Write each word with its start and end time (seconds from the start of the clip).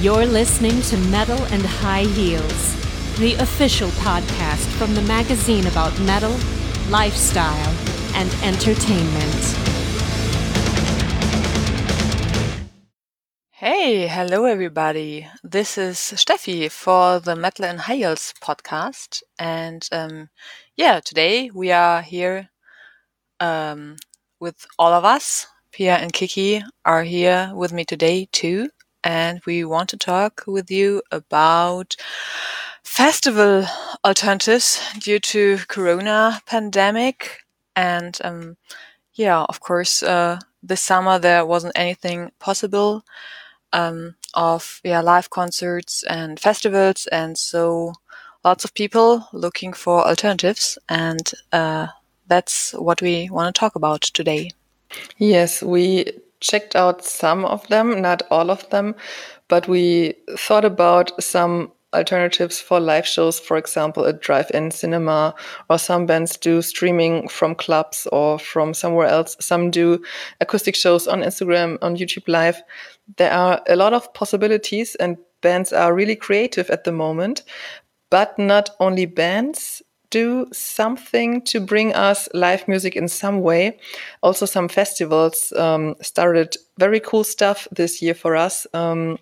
You're 0.00 0.26
listening 0.26 0.80
to 0.82 0.96
Metal 1.10 1.42
and 1.46 1.60
High 1.60 2.04
Heels, 2.04 3.16
the 3.18 3.34
official 3.40 3.88
podcast 3.88 4.64
from 4.78 4.94
the 4.94 5.02
magazine 5.02 5.66
about 5.66 5.98
metal, 6.02 6.30
lifestyle, 6.88 7.74
and 8.14 8.32
entertainment. 8.44 9.34
Hey, 13.50 14.06
hello 14.06 14.44
everybody. 14.44 15.26
This 15.42 15.76
is 15.76 15.96
Steffi 15.98 16.70
for 16.70 17.18
the 17.18 17.34
Metal 17.34 17.64
and 17.64 17.80
High 17.80 17.96
Heels 17.96 18.34
podcast. 18.40 19.24
And 19.36 19.84
um, 19.90 20.28
yeah, 20.76 21.00
today 21.00 21.50
we 21.52 21.72
are 21.72 22.02
here 22.02 22.50
um, 23.40 23.96
with 24.38 24.64
all 24.78 24.92
of 24.92 25.04
us. 25.04 25.48
Pia 25.72 25.96
and 25.96 26.12
Kiki 26.12 26.62
are 26.84 27.02
here 27.02 27.50
with 27.52 27.72
me 27.72 27.84
today 27.84 28.28
too 28.30 28.68
and 29.04 29.40
we 29.46 29.64
want 29.64 29.88
to 29.90 29.96
talk 29.96 30.44
with 30.46 30.70
you 30.70 31.02
about 31.10 31.96
festival 32.82 33.64
alternatives 34.04 34.80
due 34.98 35.18
to 35.18 35.58
corona 35.68 36.40
pandemic. 36.46 37.40
And 37.76 38.18
um, 38.24 38.56
yeah 39.14 39.42
of 39.48 39.60
course 39.60 40.02
uh, 40.02 40.40
this 40.62 40.80
summer 40.80 41.18
there 41.18 41.44
wasn't 41.44 41.72
anything 41.76 42.30
possible 42.38 43.04
um, 43.72 44.14
of 44.34 44.80
yeah 44.84 45.00
live 45.00 45.30
concerts 45.30 46.02
and 46.04 46.40
festivals. 46.40 47.06
And 47.12 47.36
so 47.38 47.92
lots 48.44 48.64
of 48.64 48.74
people 48.74 49.28
looking 49.32 49.72
for 49.72 50.06
alternatives. 50.06 50.78
And 50.88 51.30
uh, 51.52 51.88
that's 52.26 52.72
what 52.72 53.02
we 53.02 53.28
want 53.30 53.54
to 53.54 53.58
talk 53.58 53.74
about 53.76 54.02
today. 54.02 54.50
Yes 55.18 55.62
we 55.62 56.06
checked 56.40 56.76
out 56.76 57.04
some 57.04 57.44
of 57.44 57.66
them, 57.68 58.00
not 58.00 58.22
all 58.30 58.50
of 58.50 58.68
them, 58.70 58.94
but 59.48 59.68
we 59.68 60.14
thought 60.36 60.64
about 60.64 61.22
some 61.22 61.72
alternatives 61.94 62.60
for 62.60 62.80
live 62.80 63.06
shows, 63.06 63.40
for 63.40 63.56
example, 63.56 64.04
a 64.04 64.12
drive 64.12 64.50
in 64.52 64.70
cinema, 64.70 65.34
or 65.70 65.78
some 65.78 66.06
bands 66.06 66.36
do 66.36 66.60
streaming 66.60 67.28
from 67.28 67.54
clubs 67.54 68.06
or 68.12 68.38
from 68.38 68.74
somewhere 68.74 69.06
else. 69.06 69.36
Some 69.40 69.70
do 69.70 70.02
acoustic 70.40 70.76
shows 70.76 71.08
on 71.08 71.22
Instagram, 71.22 71.78
on 71.80 71.96
YouTube 71.96 72.28
Live. 72.28 72.62
There 73.16 73.32
are 73.32 73.62
a 73.66 73.76
lot 73.76 73.94
of 73.94 74.12
possibilities, 74.12 74.94
and 74.96 75.16
bands 75.40 75.72
are 75.72 75.94
really 75.94 76.16
creative 76.16 76.68
at 76.70 76.84
the 76.84 76.92
moment. 76.92 77.42
But 78.10 78.38
not 78.38 78.70
only 78.80 79.06
bands, 79.06 79.82
do 80.10 80.46
something 80.52 81.42
to 81.42 81.60
bring 81.60 81.94
us 81.94 82.28
live 82.34 82.66
music 82.66 82.96
in 82.96 83.08
some 83.08 83.42
way. 83.42 83.78
Also, 84.22 84.46
some 84.46 84.68
festivals 84.68 85.52
um, 85.52 85.94
started 86.00 86.56
very 86.78 87.00
cool 87.00 87.24
stuff 87.24 87.68
this 87.70 88.00
year 88.00 88.14
for 88.14 88.36
us. 88.36 88.66
Um, 88.72 89.18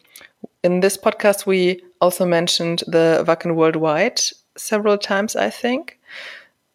in 0.63 0.81
this 0.81 0.97
podcast, 0.97 1.47
we 1.47 1.83
also 2.01 2.25
mentioned 2.27 2.83
the 2.87 3.25
Wacken 3.27 3.55
Worldwide 3.55 4.21
several 4.57 4.99
times, 4.99 5.37
I 5.37 5.51
think. 5.51 5.99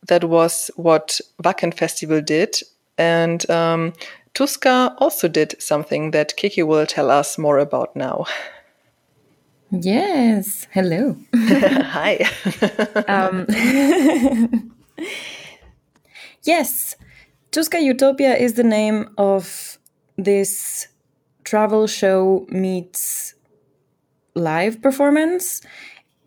That 0.08 0.24
was 0.24 0.72
what 0.76 1.22
Wacken 1.44 1.74
Festival 1.74 2.22
did. 2.22 2.62
And 2.98 3.50
um, 3.50 3.94
Tuska 4.34 4.96
also 4.98 5.28
did 5.28 5.62
something 5.62 6.12
that 6.12 6.36
Kiki 6.38 6.64
will 6.64 6.86
tell 6.86 7.12
us 7.12 7.38
more 7.38 7.60
about 7.60 7.96
now. 7.96 8.26
Yes. 9.72 10.68
Hello. 10.72 11.16
Hi. 11.34 12.30
um, 13.08 13.46
yes. 16.44 16.98
Tuska 17.52 17.82
Utopia 17.82 18.36
is 18.36 18.54
the 18.54 18.64
name 18.64 19.10
of 19.18 19.78
this 20.18 20.88
travel 21.46 21.88
show 21.88 22.46
meets 22.50 23.34
live 24.36 24.82
performance. 24.82 25.62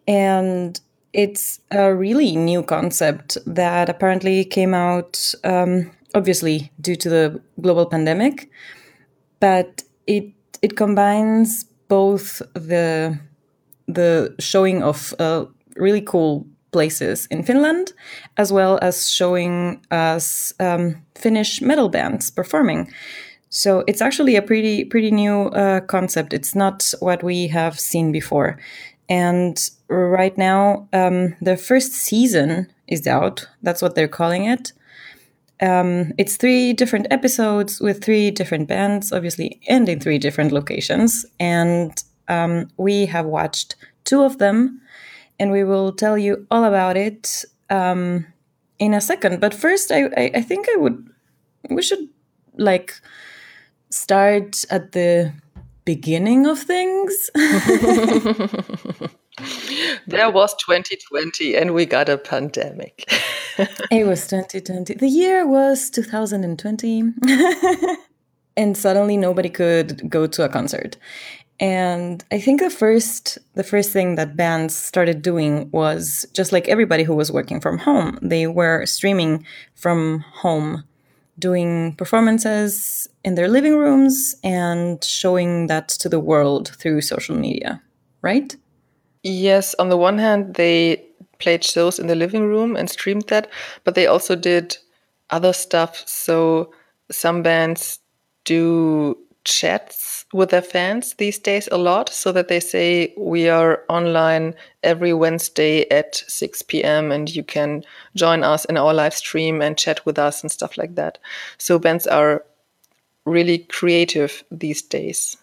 And 0.08 0.80
it's 1.12 1.60
a 1.70 1.94
really 1.94 2.36
new 2.36 2.62
concept 2.62 3.36
that 3.44 3.90
apparently 3.90 4.46
came 4.46 4.72
out, 4.72 5.34
um, 5.44 5.90
obviously, 6.14 6.72
due 6.80 6.96
to 6.96 7.10
the 7.10 7.42
global 7.60 7.84
pandemic. 7.84 8.50
But 9.38 9.82
it, 10.06 10.32
it 10.62 10.76
combines 10.76 11.64
both 11.88 12.40
the 12.54 13.18
the 13.86 14.34
showing 14.38 14.82
of 14.82 15.14
uh, 15.18 15.44
really 15.76 16.00
cool 16.00 16.46
places 16.72 17.26
in 17.30 17.42
Finland, 17.44 17.92
as 18.36 18.52
well 18.52 18.78
as 18.82 19.10
showing 19.10 19.80
us 19.90 20.52
um, 20.58 20.96
Finnish 21.14 21.60
metal 21.60 21.88
bands 21.88 22.30
performing. 22.30 22.92
So 23.48 23.84
it's 23.86 24.02
actually 24.02 24.36
a 24.36 24.42
pretty 24.42 24.84
pretty 24.84 25.10
new 25.10 25.48
uh, 25.48 25.80
concept. 25.80 26.32
It's 26.32 26.54
not 26.54 26.94
what 27.00 27.22
we 27.22 27.48
have 27.48 27.78
seen 27.78 28.12
before, 28.12 28.58
and 29.08 29.70
right 29.88 30.36
now 30.36 30.88
um, 30.92 31.36
the 31.40 31.56
first 31.56 31.92
season 31.92 32.66
is 32.88 33.06
out. 33.06 33.46
That's 33.62 33.82
what 33.82 33.94
they're 33.94 34.08
calling 34.08 34.44
it. 34.44 34.72
Um, 35.60 36.12
it's 36.18 36.36
three 36.36 36.72
different 36.72 37.06
episodes 37.10 37.80
with 37.80 38.04
three 38.04 38.30
different 38.30 38.68
bands, 38.68 39.12
obviously, 39.12 39.60
and 39.68 39.88
in 39.88 40.00
three 40.00 40.18
different 40.18 40.52
locations. 40.52 41.24
And 41.38 42.02
um, 42.28 42.68
we 42.76 43.06
have 43.06 43.26
watched 43.26 43.76
two 44.04 44.22
of 44.22 44.38
them, 44.38 44.80
and 45.38 45.50
we 45.50 45.64
will 45.64 45.92
tell 45.92 46.16
you 46.16 46.46
all 46.50 46.64
about 46.64 46.96
it 46.96 47.44
um, 47.70 48.26
in 48.78 48.94
a 48.94 49.00
second. 49.00 49.40
But 49.40 49.54
first, 49.54 49.90
I, 49.90 50.04
I, 50.16 50.30
I 50.36 50.42
think 50.42 50.68
I 50.68 50.76
would 50.76 51.08
we 51.70 51.82
should 51.82 52.08
like 52.56 53.00
start 53.90 54.64
at 54.70 54.92
the 54.92 55.32
beginning 55.84 56.46
of 56.46 56.58
things. 56.58 57.30
there 60.06 60.30
was 60.30 60.54
2020 60.54 61.56
and 61.56 61.74
we 61.74 61.86
got 61.86 62.08
a 62.08 62.18
pandemic. 62.18 63.04
it 63.90 64.06
was 64.06 64.26
2020. 64.26 64.94
The 64.94 65.08
year 65.08 65.46
was 65.46 65.90
2020. 65.90 67.02
and 68.56 68.76
suddenly 68.76 69.16
nobody 69.16 69.48
could 69.48 70.08
go 70.08 70.26
to 70.26 70.44
a 70.44 70.48
concert. 70.48 70.96
And 71.60 72.24
I 72.32 72.40
think 72.40 72.60
the 72.60 72.70
first 72.70 73.38
the 73.54 73.62
first 73.62 73.92
thing 73.92 74.16
that 74.16 74.36
bands 74.36 74.74
started 74.74 75.22
doing 75.22 75.70
was 75.70 76.26
just 76.34 76.52
like 76.52 76.68
everybody 76.68 77.04
who 77.04 77.14
was 77.14 77.30
working 77.30 77.60
from 77.60 77.78
home, 77.78 78.18
they 78.22 78.46
were 78.46 78.84
streaming 78.86 79.46
from 79.74 80.20
home, 80.42 80.84
doing 81.38 81.94
performances 81.94 83.08
in 83.24 83.36
their 83.36 83.48
living 83.48 83.76
rooms 83.76 84.34
and 84.42 85.02
showing 85.04 85.68
that 85.68 85.88
to 85.88 86.08
the 86.08 86.20
world 86.20 86.70
through 86.80 87.00
social 87.00 87.36
media, 87.36 87.80
right? 88.22 88.56
Yes, 89.22 89.74
on 89.78 89.88
the 89.88 89.96
one 89.96 90.18
hand 90.18 90.54
they 90.54 91.04
played 91.38 91.62
shows 91.62 91.98
in 91.98 92.08
the 92.08 92.16
living 92.16 92.46
room 92.46 92.74
and 92.76 92.90
streamed 92.90 93.28
that, 93.28 93.48
but 93.84 93.94
they 93.94 94.06
also 94.06 94.34
did 94.34 94.76
other 95.30 95.52
stuff. 95.52 96.02
So 96.06 96.72
some 97.10 97.42
bands 97.42 98.00
do 98.44 99.16
chats 99.44 100.03
with 100.34 100.50
their 100.50 100.60
fans 100.60 101.14
these 101.14 101.38
days 101.38 101.68
a 101.70 101.78
lot 101.78 102.08
so 102.08 102.32
that 102.32 102.48
they 102.48 102.58
say 102.58 103.14
we 103.16 103.48
are 103.48 103.84
online 103.88 104.52
every 104.82 105.12
Wednesday 105.14 105.88
at 105.90 106.16
6 106.26 106.62
p.m. 106.62 107.12
and 107.12 107.34
you 107.36 107.44
can 107.44 107.84
join 108.16 108.42
us 108.42 108.64
in 108.64 108.76
our 108.76 108.92
live 108.92 109.14
stream 109.14 109.62
and 109.62 109.78
chat 109.78 110.04
with 110.04 110.18
us 110.18 110.42
and 110.42 110.50
stuff 110.50 110.76
like 110.76 110.96
that. 110.96 111.18
So 111.58 111.78
bands 111.78 112.08
are 112.08 112.44
really 113.24 113.58
creative 113.58 114.42
these 114.50 114.82
days. 114.82 115.36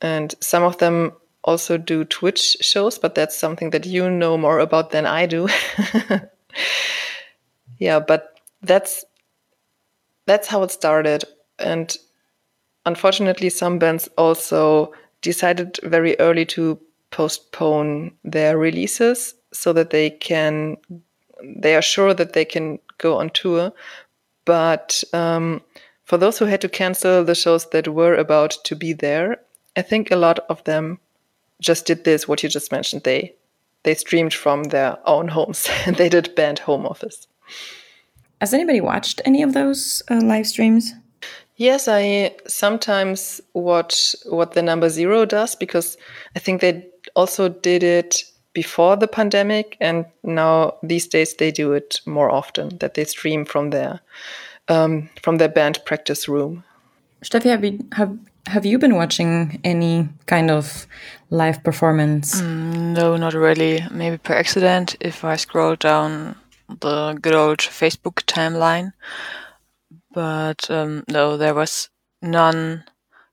And 0.00 0.34
some 0.40 0.62
of 0.62 0.78
them 0.78 1.12
also 1.44 1.76
do 1.76 2.02
Twitch 2.04 2.56
shows, 2.62 2.98
but 2.98 3.14
that's 3.14 3.36
something 3.36 3.68
that 3.68 3.84
you 3.84 4.08
know 4.08 4.38
more 4.38 4.60
about 4.60 4.92
than 4.92 5.04
I 5.04 5.26
do. 5.26 5.46
yeah, 7.78 8.00
but 8.00 8.40
that's 8.62 9.04
that's 10.24 10.48
how 10.48 10.62
it 10.62 10.70
started. 10.70 11.24
And 11.58 11.94
unfortunately, 12.86 13.50
some 13.50 13.78
bands 13.78 14.08
also 14.16 14.92
decided 15.20 15.78
very 15.82 16.18
early 16.18 16.46
to 16.46 16.78
postpone 17.10 18.12
their 18.24 18.56
releases 18.58 19.34
so 19.52 19.72
that 19.72 19.90
they 19.90 20.10
can 20.10 20.76
they 21.44 21.76
are 21.76 21.82
sure 21.82 22.14
that 22.14 22.32
they 22.32 22.44
can 22.44 22.78
go 22.98 23.18
on 23.18 23.28
tour. 23.30 23.72
But 24.46 25.04
um, 25.12 25.60
for 26.04 26.16
those 26.16 26.38
who 26.38 26.46
had 26.46 26.62
to 26.62 26.68
cancel 26.68 27.24
the 27.24 27.34
shows 27.34 27.68
that 27.70 27.88
were 27.88 28.14
about 28.14 28.56
to 28.64 28.76
be 28.76 28.92
there 28.92 29.40
i 29.76 29.82
think 29.82 30.10
a 30.10 30.16
lot 30.16 30.38
of 30.48 30.62
them 30.64 30.98
just 31.60 31.86
did 31.86 32.04
this 32.04 32.28
what 32.28 32.42
you 32.42 32.48
just 32.48 32.72
mentioned. 32.72 33.02
They 33.04 33.34
they 33.82 33.94
streamed 33.94 34.34
from 34.34 34.64
their 34.64 34.98
own 35.08 35.28
homes. 35.28 35.68
And 35.86 35.96
they 36.00 36.08
did 36.08 36.34
band 36.34 36.60
home 36.60 36.86
office. 36.86 37.26
Has 38.40 38.52
anybody 38.52 38.80
watched 38.80 39.20
any 39.24 39.42
of 39.42 39.54
those 39.54 40.02
uh, 40.10 40.20
live 40.22 40.46
streams 40.46 40.92
Yes, 41.56 41.88
I 41.88 42.36
sometimes 42.46 43.40
watch 43.54 44.14
what 44.26 44.52
the 44.52 44.62
number 44.62 44.88
zero 44.88 45.24
does 45.24 45.54
because 45.54 45.96
I 46.34 46.38
think 46.38 46.60
they 46.60 46.86
also 47.14 47.48
did 47.48 47.82
it 47.82 48.24
before 48.52 48.96
the 48.96 49.08
pandemic, 49.08 49.76
and 49.80 50.06
now 50.22 50.74
these 50.82 51.06
days 51.06 51.34
they 51.34 51.50
do 51.50 51.72
it 51.72 52.00
more 52.06 52.30
often. 52.30 52.78
That 52.78 52.94
they 52.94 53.04
stream 53.04 53.44
from 53.44 53.70
their 53.70 54.00
um, 54.68 55.08
from 55.22 55.38
their 55.38 55.48
band 55.48 55.80
practice 55.84 56.28
room. 56.28 56.64
Steffi, 57.24 57.50
have 57.50 57.64
you, 57.64 57.78
have, 57.92 58.16
have 58.46 58.66
you 58.66 58.78
been 58.78 58.94
watching 58.94 59.60
any 59.64 60.08
kind 60.26 60.50
of 60.50 60.86
live 61.30 61.62
performance? 61.64 62.40
Mm, 62.40 62.94
no, 62.94 63.16
not 63.16 63.34
really. 63.34 63.82
Maybe 63.90 64.18
per 64.18 64.34
accident 64.34 64.96
if 65.00 65.24
I 65.24 65.36
scroll 65.36 65.76
down 65.76 66.36
the 66.80 67.18
good 67.20 67.34
old 67.34 67.58
Facebook 67.58 68.24
timeline. 68.24 68.92
But 70.16 70.70
um, 70.70 71.04
no, 71.10 71.36
there 71.36 71.52
was 71.52 71.90
none 72.22 72.84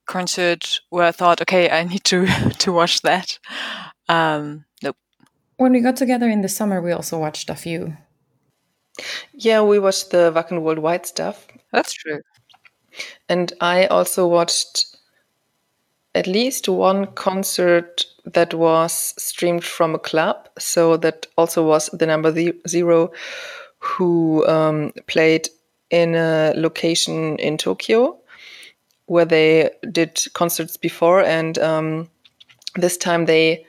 concert 0.05 0.81
where 0.89 1.05
I 1.05 1.13
thought, 1.13 1.39
okay, 1.39 1.69
I 1.69 1.85
need 1.85 2.03
to 2.03 2.25
to 2.59 2.73
watch 2.73 3.03
that. 3.03 3.39
Um, 4.09 4.65
nope. 4.83 4.97
When 5.55 5.71
we 5.71 5.79
got 5.79 5.95
together 5.95 6.27
in 6.27 6.41
the 6.41 6.49
summer, 6.49 6.81
we 6.81 6.91
also 6.91 7.17
watched 7.17 7.49
a 7.49 7.55
few. 7.55 7.95
Yeah, 9.31 9.61
we 9.61 9.79
watched 9.79 10.11
the 10.11 10.33
Wacken 10.35 10.61
Worldwide 10.61 11.05
stuff. 11.05 11.47
That's 11.71 11.93
true. 11.93 12.19
And 13.29 13.53
I 13.61 13.85
also 13.85 14.27
watched 14.27 14.85
at 16.13 16.27
least 16.27 16.67
one 16.67 17.05
concert 17.13 18.05
that 18.25 18.53
was 18.53 19.13
streamed 19.17 19.63
from 19.63 19.95
a 19.95 19.99
club. 19.99 20.49
So 20.59 20.97
that 20.97 21.27
also 21.37 21.65
was 21.65 21.89
the 21.93 22.05
number 22.05 22.35
zero 22.67 23.13
who 23.79 24.45
um, 24.47 24.91
played 25.07 25.47
in 25.93 26.15
a 26.15 26.53
location 26.55 27.37
in 27.37 27.55
Tokyo 27.57 28.17
where 29.05 29.25
they 29.25 29.69
did 29.91 30.19
concerts 30.33 30.75
before. 30.75 31.23
And 31.23 31.59
um, 31.59 32.09
this 32.75 32.97
time 32.97 33.25
they 33.25 33.63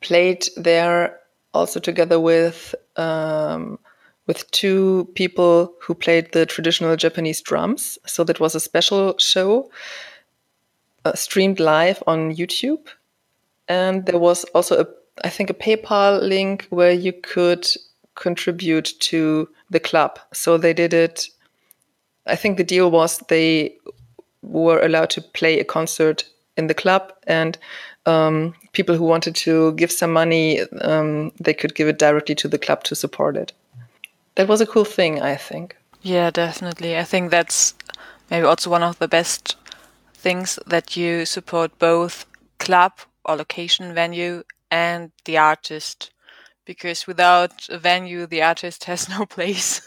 played 0.00 0.48
there 0.56 1.20
also 1.52 1.78
together 1.78 2.18
with 2.18 2.74
um, 2.96 3.78
with 4.26 4.50
two 4.52 5.08
people 5.14 5.72
who 5.80 5.94
played 5.94 6.32
the 6.32 6.46
traditional 6.46 6.96
Japanese 6.96 7.42
drums. 7.42 7.98
So 8.06 8.24
that 8.24 8.40
was 8.40 8.54
a 8.54 8.60
special 8.60 9.16
show 9.18 9.70
uh, 11.04 11.12
streamed 11.14 11.60
live 11.60 12.02
on 12.06 12.34
YouTube. 12.34 12.88
And 13.68 14.06
there 14.06 14.18
was 14.18 14.44
also 14.54 14.80
a, 14.80 14.86
I 15.24 15.28
think, 15.28 15.50
a 15.50 15.54
PayPal 15.54 16.22
link 16.22 16.66
where 16.70 16.92
you 16.92 17.12
could 17.12 17.68
contribute 18.14 18.94
to 19.00 19.48
the 19.70 19.80
club. 19.80 20.18
So 20.32 20.56
they 20.58 20.72
did 20.72 20.94
it. 20.94 21.28
I 22.26 22.36
think 22.36 22.56
the 22.56 22.64
deal 22.64 22.90
was 22.90 23.18
they 23.28 23.76
were 24.42 24.80
allowed 24.80 25.10
to 25.10 25.20
play 25.20 25.58
a 25.58 25.64
concert 25.64 26.24
in 26.56 26.66
the 26.66 26.74
club 26.74 27.12
and 27.26 27.58
um, 28.06 28.54
people 28.72 28.96
who 28.96 29.04
wanted 29.04 29.34
to 29.34 29.72
give 29.72 29.90
some 29.90 30.12
money, 30.12 30.60
um, 30.80 31.32
they 31.40 31.52
could 31.52 31.74
give 31.74 31.88
it 31.88 31.98
directly 31.98 32.34
to 32.36 32.48
the 32.48 32.58
club 32.58 32.84
to 32.84 32.94
support 32.94 33.36
it 33.36 33.52
that 34.36 34.48
was 34.48 34.60
a 34.60 34.66
cool 34.66 34.84
thing, 34.84 35.20
I 35.20 35.34
think. 35.34 35.76
Yeah, 36.02 36.30
definitely. 36.30 36.96
I 36.96 37.04
think 37.04 37.30
that's 37.30 37.74
maybe 38.30 38.46
also 38.46 38.70
one 38.70 38.82
of 38.82 38.98
the 38.98 39.08
best 39.08 39.56
things 40.14 40.58
that 40.66 40.96
you 40.96 41.26
support 41.26 41.78
both 41.78 42.26
club 42.58 42.92
or 43.24 43.36
location 43.36 43.92
venue 43.92 44.44
and 44.70 45.10
the 45.24 45.38
artist 45.38 46.10
because 46.64 47.06
without 47.06 47.68
a 47.68 47.78
venue 47.78 48.26
the 48.26 48.42
artist 48.42 48.84
has 48.90 49.08
no 49.08 49.26
place 49.26 49.80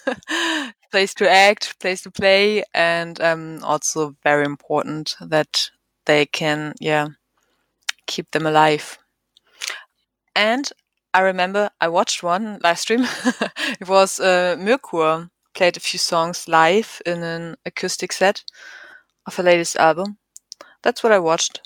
place 0.92 1.14
to 1.14 1.30
act 1.30 1.80
place 1.80 2.02
to 2.02 2.12
play 2.12 2.64
and 2.74 3.22
um, 3.22 3.60
also 3.64 4.16
very 4.24 4.46
important 4.46 5.16
that 5.22 5.70
they 6.06 6.26
can 6.26 6.74
yeah 6.80 7.08
keep 8.08 8.32
them 8.32 8.46
alive 8.46 8.98
and 10.36 10.72
I 11.14 11.22
remember 11.22 11.70
I 11.82 11.88
watched 11.88 12.24
one 12.24 12.60
live 12.64 12.80
stream. 12.80 13.02
it 13.80 13.88
was 13.88 14.20
uh, 14.20 14.56
Merkur 14.60 15.30
played 15.54 15.76
a 15.76 15.80
few 15.80 16.00
songs 16.00 16.48
live 16.48 17.02
in 17.06 17.24
an 17.24 17.56
acoustic 17.66 18.12
set 18.14 18.44
of 19.26 19.36
her 19.36 19.44
latest 19.44 19.76
album. 19.76 20.18
That's 20.84 21.04
what 21.04 21.12
I 21.12 21.20
watched. 21.20 21.62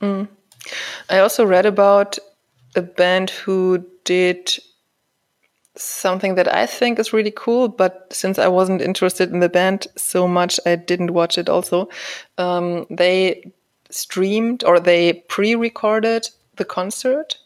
Mm. 0.00 0.28
I 1.08 1.18
also 1.18 1.44
read 1.44 1.66
about 1.66 2.18
a 2.74 2.82
band 2.82 3.30
who 3.30 3.84
did 4.04 4.58
something 5.82 6.34
that 6.36 6.52
I 6.52 6.66
think 6.66 6.98
is 6.98 7.12
really 7.12 7.32
cool, 7.34 7.68
but 7.68 8.06
since 8.12 8.38
I 8.38 8.48
wasn't 8.48 8.82
interested 8.82 9.30
in 9.30 9.40
the 9.40 9.48
band 9.48 9.86
so 9.96 10.28
much, 10.28 10.60
I 10.66 10.76
didn't 10.76 11.12
watch 11.12 11.38
it 11.38 11.48
also. 11.48 11.88
Um, 12.38 12.86
they 12.90 13.52
streamed 13.90 14.64
or 14.64 14.80
they 14.80 15.24
pre 15.28 15.54
recorded 15.54 16.28
the 16.56 16.64
concert 16.64 17.38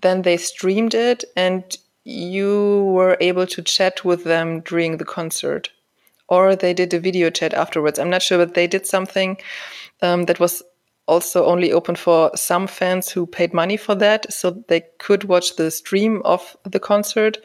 then 0.00 0.22
they 0.22 0.36
streamed 0.36 0.94
it 0.94 1.24
and 1.36 1.76
you 2.04 2.84
were 2.94 3.16
able 3.20 3.46
to 3.46 3.62
chat 3.62 4.04
with 4.04 4.24
them 4.24 4.60
during 4.60 4.98
the 4.98 5.04
concert 5.04 5.70
or 6.28 6.54
they 6.54 6.74
did 6.74 6.92
a 6.92 7.00
video 7.00 7.30
chat 7.30 7.54
afterwards 7.54 7.98
i'm 7.98 8.10
not 8.10 8.22
sure 8.22 8.38
but 8.38 8.54
they 8.54 8.66
did 8.66 8.86
something 8.86 9.36
um, 10.02 10.24
that 10.24 10.40
was 10.40 10.62
also 11.06 11.44
only 11.46 11.72
open 11.72 11.96
for 11.96 12.30
some 12.34 12.66
fans 12.66 13.10
who 13.10 13.26
paid 13.26 13.54
money 13.54 13.76
for 13.76 13.94
that. 13.94 14.32
So 14.32 14.62
they 14.68 14.82
could 14.98 15.24
watch 15.24 15.56
the 15.56 15.70
stream 15.70 16.20
of 16.24 16.56
the 16.64 16.80
concert 16.80 17.38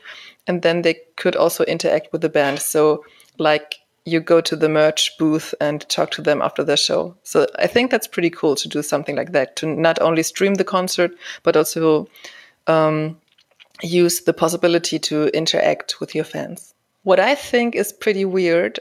and 0.47 0.61
then 0.61 0.81
they 0.81 0.95
could 1.15 1.35
also 1.35 1.63
interact 1.65 2.11
with 2.11 2.21
the 2.21 2.29
band. 2.29 2.59
So 2.59 3.05
like 3.37 3.75
you 4.05 4.19
go 4.19 4.41
to 4.41 4.55
the 4.55 4.69
merch 4.69 5.15
booth 5.19 5.53
and 5.61 5.87
talk 5.89 6.09
to 6.11 6.21
them 6.21 6.41
after 6.41 6.63
the 6.63 6.75
show. 6.75 7.15
So 7.23 7.47
i 7.59 7.67
think 7.67 7.91
that's 7.91 8.07
pretty 8.07 8.31
cool 8.31 8.55
to 8.55 8.67
do 8.67 8.81
something 8.81 9.15
like 9.15 9.31
that 9.33 9.55
to 9.57 9.67
not 9.67 10.01
only 10.01 10.23
stream 10.23 10.55
the 10.55 10.63
concert 10.63 11.11
but 11.43 11.55
also 11.55 12.07
um, 12.67 13.17
use 13.83 14.21
the 14.21 14.33
possibility 14.33 14.97
to 14.99 15.27
interact 15.35 15.99
with 15.99 16.15
your 16.15 16.23
fans. 16.23 16.73
What 17.03 17.19
I 17.19 17.35
think 17.35 17.75
is 17.75 17.93
pretty 17.93 18.25
weird 18.25 18.79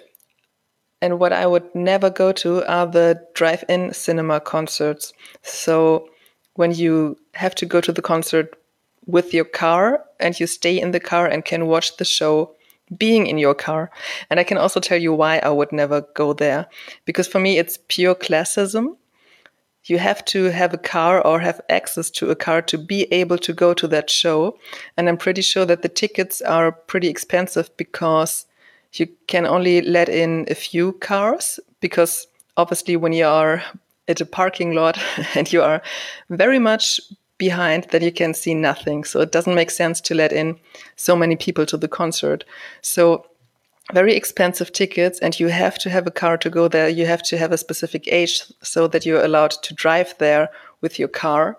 and 1.03 1.19
what 1.19 1.33
I 1.33 1.47
would 1.47 1.75
never 1.75 2.11
go 2.11 2.33
to 2.33 2.65
are 2.71 2.87
the 2.87 3.27
drive 3.35 3.65
in 3.69 3.93
cinema 3.93 4.41
concerts. 4.41 5.13
So 5.43 6.09
when 6.55 6.73
you 6.73 7.17
have 7.35 7.55
to 7.57 7.67
go 7.67 7.81
to 7.81 7.93
the 7.93 8.03
concert 8.03 8.57
with 9.07 9.33
your 9.33 9.45
car 9.45 10.05
and 10.19 10.39
you 10.39 10.47
stay 10.47 10.81
in 10.81 10.91
the 10.91 11.01
car 11.01 11.27
and 11.27 11.45
can 11.45 11.67
watch 11.67 11.97
the 11.97 12.05
show 12.05 12.55
being 12.99 13.27
in 13.27 13.39
your 13.39 13.55
car. 13.55 13.91
And 14.29 14.41
I 14.41 14.45
can 14.45 14.59
also 14.59 14.81
tell 14.81 14.99
you 14.99 15.15
why 15.15 15.39
I 15.39 15.51
would 15.51 15.73
never 15.73 16.03
go 16.15 16.33
there. 16.33 16.67
Because 17.05 17.29
for 17.29 17.39
me, 17.39 17.57
it's 17.57 17.79
pure 17.89 18.15
classism 18.15 18.97
you 19.85 19.99
have 19.99 20.25
to 20.27 20.45
have 20.45 20.75
a 20.75 20.79
car 20.79 21.25
or 21.27 21.41
have 21.41 21.61
access 21.69 22.11
to 22.11 22.31
a 22.31 22.37
car 22.37 22.63
to 22.63 22.77
be 22.77 23.05
able 23.13 23.39
to 23.39 23.53
go 23.53 23.73
to 23.75 23.89
that 23.89 24.11
show. 24.11 24.59
And 24.97 25.09
I'm 25.09 25.17
pretty 25.17 25.43
sure 25.43 25.65
that 25.67 25.83
the 25.83 25.89
tickets 25.89 26.43
are 26.43 26.73
pretty 26.73 27.09
expensive 27.09 27.75
because 27.77 28.47
you 28.95 29.07
can 29.27 29.47
only 29.47 29.81
let 29.83 30.09
in 30.09 30.47
a 30.51 30.55
few 30.55 30.93
cars 30.93 31.61
because 31.81 32.27
obviously 32.57 32.97
when 32.97 33.13
you 33.13 33.27
are 33.27 33.63
at 34.09 34.21
a 34.21 34.27
parking 34.27 34.75
lot 34.75 34.99
and 35.35 35.53
you 35.53 35.63
are 35.63 35.83
very 36.29 36.59
much 36.59 37.01
behind 37.39 37.87
then 37.91 38.03
you 38.03 38.13
can 38.13 38.35
see 38.35 38.55
nothing 38.55 39.03
so 39.03 39.21
it 39.21 39.33
doesn't 39.33 39.55
make 39.55 39.71
sense 39.71 40.01
to 40.01 40.15
let 40.15 40.33
in 40.33 40.59
so 40.97 41.17
many 41.17 41.37
people 41.37 41.65
to 41.65 41.77
the 41.77 41.89
concert 41.89 42.45
so 42.83 43.25
very 43.93 44.15
expensive 44.15 44.73
tickets 44.73 45.19
and 45.21 45.39
you 45.39 45.49
have 45.49 45.79
to 45.79 45.91
have 45.91 46.07
a 46.07 46.11
car 46.11 46.37
to 46.39 46.51
go 46.51 46.69
there. 46.69 46.89
You 46.89 47.07
have 47.07 47.23
to 47.25 47.37
have 47.39 47.53
a 47.53 47.59
specific 47.59 48.07
age 48.09 48.43
so 48.63 48.87
that 48.89 49.05
you're 49.05 49.25
allowed 49.25 49.53
to 49.63 49.75
drive 49.75 50.15
there 50.19 50.49
with 50.81 50.99
your 50.99 51.09
car. 51.09 51.59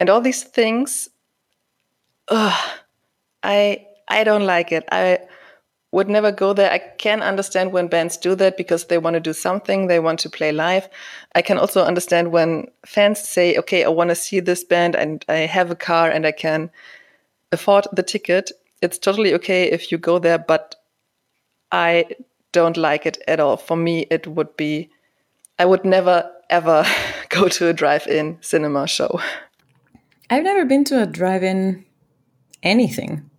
And 0.00 0.08
all 0.08 0.20
these 0.20 0.42
things, 0.42 1.08
ugh, 2.28 2.78
I 3.42 3.86
I 4.08 4.24
don't 4.24 4.46
like 4.46 4.72
it. 4.72 4.84
I 4.92 5.18
would 5.90 6.08
never 6.08 6.30
go 6.30 6.52
there. 6.52 6.70
I 6.70 6.78
can 6.78 7.22
understand 7.22 7.72
when 7.72 7.88
bands 7.88 8.16
do 8.16 8.34
that 8.34 8.56
because 8.56 8.86
they 8.86 8.98
want 8.98 9.14
to 9.14 9.20
do 9.20 9.32
something, 9.32 9.86
they 9.86 10.00
want 10.00 10.20
to 10.20 10.30
play 10.30 10.52
live. 10.52 10.88
I 11.34 11.42
can 11.42 11.58
also 11.58 11.84
understand 11.84 12.30
when 12.30 12.66
fans 12.84 13.20
say, 13.20 13.56
okay, 13.56 13.84
I 13.84 13.88
want 13.88 14.10
to 14.10 14.14
see 14.14 14.40
this 14.40 14.64
band 14.64 14.94
and 14.94 15.24
I 15.28 15.46
have 15.46 15.70
a 15.70 15.76
car 15.76 16.10
and 16.10 16.26
I 16.26 16.32
can 16.32 16.70
afford 17.52 17.86
the 17.92 18.02
ticket. 18.02 18.52
It's 18.82 18.98
totally 18.98 19.32
okay 19.34 19.70
if 19.70 19.90
you 19.90 19.98
go 19.98 20.18
there, 20.18 20.38
but 20.38 20.76
I 21.72 22.06
don't 22.52 22.76
like 22.76 23.06
it 23.06 23.18
at 23.26 23.40
all. 23.40 23.56
For 23.56 23.76
me, 23.76 24.06
it 24.10 24.26
would 24.26 24.56
be, 24.56 24.90
I 25.58 25.64
would 25.64 25.84
never 25.84 26.30
ever 26.50 26.84
go 27.28 27.48
to 27.48 27.68
a 27.68 27.72
drive 27.72 28.06
in 28.06 28.38
cinema 28.40 28.86
show. 28.86 29.20
I've 30.30 30.44
never 30.44 30.64
been 30.64 30.84
to 30.84 31.02
a 31.02 31.06
drive 31.06 31.42
in 31.42 31.84
anything. 32.62 33.30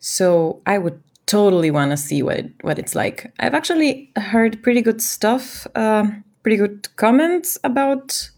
So 0.00 0.60
I 0.66 0.78
would 0.78 1.00
totally 1.26 1.70
want 1.70 1.90
to 1.90 1.96
see 1.96 2.22
what 2.22 2.38
it, 2.38 2.52
what 2.62 2.78
it's 2.78 2.94
like. 2.94 3.32
I've 3.40 3.54
actually 3.54 4.10
heard 4.16 4.62
pretty 4.62 4.82
good 4.82 5.00
stuff, 5.00 5.66
uh, 5.74 6.04
pretty 6.42 6.56
good 6.56 6.88
comments 6.96 7.58
about 7.64 8.30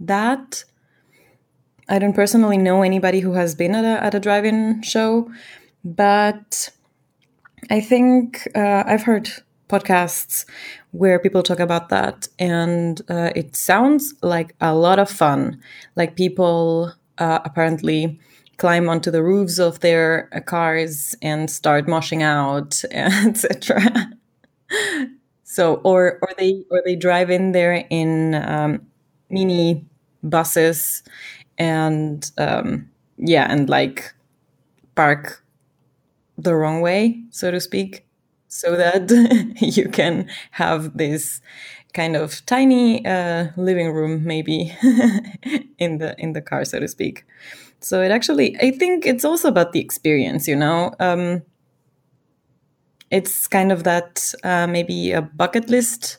that. 0.00 0.64
I 1.88 1.98
don't 1.98 2.14
personally 2.14 2.58
know 2.58 2.82
anybody 2.82 3.20
who 3.20 3.32
has 3.32 3.54
been 3.54 3.74
at 3.74 3.84
a, 3.84 4.02
at 4.04 4.14
a 4.14 4.20
drive-in 4.20 4.82
show, 4.82 5.30
but 5.84 6.70
I 7.70 7.80
think 7.80 8.48
uh, 8.54 8.84
I've 8.86 9.02
heard 9.02 9.28
podcasts 9.68 10.44
where 10.90 11.18
people 11.18 11.42
talk 11.42 11.60
about 11.60 11.88
that, 11.88 12.28
and 12.38 13.00
uh, 13.08 13.30
it 13.34 13.56
sounds 13.56 14.14
like 14.22 14.54
a 14.60 14.74
lot 14.74 14.98
of 14.98 15.10
fun. 15.10 15.60
Like 15.96 16.16
people 16.16 16.92
uh, 17.18 17.40
apparently 17.44 18.20
climb 18.62 18.88
onto 18.88 19.10
the 19.10 19.24
roofs 19.24 19.58
of 19.58 19.80
their 19.80 20.28
uh, 20.32 20.38
cars 20.40 21.16
and 21.20 21.50
start 21.50 21.86
moshing 21.88 22.22
out, 22.22 22.80
etc. 22.92 24.12
So, 25.44 25.76
or 25.84 26.18
or 26.22 26.28
they 26.38 26.64
or 26.70 26.80
they 26.84 26.96
drive 26.96 27.30
in 27.30 27.52
there 27.52 27.84
in 27.90 28.34
um, 28.34 28.86
mini 29.28 29.84
buses, 30.22 31.02
and 31.58 32.30
um, 32.38 32.88
yeah, 33.18 33.46
and 33.50 33.68
like 33.68 34.14
park 34.94 35.44
the 36.38 36.54
wrong 36.54 36.80
way, 36.80 37.22
so 37.30 37.50
to 37.50 37.60
speak, 37.60 38.06
so 38.48 38.76
that 38.76 39.10
you 39.60 39.88
can 39.88 40.28
have 40.52 40.96
this 40.96 41.40
kind 41.94 42.16
of 42.16 42.44
tiny 42.46 43.04
uh, 43.04 43.48
living 43.56 43.92
room, 43.92 44.24
maybe 44.24 44.74
in 45.78 45.98
the 45.98 46.14
in 46.18 46.32
the 46.32 46.42
car, 46.42 46.64
so 46.64 46.80
to 46.80 46.88
speak. 46.88 47.24
So 47.84 48.00
it 48.02 48.10
actually, 48.10 48.56
I 48.58 48.70
think 48.70 49.06
it's 49.06 49.24
also 49.24 49.48
about 49.48 49.72
the 49.72 49.80
experience, 49.80 50.46
you 50.46 50.56
know. 50.56 50.94
Um, 51.00 51.42
it's 53.10 53.46
kind 53.46 53.70
of 53.70 53.84
that 53.84 54.32
uh, 54.42 54.66
maybe 54.66 55.12
a 55.12 55.22
bucket 55.22 55.68
list 55.68 56.18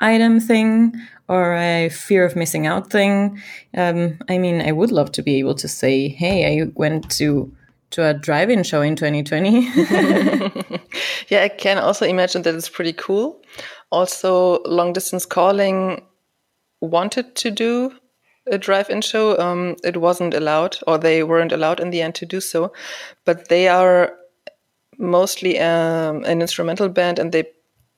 item 0.00 0.40
thing 0.40 0.92
or 1.28 1.54
a 1.54 1.88
fear 1.88 2.24
of 2.24 2.36
missing 2.36 2.66
out 2.66 2.90
thing. 2.90 3.40
Um, 3.74 4.18
I 4.28 4.38
mean, 4.38 4.60
I 4.60 4.72
would 4.72 4.92
love 4.92 5.10
to 5.12 5.22
be 5.22 5.38
able 5.38 5.54
to 5.54 5.68
say, 5.68 6.08
"Hey, 6.08 6.60
I 6.60 6.70
went 6.74 7.10
to 7.12 7.50
to 7.90 8.04
a 8.04 8.14
drive-in 8.14 8.62
show 8.64 8.82
in 8.82 8.96
2020." 8.96 9.60
yeah, 11.28 11.42
I 11.44 11.48
can 11.48 11.78
also 11.78 12.04
imagine 12.04 12.42
that 12.42 12.54
it's 12.54 12.68
pretty 12.68 12.92
cool. 12.92 13.40
Also, 13.90 14.62
long 14.64 14.92
distance 14.92 15.24
calling 15.24 16.04
wanted 16.80 17.34
to 17.36 17.50
do 17.50 17.92
a 18.46 18.58
drive-in 18.58 19.00
show. 19.00 19.38
Um, 19.38 19.76
it 19.84 19.96
wasn't 19.96 20.34
allowed, 20.34 20.78
or 20.86 20.98
they 20.98 21.22
weren't 21.22 21.52
allowed 21.52 21.80
in 21.80 21.90
the 21.90 22.02
end 22.02 22.14
to 22.16 22.26
do 22.26 22.40
so. 22.40 22.72
But 23.24 23.48
they 23.48 23.68
are 23.68 24.14
mostly 24.98 25.58
um, 25.58 26.24
an 26.24 26.40
instrumental 26.40 26.88
band, 26.88 27.18
and 27.18 27.32
they 27.32 27.44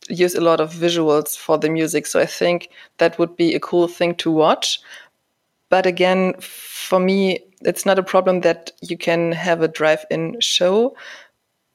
use 0.09 0.35
a 0.35 0.41
lot 0.41 0.61
of 0.61 0.73
visuals 0.73 1.37
for 1.37 1.59
the 1.59 1.69
music. 1.69 2.07
So 2.07 2.21
I 2.21 2.27
think 2.27 2.71
that 2.99 3.19
would 3.19 3.37
be 3.37 3.55
a 3.55 3.61
cool 3.61 3.89
thing 3.89 4.15
to 4.17 4.31
watch. 4.31 4.81
But 5.69 5.87
again, 5.87 6.35
for 6.41 7.01
me, 7.01 7.41
it's 7.63 7.85
not 7.85 7.99
a 7.99 8.03
problem 8.03 8.43
that 8.43 8.71
you 8.83 8.97
can 8.97 9.33
have 9.33 9.63
a 9.63 9.69
drive-in 9.69 10.41
show. 10.41 10.97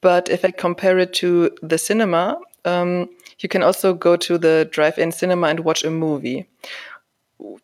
But 0.00 0.28
if 0.30 0.44
I 0.44 0.50
compare 0.50 0.98
it 0.98 1.12
to 1.14 1.50
the 1.62 1.78
cinema, 1.78 2.38
um, 2.64 3.10
you 3.40 3.48
can 3.48 3.62
also 3.62 3.92
go 3.92 4.16
to 4.16 4.38
the 4.38 4.68
drive-in 4.70 5.12
cinema 5.12 5.48
and 5.48 5.60
watch 5.60 5.84
a 5.84 5.90
movie 5.90 6.48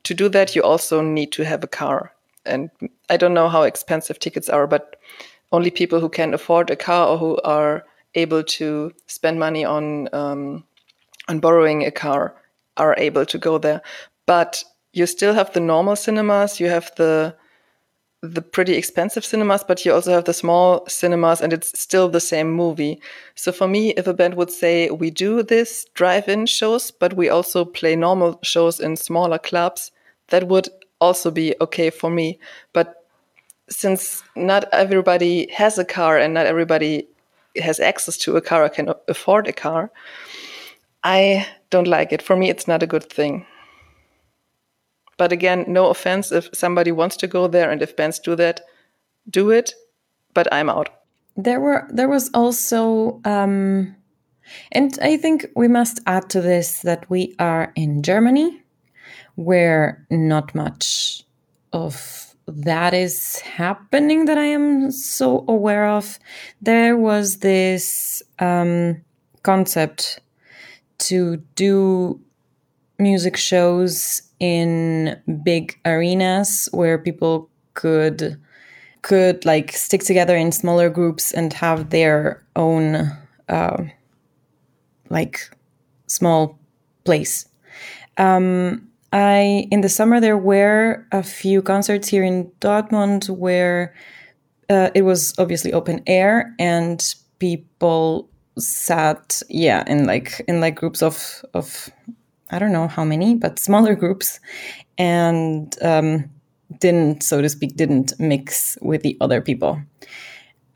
to 0.05 0.15
do 0.15 0.29
that, 0.29 0.55
you 0.55 0.63
also 0.63 1.01
need 1.01 1.33
to 1.33 1.45
have 1.45 1.65
a 1.65 1.69
car. 1.69 2.13
And 2.45 2.71
I 3.11 3.17
don't 3.17 3.35
know 3.35 3.49
how 3.49 3.63
expensive 3.63 4.19
tickets 4.19 4.49
are, 4.49 4.67
but 4.67 4.97
only 5.53 5.71
people 5.71 6.01
who 6.01 6.09
can 6.09 6.35
afford 6.35 6.71
a 6.71 6.77
car 6.77 7.09
or 7.09 7.19
who 7.19 7.39
are 7.45 7.85
able 8.15 8.43
to 8.43 8.93
spend 9.07 9.39
money 9.39 9.65
on 9.65 10.09
um, 10.13 10.65
on 11.29 11.41
borrowing 11.41 11.85
a 11.85 11.91
car 11.91 12.35
are 12.77 12.95
able 12.99 13.27
to 13.27 13.39
go 13.39 13.59
there. 13.59 13.83
But 14.27 14.65
you 14.93 15.07
still 15.07 15.35
have 15.35 15.53
the 15.53 15.61
normal 15.61 15.97
cinemas. 15.97 16.61
You 16.61 16.69
have 16.69 16.91
the 16.97 17.35
the 18.21 18.43
pretty 18.43 18.75
expensive 18.75 19.25
cinemas, 19.25 19.63
but 19.63 19.85
you 19.85 19.93
also 19.93 20.13
have 20.13 20.25
the 20.25 20.35
small 20.35 20.85
cinemas, 20.89 21.41
and 21.41 21.53
it's 21.53 21.79
still 21.79 22.09
the 22.09 22.21
same 22.21 22.51
movie. 22.51 23.01
So 23.37 23.53
for 23.53 23.69
me, 23.69 23.91
if 23.91 24.07
a 24.07 24.15
band 24.15 24.35
would 24.35 24.51
say 24.51 24.91
we 24.91 25.11
do 25.11 25.43
this 25.43 25.87
drive-in 25.95 26.47
shows, 26.47 26.91
but 26.91 27.15
we 27.15 27.29
also 27.29 27.65
play 27.65 27.95
normal 27.95 28.41
shows 28.43 28.81
in 28.81 28.97
smaller 28.97 29.39
clubs, 29.39 29.93
that 30.29 30.49
would 30.49 30.69
also 31.01 31.31
be 31.31 31.55
okay 31.61 31.91
for 31.91 32.11
me. 32.11 32.41
But 32.73 33.07
since 33.69 34.25
not 34.35 34.65
everybody 34.73 35.49
has 35.53 35.79
a 35.79 35.85
car 35.85 36.19
and 36.19 36.35
not 36.35 36.47
everybody 36.47 37.07
has 37.57 37.79
access 37.79 38.17
to 38.19 38.37
a 38.37 38.41
car 38.41 38.65
or 38.65 38.69
can 38.69 38.93
afford 39.07 39.47
a 39.47 39.53
car, 39.53 39.91
I 41.05 41.47
don't 41.71 41.87
like 41.87 42.13
it. 42.13 42.23
For 42.23 42.35
me, 42.35 42.51
it's 42.51 42.67
not 42.67 42.83
a 42.83 42.87
good 42.87 43.05
thing. 43.05 43.47
But 45.19 45.33
again, 45.33 45.65
no 45.69 45.89
offense 45.89 46.33
if 46.33 46.49
somebody 46.55 46.93
wants 46.93 47.17
to 47.19 47.27
go 47.27 47.47
there 47.47 47.71
and 47.71 47.83
if 47.83 47.97
bands 47.97 48.19
do 48.19 48.35
that, 48.37 48.63
do 49.29 49.51
it. 49.51 49.75
But 50.33 50.53
I'm 50.53 50.71
out. 50.71 50.89
There 51.37 51.61
were 51.61 51.87
there 51.91 52.09
was 52.09 52.31
also 52.33 53.21
um 53.25 53.95
and 54.73 54.99
I 55.03 55.19
think 55.19 55.47
we 55.55 55.69
must 55.69 56.01
add 56.07 56.31
to 56.31 56.41
this 56.41 56.81
that 56.83 57.09
we 57.11 57.35
are 57.39 57.73
in 57.77 58.03
Germany 58.03 58.63
where 59.35 60.07
not 60.11 60.55
much 60.55 61.23
of 61.73 62.35
that 62.49 62.95
is 62.95 63.41
happening 63.41 64.25
that 64.25 64.39
I 64.39 64.47
am 64.47 64.91
so 64.91 65.45
aware 65.47 65.87
of. 65.87 66.19
There 66.63 66.97
was 66.97 67.39
this 67.39 68.23
um, 68.39 69.03
concept 69.43 70.21
to 70.99 71.37
do 71.55 72.21
music 72.99 73.37
shows 73.37 74.23
in 74.41 75.21
big 75.43 75.79
arenas 75.85 76.69
where 76.73 76.99
people 76.99 77.49
could 77.75 78.41
could 79.03 79.45
like 79.45 79.73
stick 79.73 80.03
together 80.03 80.37
in 80.37 80.51
smaller 80.51 80.91
groups 80.91 81.33
and 81.33 81.53
have 81.53 81.91
their 81.91 82.45
own 82.57 83.11
uh, 83.49 83.85
like 85.09 85.51
small 86.07 86.59
place. 87.05 87.49
Um, 88.17 88.89
I 89.13 89.69
in 89.71 89.81
the 89.81 89.89
summer 89.89 90.21
there 90.21 90.37
were 90.37 91.07
a 91.13 91.23
few 91.23 91.63
concerts 91.63 92.09
here 92.09 92.25
in 92.25 92.51
Dortmund 92.61 93.31
where 93.31 93.95
uh, 94.69 94.91
it 94.95 95.03
was 95.03 95.35
obviously 95.39 95.73
open 95.73 96.03
air 96.07 96.55
and 96.59 97.03
people 97.39 98.29
sat 98.59 99.41
yeah 99.49 99.85
in 99.87 100.05
like 100.05 100.45
in 100.49 100.61
like 100.61 100.75
groups 100.75 101.01
of 101.01 101.45
of 101.55 101.89
I 102.51 102.59
don't 102.59 102.73
know 102.73 102.89
how 102.89 103.05
many, 103.05 103.35
but 103.35 103.59
smaller 103.59 103.95
groups, 103.95 104.41
and 104.97 105.75
um, 105.83 106.31
didn't, 106.81 107.23
so 107.23 107.41
to 107.41 107.49
speak, 107.49 107.77
didn't 107.77 108.13
mix 108.19 108.79
with 108.81 109.03
the 109.03 109.17
other 109.21 109.41
people. 109.41 109.81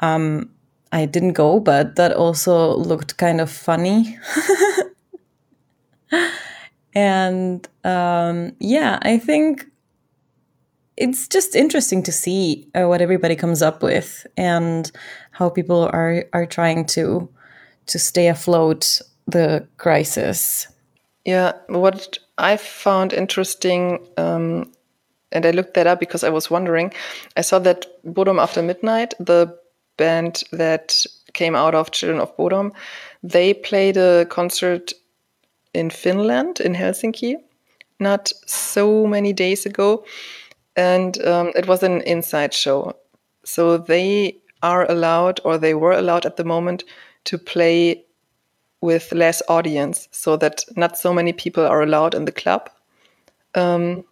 Um, 0.00 0.50
I 0.92 1.06
didn't 1.06 1.32
go, 1.32 1.60
but 1.60 1.96
that 1.96 2.12
also 2.12 2.76
looked 2.76 3.16
kind 3.16 3.40
of 3.40 3.50
funny. 3.50 4.18
and 6.94 7.66
um, 7.84 8.52
yeah, 8.58 8.98
I 9.02 9.18
think 9.18 9.66
it's 10.96 11.26
just 11.26 11.56
interesting 11.56 12.02
to 12.02 12.12
see 12.12 12.68
uh, 12.74 12.86
what 12.86 13.00
everybody 13.00 13.34
comes 13.34 13.62
up 13.62 13.82
with 13.82 14.26
and 14.36 14.92
how 15.30 15.48
people 15.48 15.88
are 15.92 16.26
are 16.34 16.46
trying 16.46 16.84
to 16.84 17.28
to 17.86 17.98
stay 17.98 18.28
afloat 18.28 19.00
the 19.26 19.66
crisis. 19.78 20.68
Yeah, 21.24 21.52
what 21.68 22.18
I 22.36 22.56
found 22.56 23.12
interesting, 23.12 24.04
um, 24.16 24.72
and 25.30 25.46
I 25.46 25.52
looked 25.52 25.74
that 25.74 25.86
up 25.86 26.00
because 26.00 26.24
I 26.24 26.30
was 26.30 26.50
wondering, 26.50 26.92
I 27.36 27.42
saw 27.42 27.58
that 27.60 27.86
Bodom 28.04 28.40
After 28.40 28.62
Midnight, 28.62 29.14
the 29.20 29.56
band 29.96 30.42
that 30.52 31.06
came 31.32 31.54
out 31.54 31.74
of 31.74 31.92
Children 31.92 32.20
of 32.20 32.36
Bodom, 32.36 32.72
they 33.22 33.54
played 33.54 33.96
a 33.96 34.26
concert 34.26 34.92
in 35.74 35.90
Finland, 35.90 36.60
in 36.60 36.74
Helsinki, 36.74 37.36
not 38.00 38.32
so 38.46 39.06
many 39.06 39.32
days 39.32 39.64
ago. 39.64 40.04
And 40.76 41.22
um, 41.24 41.52
it 41.54 41.68
was 41.68 41.82
an 41.82 42.00
inside 42.02 42.52
show. 42.52 42.96
So 43.44 43.78
they 43.78 44.38
are 44.62 44.90
allowed, 44.90 45.40
or 45.44 45.58
they 45.58 45.74
were 45.74 45.92
allowed 45.92 46.26
at 46.26 46.36
the 46.36 46.44
moment, 46.44 46.84
to 47.24 47.38
play 47.38 48.04
with 48.82 49.12
less 49.12 49.40
audience 49.48 50.08
so 50.10 50.36
that 50.36 50.64
not 50.76 50.98
so 50.98 51.14
many 51.14 51.32
people 51.32 51.64
are 51.64 51.80
allowed 51.80 52.14
in 52.14 52.26
the 52.26 52.32
club. 52.32 52.68
Um, 53.54 54.04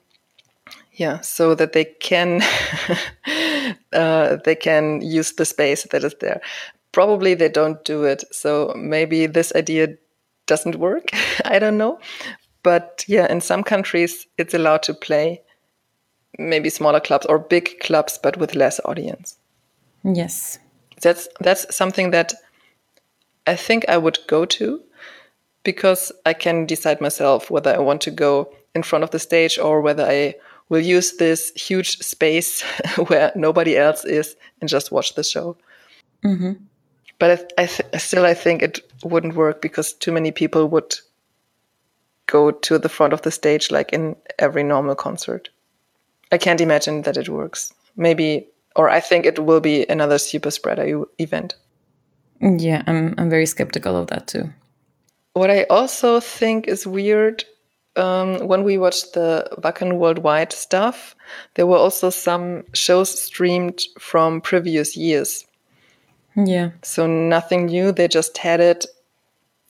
yeah, 0.92 1.20
so 1.20 1.54
that 1.54 1.72
they 1.72 1.84
can 1.84 2.42
uh, 3.92 4.36
they 4.44 4.54
can 4.54 5.02
use 5.02 5.32
the 5.32 5.44
space 5.44 5.82
that 5.90 6.04
is 6.04 6.14
there. 6.20 6.40
Probably 6.92 7.34
they 7.34 7.48
don't 7.48 7.84
do 7.84 8.04
it, 8.04 8.24
so 8.30 8.72
maybe 8.76 9.26
this 9.26 9.52
idea 9.54 9.96
doesn't 10.46 10.76
work. 10.76 11.10
I 11.44 11.58
don't 11.58 11.78
know, 11.78 11.98
but 12.62 13.04
yeah, 13.08 13.30
in 13.30 13.40
some 13.40 13.62
countries 13.62 14.26
it's 14.38 14.54
allowed 14.54 14.82
to 14.84 14.94
play 14.94 15.42
maybe 16.38 16.70
smaller 16.70 17.00
clubs 17.00 17.26
or 17.26 17.38
big 17.38 17.80
clubs, 17.80 18.18
but 18.22 18.36
with 18.36 18.54
less 18.54 18.80
audience. 18.84 19.38
Yes, 20.04 20.58
that's 21.00 21.28
that's 21.40 21.74
something 21.74 22.10
that 22.10 22.34
I 23.46 23.56
think 23.56 23.84
I 23.88 23.96
would 23.96 24.18
go 24.26 24.44
to 24.44 24.82
because 25.62 26.12
I 26.26 26.32
can 26.32 26.66
decide 26.66 27.00
myself 27.00 27.50
whether 27.50 27.74
I 27.74 27.78
want 27.78 28.00
to 28.02 28.10
go 28.10 28.52
in 28.74 28.82
front 28.82 29.04
of 29.04 29.10
the 29.10 29.18
stage 29.18 29.58
or 29.58 29.80
whether 29.80 30.04
I 30.04 30.34
will 30.68 30.80
use 30.80 31.16
this 31.16 31.52
huge 31.54 31.98
space 31.98 32.62
where 33.08 33.32
nobody 33.34 33.76
else 33.76 34.04
is 34.04 34.36
and 34.60 34.70
just 34.70 34.92
watch 34.92 35.14
the 35.14 35.24
show. 35.24 35.56
Mm-hmm. 36.24 36.52
But 37.18 37.52
I, 37.58 37.66
th- 37.66 38.02
still, 38.02 38.24
I 38.24 38.34
think 38.34 38.62
it 38.62 38.80
wouldn't 39.04 39.34
work 39.34 39.60
because 39.60 39.92
too 39.92 40.12
many 40.12 40.32
people 40.32 40.68
would 40.68 40.94
go 42.26 42.50
to 42.50 42.78
the 42.78 42.88
front 42.88 43.12
of 43.12 43.22
the 43.22 43.30
stage 43.30 43.70
like 43.70 43.92
in 43.92 44.16
every 44.38 44.62
normal 44.62 44.94
concert. 44.94 45.50
I 46.32 46.38
can't 46.38 46.60
imagine 46.60 47.02
that 47.02 47.16
it 47.16 47.28
works. 47.28 47.74
Maybe, 47.96 48.46
or 48.76 48.88
I 48.88 49.00
think 49.00 49.26
it 49.26 49.44
will 49.44 49.60
be 49.60 49.84
another 49.88 50.16
super 50.16 50.50
spreader 50.50 51.04
event. 51.18 51.56
Yeah, 52.40 52.82
I'm 52.86 53.14
I'm 53.18 53.30
very 53.30 53.46
skeptical 53.46 53.96
of 53.96 54.08
that 54.08 54.26
too. 54.26 54.50
What 55.34 55.50
I 55.50 55.64
also 55.64 56.20
think 56.20 56.66
is 56.66 56.86
weird 56.86 57.44
um, 57.96 58.46
when 58.46 58.64
we 58.64 58.78
watched 58.78 59.14
the 59.14 59.48
Wacken 59.58 59.98
Worldwide 59.98 60.52
stuff, 60.52 61.14
there 61.54 61.66
were 61.66 61.76
also 61.76 62.10
some 62.10 62.64
shows 62.72 63.20
streamed 63.20 63.82
from 63.98 64.40
previous 64.40 64.96
years. 64.96 65.46
Yeah. 66.36 66.70
So 66.82 67.06
nothing 67.06 67.66
new. 67.66 67.92
They 67.92 68.08
just 68.08 68.38
had 68.38 68.60
it. 68.60 68.86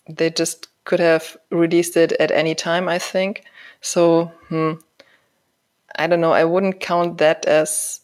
They 0.08 0.30
just 0.30 0.68
could 0.84 1.00
have 1.00 1.36
released 1.50 1.96
it 1.96 2.12
at 2.12 2.30
any 2.30 2.54
time, 2.54 2.88
I 2.88 2.98
think. 2.98 3.44
So 3.80 4.26
hmm, 4.48 4.72
I 5.96 6.06
don't 6.06 6.20
know. 6.20 6.32
I 6.32 6.44
wouldn't 6.44 6.80
count 6.80 7.18
that 7.18 7.46
as 7.46 8.00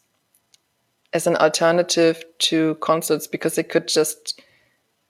as 1.12 1.26
an 1.26 1.36
alternative 1.36 2.22
to 2.38 2.74
concerts 2.76 3.26
because 3.26 3.54
they 3.54 3.62
could 3.62 3.88
just 3.88 4.35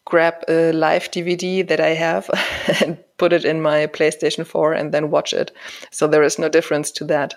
grab 0.06 0.34
a 0.48 0.72
live 0.72 1.10
DVD 1.10 1.66
that 1.68 1.80
I 1.80 1.90
have 1.90 2.30
and 2.82 2.96
put 3.18 3.34
it 3.34 3.44
in 3.44 3.60
my 3.60 3.86
PlayStation 3.86 4.46
4 4.46 4.72
and 4.72 4.92
then 4.92 5.10
watch 5.10 5.34
it. 5.34 5.52
So 5.90 6.06
there 6.06 6.22
is 6.22 6.38
no 6.38 6.48
difference 6.48 6.90
to 6.92 7.04
that. 7.04 7.34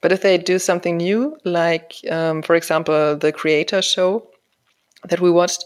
But 0.00 0.12
if 0.12 0.22
they 0.22 0.38
do 0.38 0.58
something 0.58 0.96
new, 0.96 1.36
like, 1.44 1.94
um, 2.10 2.42
for 2.42 2.54
example, 2.54 3.16
the 3.16 3.32
Kreator 3.32 3.82
Show 3.82 4.26
that 5.08 5.20
we 5.20 5.30
watched, 5.30 5.64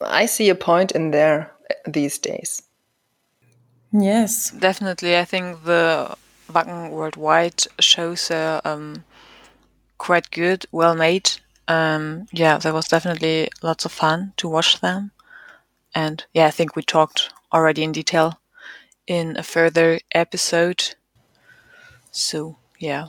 I 0.00 0.26
see 0.26 0.48
a 0.48 0.54
point 0.54 0.92
in 0.92 1.10
there 1.10 1.50
these 1.86 2.18
days. 2.18 2.62
Yes. 3.92 4.50
Definitely, 4.50 5.16
I 5.16 5.24
think 5.24 5.64
the 5.64 6.16
Wacken 6.50 6.90
Worldwide 6.90 7.66
shows 7.78 8.30
are 8.30 8.60
um, 8.64 9.04
quite 9.98 10.30
good, 10.30 10.66
well 10.72 10.94
made. 10.94 11.30
Um, 11.68 12.26
yeah, 12.32 12.56
there 12.58 12.72
was 12.72 12.88
definitely 12.88 13.48
lots 13.62 13.84
of 13.84 13.92
fun 13.92 14.32
to 14.38 14.48
watch 14.48 14.80
them. 14.80 15.12
And 15.94 16.24
yeah, 16.32 16.46
I 16.46 16.50
think 16.50 16.74
we 16.74 16.82
talked 16.82 17.30
already 17.52 17.84
in 17.84 17.92
detail 17.92 18.40
in 19.06 19.36
a 19.36 19.42
further 19.42 20.00
episode. 20.12 20.94
So 22.10 22.56
yeah, 22.78 23.08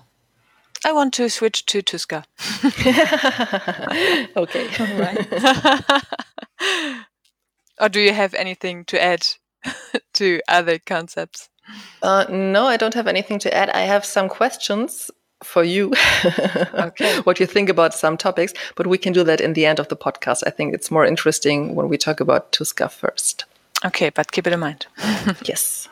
I 0.86 0.92
want 0.92 1.14
to 1.16 1.30
switch 1.30 1.66
to 1.68 1.82
Tuska. 1.82 2.26
Okay. 4.36 4.68
All 4.80 5.00
right. 5.00 5.28
or 7.82 7.90
do 7.90 8.00
you 8.00 8.14
have 8.14 8.34
anything 8.34 8.86
to 8.86 9.02
add 9.02 9.26
to 10.14 10.42
other 10.48 10.80
concepts? 10.80 11.50
Uh, 12.02 12.26
no, 12.30 12.66
I 12.66 12.78
don't 12.78 12.94
have 12.94 13.08
anything 13.08 13.40
to 13.40 13.54
add. 13.54 13.70
I 13.70 13.82
have 13.82 14.06
some 14.06 14.30
questions 14.30 15.12
for 15.44 15.64
you. 15.64 15.94
Okay. 16.74 17.20
what 17.22 17.40
you 17.40 17.46
think 17.46 17.70
about 17.70 17.94
some 17.94 18.18
topics, 18.18 18.54
but 18.76 18.88
we 18.88 18.98
can 18.98 19.14
do 19.14 19.24
that 19.24 19.42
in 19.42 19.54
the 19.54 19.66
end 19.66 19.80
of 19.80 19.88
the 19.88 19.96
podcast. 19.96 20.44
I 20.46 20.50
think 20.50 20.74
it's 20.74 20.92
more 20.92 21.06
interesting 21.06 21.76
when 21.76 21.90
we 21.90 21.98
talk 21.98 22.20
about 22.20 22.52
Tuska 22.52 22.90
first. 22.90 23.46
Okay, 23.86 24.10
but 24.10 24.32
keep 24.32 24.48
it 24.48 24.54
in 24.54 24.60
mind. 24.60 24.88
yes. 25.46 25.88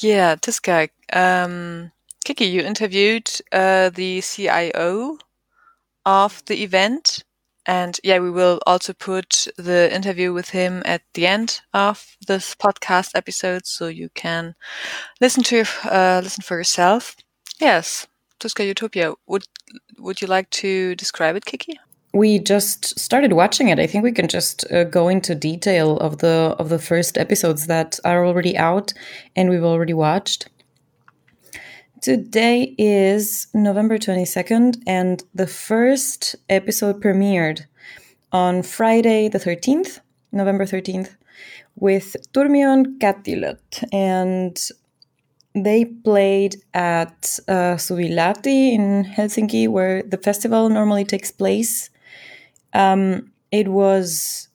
Yeah, 0.00 0.36
Tuska. 0.36 0.88
Um, 1.12 1.92
Kiki, 2.24 2.46
you 2.46 2.62
interviewed 2.62 3.30
uh, 3.52 3.90
the 3.90 4.20
CIO 4.20 5.18
of 6.04 6.44
the 6.46 6.62
event. 6.62 7.24
And 7.66 7.98
yeah, 8.04 8.20
we 8.20 8.30
will 8.30 8.60
also 8.66 8.92
put 8.92 9.48
the 9.56 9.92
interview 9.92 10.32
with 10.32 10.50
him 10.50 10.82
at 10.84 11.02
the 11.14 11.26
end 11.26 11.60
of 11.74 12.16
this 12.26 12.54
podcast 12.54 13.10
episode, 13.14 13.66
so 13.66 13.88
you 13.88 14.08
can 14.14 14.54
listen 15.20 15.42
to 15.44 15.64
uh, 15.84 16.20
listen 16.22 16.42
for 16.42 16.56
yourself. 16.56 17.16
Yes, 17.60 18.06
Tuska 18.40 18.66
Utopia. 18.66 19.14
Would 19.26 19.44
would 19.98 20.20
you 20.20 20.28
like 20.28 20.50
to 20.50 20.94
describe 20.94 21.36
it, 21.36 21.44
Kiki? 21.44 21.78
we 22.16 22.38
just 22.38 22.98
started 22.98 23.34
watching 23.34 23.68
it. 23.68 23.78
I 23.78 23.86
think 23.86 24.02
we 24.02 24.12
can 24.12 24.26
just 24.26 24.70
uh, 24.72 24.84
go 24.84 25.08
into 25.08 25.34
detail 25.34 25.98
of 25.98 26.18
the 26.18 26.56
of 26.58 26.70
the 26.70 26.78
first 26.78 27.18
episodes 27.18 27.66
that 27.66 28.00
are 28.04 28.24
already 28.24 28.56
out 28.56 28.94
and 29.36 29.50
we've 29.50 29.62
already 29.62 29.92
watched. 29.92 30.48
Today 32.00 32.74
is 32.78 33.48
November 33.52 33.98
22nd 33.98 34.82
and 34.86 35.22
the 35.34 35.46
first 35.46 36.36
episode 36.48 37.02
premiered 37.02 37.66
on 38.32 38.62
Friday 38.62 39.28
the 39.28 39.38
13th, 39.38 40.00
November 40.32 40.64
13th 40.64 41.16
with 41.74 42.16
Turmion 42.32 42.98
Kätilöt 42.98 43.84
and 43.92 44.56
they 45.56 45.86
played 45.86 46.56
at 46.74 47.38
uh, 47.48 47.76
Suvilahti 47.76 48.72
in 48.72 49.04
Helsinki, 49.04 49.68
where 49.68 50.02
the 50.02 50.18
festival 50.18 50.68
normally 50.68 51.04
takes 51.04 51.30
place. 51.30 51.88
Um, 52.74 53.32
it 53.50 53.68
was 53.68 54.48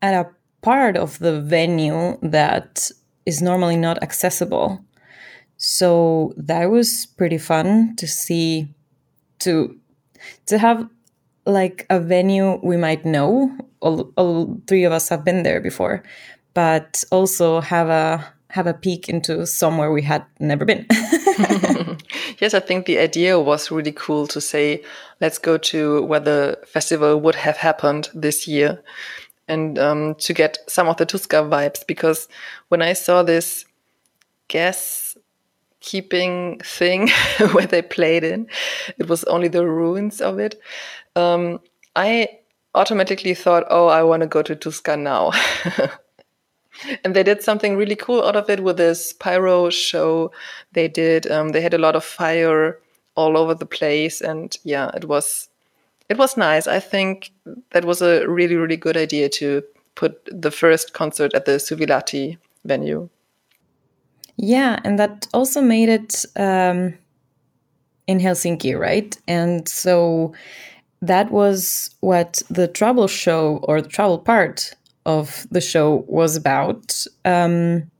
at 0.00 0.14
a 0.14 0.30
part 0.62 0.96
of 0.96 1.18
the 1.18 1.42
venue 1.42 2.18
that 2.22 2.90
is 3.26 3.42
normally 3.42 3.76
not 3.76 4.02
accessible. 4.02 4.82
So 5.58 6.32
that 6.38 6.70
was 6.70 7.06
pretty 7.18 7.36
fun 7.38 7.96
to 7.96 8.06
see 8.06 8.68
to 9.40 9.78
to 10.46 10.58
have 10.58 10.88
like 11.44 11.86
a 11.90 12.00
venue 12.00 12.58
we 12.62 12.78
might 12.78 13.04
know. 13.04 13.56
All, 13.80 14.12
all 14.16 14.60
three 14.66 14.84
of 14.84 14.92
us 14.92 15.08
have 15.08 15.24
been 15.24 15.42
there 15.42 15.60
before, 15.60 16.02
but 16.54 17.04
also 17.10 17.60
have 17.60 17.88
a 17.88 18.32
have 18.50 18.66
a 18.66 18.74
peek 18.74 19.08
into 19.08 19.46
somewhere 19.46 19.92
we 19.92 20.02
had 20.02 20.24
never 20.38 20.64
been. 20.64 20.86
yes, 22.38 22.52
I 22.52 22.60
think 22.60 22.86
the 22.86 22.98
idea 22.98 23.38
was 23.38 23.70
really 23.70 23.92
cool 23.92 24.26
to 24.28 24.40
say, 24.40 24.82
let's 25.20 25.38
go 25.38 25.56
to 25.58 26.02
where 26.02 26.20
the 26.20 26.58
festival 26.66 27.20
would 27.20 27.36
have 27.36 27.56
happened 27.56 28.08
this 28.12 28.48
year 28.48 28.82
and 29.46 29.78
um, 29.78 30.14
to 30.16 30.32
get 30.32 30.58
some 30.68 30.88
of 30.88 30.96
the 30.96 31.06
Tuska 31.06 31.48
vibes. 31.48 31.86
Because 31.86 32.28
when 32.68 32.82
I 32.82 32.92
saw 32.92 33.22
this 33.22 33.64
gas 34.48 35.16
keeping 35.80 36.58
thing 36.58 37.08
where 37.52 37.66
they 37.66 37.82
played 37.82 38.24
in, 38.24 38.48
it 38.98 39.08
was 39.08 39.24
only 39.24 39.48
the 39.48 39.66
ruins 39.66 40.20
of 40.20 40.38
it. 40.38 40.60
Um, 41.14 41.60
I 41.94 42.28
automatically 42.74 43.34
thought, 43.34 43.64
oh, 43.70 43.86
I 43.86 44.02
want 44.02 44.22
to 44.22 44.26
go 44.26 44.42
to 44.42 44.56
Tuska 44.56 44.98
now. 44.98 45.32
and 47.04 47.14
they 47.14 47.22
did 47.22 47.42
something 47.42 47.76
really 47.76 47.96
cool 47.96 48.22
out 48.22 48.36
of 48.36 48.48
it 48.48 48.62
with 48.62 48.76
this 48.76 49.12
pyro 49.12 49.70
show 49.70 50.32
they 50.72 50.88
did. 50.88 51.30
Um, 51.30 51.50
they 51.50 51.60
had 51.60 51.74
a 51.74 51.78
lot 51.78 51.96
of 51.96 52.04
fire 52.04 52.78
all 53.16 53.36
over 53.36 53.54
the 53.54 53.66
place 53.66 54.20
and 54.20 54.56
yeah 54.64 54.90
it 54.94 55.04
was 55.04 55.48
it 56.08 56.18
was 56.18 56.36
nice. 56.36 56.66
I 56.66 56.80
think 56.80 57.30
that 57.70 57.84
was 57.84 58.02
a 58.02 58.28
really 58.28 58.56
really 58.56 58.76
good 58.76 58.96
idea 58.96 59.28
to 59.30 59.62
put 59.94 60.28
the 60.30 60.50
first 60.50 60.92
concert 60.92 61.34
at 61.34 61.44
the 61.44 61.52
suvilahti 61.52 62.38
venue. 62.64 63.08
Yeah, 64.36 64.80
and 64.84 64.98
that 64.98 65.28
also 65.34 65.60
made 65.60 65.88
it 65.88 66.24
um, 66.36 66.94
in 68.06 68.18
Helsinki, 68.18 68.78
right? 68.78 69.16
And 69.28 69.68
so 69.68 70.32
that 71.02 71.30
was 71.30 71.94
what 72.00 72.42
the 72.50 72.66
travel 72.66 73.06
show 73.06 73.58
or 73.64 73.82
the 73.82 73.88
travel 73.88 74.18
part 74.18 74.74
of 75.06 75.46
the 75.50 75.60
show 75.60 76.04
was 76.08 76.36
about. 76.36 77.04
Um, 77.24 77.90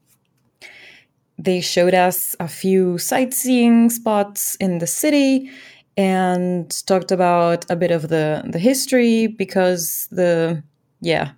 they 1.38 1.60
showed 1.60 1.94
us 1.94 2.36
a 2.38 2.48
few 2.48 2.98
sightseeing 2.98 3.88
spots 3.90 4.56
in 4.56 4.78
the 4.78 4.86
city 4.86 5.50
and 5.96 6.86
talked 6.86 7.10
about 7.10 7.64
a 7.70 7.76
bit 7.76 7.90
of 7.90 8.08
the 8.08 8.42
the 8.46 8.58
history 8.58 9.26
because 9.26 10.06
the 10.10 10.62
yeah 11.00 11.32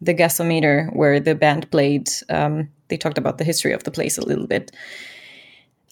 the 0.00 0.14
gasometer 0.14 0.94
where 0.94 1.18
the 1.20 1.34
band 1.34 1.70
played 1.70 2.10
um, 2.28 2.68
they 2.88 2.96
talked 2.96 3.18
about 3.18 3.38
the 3.38 3.44
history 3.44 3.72
of 3.72 3.84
the 3.84 3.90
place 3.90 4.18
a 4.18 4.26
little 4.26 4.46
bit 4.46 4.70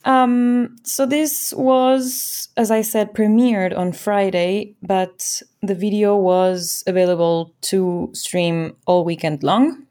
um, 0.04 0.76
so 0.82 1.06
this 1.06 1.52
was, 1.54 2.48
as 2.56 2.70
I 2.70 2.82
said, 2.82 3.14
premiered 3.14 3.76
on 3.76 3.92
Friday, 3.92 4.76
but 4.82 5.42
the 5.62 5.74
video 5.74 6.16
was 6.16 6.84
available 6.86 7.54
to 7.62 8.10
stream 8.12 8.76
all 8.86 9.04
weekend 9.04 9.42
long. 9.42 9.86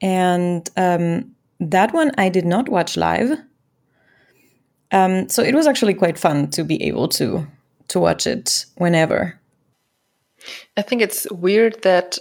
And 0.00 0.68
um, 0.76 1.34
that 1.60 1.92
one 1.92 2.12
I 2.18 2.28
did 2.28 2.44
not 2.44 2.68
watch 2.68 2.96
live. 2.96 3.38
Um, 4.90 5.28
so 5.28 5.42
it 5.42 5.54
was 5.54 5.66
actually 5.66 5.94
quite 5.94 6.18
fun 6.18 6.50
to 6.50 6.64
be 6.64 6.82
able 6.84 7.08
to 7.08 7.46
to 7.88 8.00
watch 8.00 8.26
it 8.26 8.64
whenever. 8.76 9.38
i 10.76 10.82
think 10.82 11.02
it's 11.02 11.30
weird 11.30 11.82
that 11.82 12.18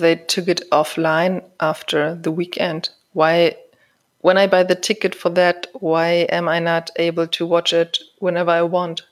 they 0.00 0.14
took 0.14 0.48
it 0.48 0.62
offline 0.70 1.42
after 1.60 2.14
the 2.14 2.30
weekend 2.30 2.90
why 3.12 3.54
when 4.20 4.36
I 4.36 4.46
buy 4.46 4.62
the 4.64 4.74
ticket 4.74 5.14
for 5.14 5.30
that, 5.30 5.66
why 5.72 6.26
am 6.30 6.48
I 6.48 6.58
not 6.58 6.90
able 6.96 7.26
to 7.28 7.46
watch 7.46 7.72
it 7.72 7.98
whenever 8.18 8.50
I 8.50 8.62
want? 8.62 9.02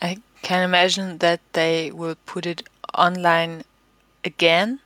I 0.00 0.18
can 0.42 0.62
imagine 0.62 1.18
that 1.18 1.40
they 1.52 1.90
will 1.90 2.16
put 2.26 2.46
it 2.46 2.68
online 2.96 3.64
again 4.24 4.80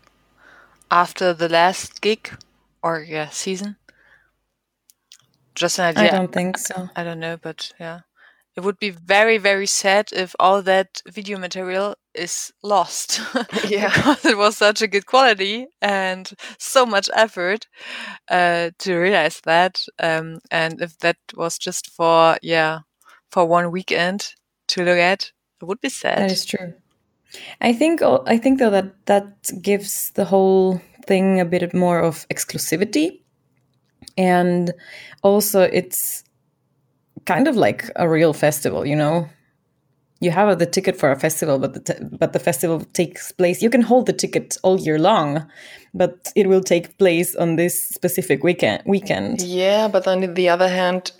after 0.90 1.32
the 1.32 1.48
last 1.48 2.00
gig 2.00 2.30
or 2.82 3.00
yeah 3.00 3.28
season. 3.28 3.76
Just 5.54 5.78
an 5.78 5.96
idea. 5.96 6.04
I 6.04 6.16
don't 6.16 6.32
think 6.32 6.58
so. 6.58 6.88
I 6.96 7.04
don't 7.04 7.20
know, 7.20 7.36
but 7.36 7.72
yeah, 7.78 8.00
it 8.56 8.60
would 8.60 8.78
be 8.78 8.90
very 8.90 9.38
very 9.38 9.66
sad 9.66 10.08
if 10.12 10.34
all 10.40 10.62
that 10.62 11.02
video 11.06 11.38
material 11.38 11.96
is 12.14 12.52
lost 12.62 13.20
Yeah. 13.68 13.88
because 13.94 14.24
it 14.24 14.36
was 14.36 14.56
such 14.56 14.82
a 14.82 14.88
good 14.88 15.06
quality 15.06 15.66
and 15.80 16.30
so 16.58 16.84
much 16.86 17.08
effort 17.14 17.68
uh, 18.30 18.70
to 18.78 18.96
realize 18.96 19.40
that. 19.44 19.84
Um, 20.02 20.40
and 20.50 20.80
if 20.80 20.98
that 20.98 21.16
was 21.36 21.58
just 21.58 21.90
for 21.90 22.36
yeah 22.42 22.80
for 23.30 23.46
one 23.46 23.70
weekend 23.70 24.34
to 24.68 24.84
look 24.84 24.98
at, 24.98 25.32
it 25.60 25.64
would 25.64 25.80
be 25.80 25.88
sad. 25.88 26.18
That 26.18 26.32
is 26.32 26.44
true. 26.44 26.74
I 27.60 27.72
think 27.72 28.02
I 28.02 28.38
think 28.38 28.58
though 28.58 28.70
that 28.70 29.06
that 29.06 29.50
gives 29.62 30.10
the 30.12 30.24
whole 30.24 30.80
thing 31.06 31.40
a 31.40 31.44
bit 31.44 31.72
more 31.74 32.00
of 32.00 32.26
exclusivity, 32.28 33.20
and 34.18 34.72
also 35.22 35.62
it's 35.62 36.24
kind 37.26 37.48
of 37.48 37.56
like 37.56 37.90
a 37.96 38.08
real 38.08 38.32
festival. 38.32 38.84
You 38.86 38.96
know, 38.96 39.28
you 40.20 40.30
have 40.30 40.58
the 40.58 40.66
ticket 40.66 40.96
for 40.96 41.10
a 41.10 41.18
festival, 41.18 41.58
but 41.58 41.86
the 41.86 42.08
but 42.18 42.32
the 42.32 42.38
festival 42.38 42.80
takes 42.92 43.32
place. 43.32 43.62
You 43.62 43.70
can 43.70 43.80
hold 43.80 44.06
the 44.06 44.12
ticket 44.12 44.58
all 44.62 44.78
year 44.78 44.98
long, 44.98 45.46
but 45.94 46.30
it 46.36 46.46
will 46.46 46.62
take 46.62 46.98
place 46.98 47.34
on 47.34 47.56
this 47.56 47.82
specific 47.82 48.44
weekend. 48.44 48.82
Weekend. 48.84 49.40
Yeah, 49.40 49.88
but 49.88 50.06
on 50.06 50.34
the 50.34 50.48
other 50.48 50.68
hand, 50.68 51.12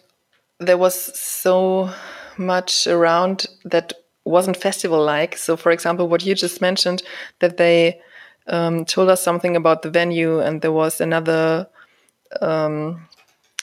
there 0.59 0.77
was 0.77 0.95
so 1.19 1.91
much 2.37 2.87
around 2.87 3.47
that 3.65 3.95
wasn't 4.25 4.57
festival 4.57 5.03
like. 5.03 5.37
So, 5.39 5.57
for 5.57 5.73
example, 5.73 6.07
what 6.07 6.25
you 6.25 6.35
just 6.35 6.61
mentioned, 6.61 7.03
that 7.39 7.57
they 7.57 8.01
um, 8.49 8.85
told 8.85 9.09
us 9.09 9.23
something 9.23 9.57
about 9.57 9.81
the 9.81 9.91
venue, 9.91 10.41
and 10.41 10.61
there 10.61 10.73
was 10.73 11.01
another 11.01 11.67
um, 12.43 13.09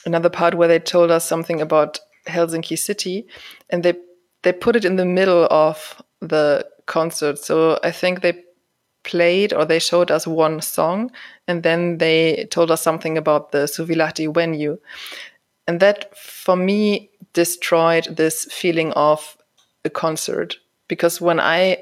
another 0.04 0.30
part 0.30 0.54
where 0.54 0.68
they 0.68 0.80
told 0.80 1.12
us 1.12 1.24
something 1.24 1.60
about 1.60 2.00
Helsinki 2.26 2.76
city, 2.76 3.24
and 3.70 3.84
they 3.84 3.94
they 4.42 4.52
put 4.52 4.76
it 4.76 4.84
in 4.84 4.96
the 4.96 5.04
middle 5.04 5.46
of 5.50 6.00
the 6.20 6.66
concert. 6.86 7.38
So 7.38 7.78
I 7.82 7.90
think 7.90 8.20
they 8.20 8.42
played 9.04 9.52
or 9.52 9.64
they 9.64 9.78
showed 9.78 10.10
us 10.10 10.26
one 10.26 10.60
song, 10.60 11.10
and 11.46 11.62
then 11.62 11.98
they 11.98 12.46
told 12.50 12.70
us 12.70 12.82
something 12.82 13.16
about 13.16 13.52
the 13.52 13.66
Suvilahti 13.66 14.32
venue, 14.32 14.78
and 15.66 15.80
that 15.80 16.16
for 16.16 16.56
me 16.56 17.10
destroyed 17.32 18.16
this 18.16 18.44
feeling 18.46 18.92
of 18.92 19.36
a 19.84 19.90
concert 19.90 20.56
because 20.88 21.20
when 21.20 21.38
I 21.38 21.78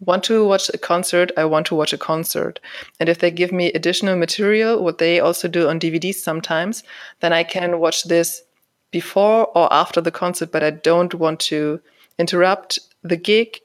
want 0.00 0.24
to 0.24 0.46
watch 0.46 0.70
a 0.72 0.78
concert, 0.78 1.32
I 1.36 1.44
want 1.44 1.66
to 1.66 1.74
watch 1.74 1.92
a 1.92 1.98
concert. 1.98 2.60
And 3.00 3.08
if 3.08 3.18
they 3.18 3.30
give 3.30 3.52
me 3.52 3.72
additional 3.72 4.16
material, 4.16 4.82
what 4.82 4.98
they 4.98 5.18
also 5.18 5.48
do 5.48 5.68
on 5.68 5.80
DVDs 5.80 6.16
sometimes, 6.16 6.84
then 7.20 7.32
I 7.32 7.42
can 7.42 7.80
watch 7.80 8.04
this 8.04 8.42
before 8.90 9.46
or 9.56 9.72
after 9.72 10.00
the 10.00 10.10
concert, 10.10 10.52
but 10.52 10.62
I 10.62 10.70
don't 10.70 11.14
want 11.14 11.40
to 11.40 11.80
interrupt 12.18 12.78
the 13.02 13.16
gig, 13.16 13.60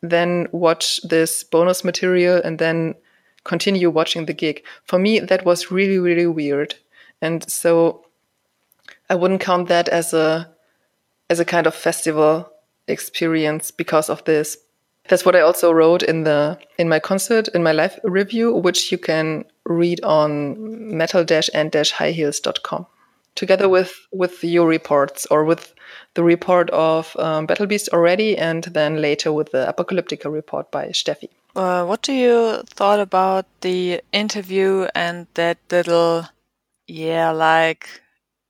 then 0.00 0.48
watch 0.52 1.00
this 1.02 1.44
bonus 1.44 1.84
material, 1.84 2.40
and 2.42 2.58
then 2.58 2.94
continue 3.44 3.90
watching 3.90 4.26
the 4.26 4.32
gig. 4.32 4.64
For 4.84 4.98
me, 4.98 5.20
that 5.20 5.44
was 5.44 5.70
really, 5.70 5.98
really 5.98 6.26
weird. 6.26 6.74
And 7.20 7.48
so 7.50 8.06
I 9.08 9.14
wouldn't 9.14 9.40
count 9.40 9.68
that 9.68 9.88
as 9.88 10.12
a 10.12 10.50
as 11.30 11.40
a 11.40 11.44
kind 11.44 11.66
of 11.66 11.74
festival 11.74 12.50
experience 12.86 13.70
because 13.70 14.10
of 14.10 14.22
this. 14.24 14.58
That's 15.08 15.24
what 15.24 15.36
I 15.36 15.40
also 15.40 15.72
wrote 15.72 16.02
in 16.02 16.24
the 16.24 16.58
in 16.78 16.88
my 16.88 16.98
concert 16.98 17.48
in 17.48 17.62
my 17.62 17.72
live 17.72 18.00
review, 18.04 18.52
which 18.54 18.90
you 18.90 18.98
can 18.98 19.44
read 19.66 20.02
on 20.02 20.96
metal-and-highheels.com, 20.96 22.86
together 23.34 23.68
with 23.68 23.94
with 24.12 24.42
your 24.44 24.66
reports 24.66 25.26
or 25.30 25.44
with 25.44 25.73
the 26.14 26.22
report 26.22 26.70
of 26.70 27.16
um, 27.18 27.46
Battle 27.46 27.66
Beast 27.66 27.88
already, 27.92 28.36
and 28.36 28.64
then 28.64 29.00
later 29.00 29.32
with 29.32 29.50
the 29.50 29.66
Apocalyptica 29.66 30.32
report 30.32 30.70
by 30.70 30.88
Steffi. 30.88 31.28
Uh, 31.56 31.84
what 31.84 32.02
do 32.02 32.12
you 32.12 32.62
thought 32.66 33.00
about 33.00 33.46
the 33.60 34.00
interview 34.12 34.86
and 34.94 35.26
that 35.34 35.58
little, 35.70 36.26
yeah, 36.86 37.30
like 37.30 37.88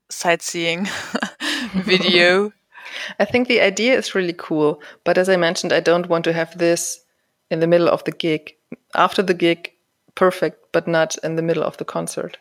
sightseeing 0.09 0.88
video? 1.74 2.53
I 3.18 3.24
think 3.24 3.48
the 3.48 3.61
idea 3.61 3.96
is 3.96 4.14
really 4.14 4.35
cool, 4.37 4.81
but 5.05 5.18
as 5.18 5.29
I 5.29 5.37
mentioned, 5.37 5.72
I 5.72 5.81
don't 5.81 6.09
want 6.09 6.24
to 6.24 6.33
have 6.33 6.57
this 6.57 7.00
in 7.50 7.61
the 7.61 7.66
middle 7.66 7.88
of 7.88 8.05
the 8.05 8.12
gig. 8.12 8.55
After 8.94 9.22
the 9.22 9.35
gig, 9.35 9.72
perfect, 10.14 10.72
but 10.72 10.87
not 10.87 11.16
in 11.24 11.37
the 11.37 11.42
middle 11.42 11.62
of 11.62 11.77
the 11.77 11.85
concert. 11.85 12.38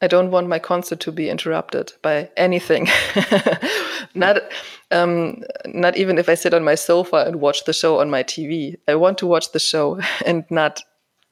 I 0.00 0.06
don't 0.06 0.30
want 0.30 0.48
my 0.48 0.58
concert 0.58 1.00
to 1.00 1.12
be 1.12 1.30
interrupted 1.30 1.92
by 2.02 2.30
anything. 2.36 2.88
not, 4.14 4.42
um, 4.90 5.42
not 5.66 5.96
even 5.96 6.18
if 6.18 6.28
I 6.28 6.34
sit 6.34 6.52
on 6.52 6.64
my 6.64 6.74
sofa 6.74 7.24
and 7.26 7.40
watch 7.40 7.64
the 7.64 7.72
show 7.72 8.00
on 8.00 8.10
my 8.10 8.22
TV. 8.22 8.76
I 8.86 8.96
want 8.96 9.18
to 9.18 9.26
watch 9.26 9.52
the 9.52 9.60
show 9.60 10.00
and 10.26 10.44
not 10.50 10.82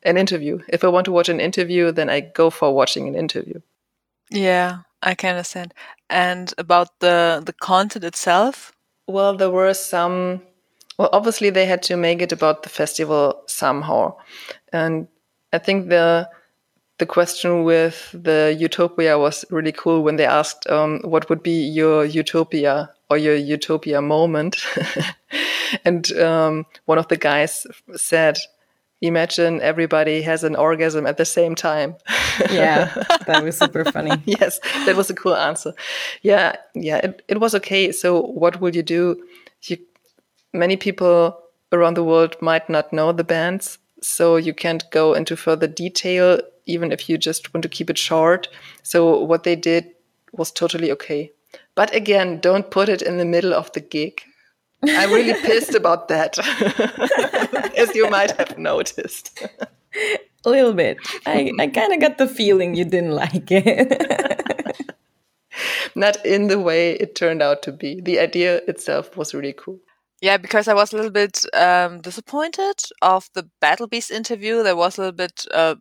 an 0.02 0.16
interview. 0.16 0.60
If 0.68 0.84
I 0.84 0.88
want 0.88 1.04
to 1.06 1.12
watch 1.12 1.28
an 1.28 1.40
interview, 1.40 1.92
then 1.92 2.08
I 2.08 2.20
go 2.20 2.50
for 2.50 2.74
watching 2.74 3.08
an 3.08 3.14
interview. 3.14 3.60
Yeah, 4.30 4.78
I 5.02 5.14
can 5.14 5.30
understand. 5.30 5.74
And 6.08 6.52
about 6.58 7.00
the 7.00 7.42
the 7.44 7.52
content 7.52 8.04
itself, 8.04 8.72
Well, 9.06 9.36
there 9.36 9.50
were 9.50 9.74
some. 9.74 10.42
Well, 10.98 11.10
obviously, 11.12 11.50
they 11.50 11.66
had 11.66 11.82
to 11.84 11.96
make 11.96 12.22
it 12.22 12.32
about 12.32 12.62
the 12.62 12.68
festival 12.68 13.42
somehow, 13.46 14.16
and 14.72 15.08
I 15.52 15.58
think 15.58 15.88
the 15.88 16.28
the 17.02 17.06
question 17.06 17.64
with 17.64 18.10
the 18.14 18.56
utopia 18.56 19.18
was 19.18 19.44
really 19.50 19.72
cool 19.72 20.04
when 20.04 20.14
they 20.14 20.24
asked 20.24 20.70
um, 20.70 21.00
what 21.02 21.28
would 21.28 21.42
be 21.42 21.66
your 21.66 22.04
utopia 22.04 22.88
or 23.10 23.18
your 23.18 23.34
utopia 23.34 24.00
moment, 24.00 24.64
and 25.84 26.12
um, 26.12 26.64
one 26.84 26.98
of 26.98 27.08
the 27.08 27.16
guys 27.16 27.66
said, 27.96 28.38
"Imagine 29.00 29.60
everybody 29.60 30.22
has 30.22 30.44
an 30.44 30.54
orgasm 30.54 31.04
at 31.04 31.16
the 31.16 31.24
same 31.24 31.56
time." 31.56 31.96
Yeah, 32.50 32.94
that 33.26 33.42
was 33.42 33.58
super 33.58 33.84
funny. 33.84 34.12
yes, 34.24 34.60
that 34.86 34.96
was 34.96 35.10
a 35.10 35.14
cool 35.14 35.34
answer. 35.34 35.74
Yeah, 36.22 36.54
yeah, 36.74 36.98
it, 36.98 37.22
it 37.28 37.40
was 37.40 37.54
okay. 37.56 37.90
So, 37.92 38.22
what 38.22 38.60
will 38.60 38.74
you 38.76 38.82
do? 38.82 39.02
You, 39.64 39.76
many 40.52 40.76
people 40.76 41.36
around 41.72 41.96
the 41.96 42.04
world 42.04 42.36
might 42.40 42.70
not 42.70 42.92
know 42.92 43.12
the 43.12 43.24
bands, 43.24 43.78
so 44.02 44.36
you 44.36 44.52
can't 44.52 44.90
go 44.90 45.14
into 45.14 45.36
further 45.36 45.66
detail, 45.66 46.40
even 46.66 46.92
if 46.92 47.08
you 47.08 47.16
just 47.16 47.54
want 47.54 47.62
to 47.62 47.68
keep 47.68 47.88
it 47.88 47.98
short. 47.98 48.48
So, 48.82 49.18
what 49.18 49.44
they 49.44 49.56
did 49.56 49.90
was 50.32 50.50
totally 50.50 50.90
okay. 50.92 51.32
But 51.74 51.94
again, 51.94 52.40
don't 52.40 52.70
put 52.70 52.88
it 52.88 53.02
in 53.02 53.18
the 53.18 53.24
middle 53.24 53.54
of 53.54 53.72
the 53.72 53.80
gig. 53.80 54.22
I'm 54.84 55.12
really 55.12 55.34
pissed 55.42 55.74
about 55.74 56.08
that, 56.08 56.38
as 57.78 57.94
you 57.94 58.10
might 58.10 58.32
have 58.32 58.58
noticed. 58.58 59.42
A 60.44 60.50
little 60.50 60.72
bit. 60.72 60.98
I, 61.24 61.52
I 61.58 61.68
kind 61.68 61.92
of 61.92 62.00
got 62.00 62.18
the 62.18 62.26
feeling 62.26 62.74
you 62.74 62.84
didn't 62.84 63.12
like 63.12 63.50
it. 63.50 64.76
Not 65.94 66.24
in 66.24 66.48
the 66.48 66.58
way 66.58 66.92
it 66.92 67.14
turned 67.14 67.42
out 67.42 67.62
to 67.62 67.72
be. 67.72 68.00
The 68.00 68.18
idea 68.18 68.56
itself 68.66 69.16
was 69.16 69.34
really 69.34 69.54
cool. 69.56 69.78
Yeah, 70.22 70.38
because 70.38 70.68
I 70.68 70.74
was 70.74 70.92
a 70.94 70.96
little 70.96 71.12
bit 71.12 71.44
um, 71.54 72.00
disappointed 72.02 72.76
of 73.02 73.28
the 73.34 73.50
Battle 73.60 73.88
Beast 73.88 74.12
interview. 74.12 74.62
There 74.64 74.76
was 74.76 74.98
a 74.98 75.02
little 75.02 75.16
bit, 75.16 75.46
uh, 75.52 75.76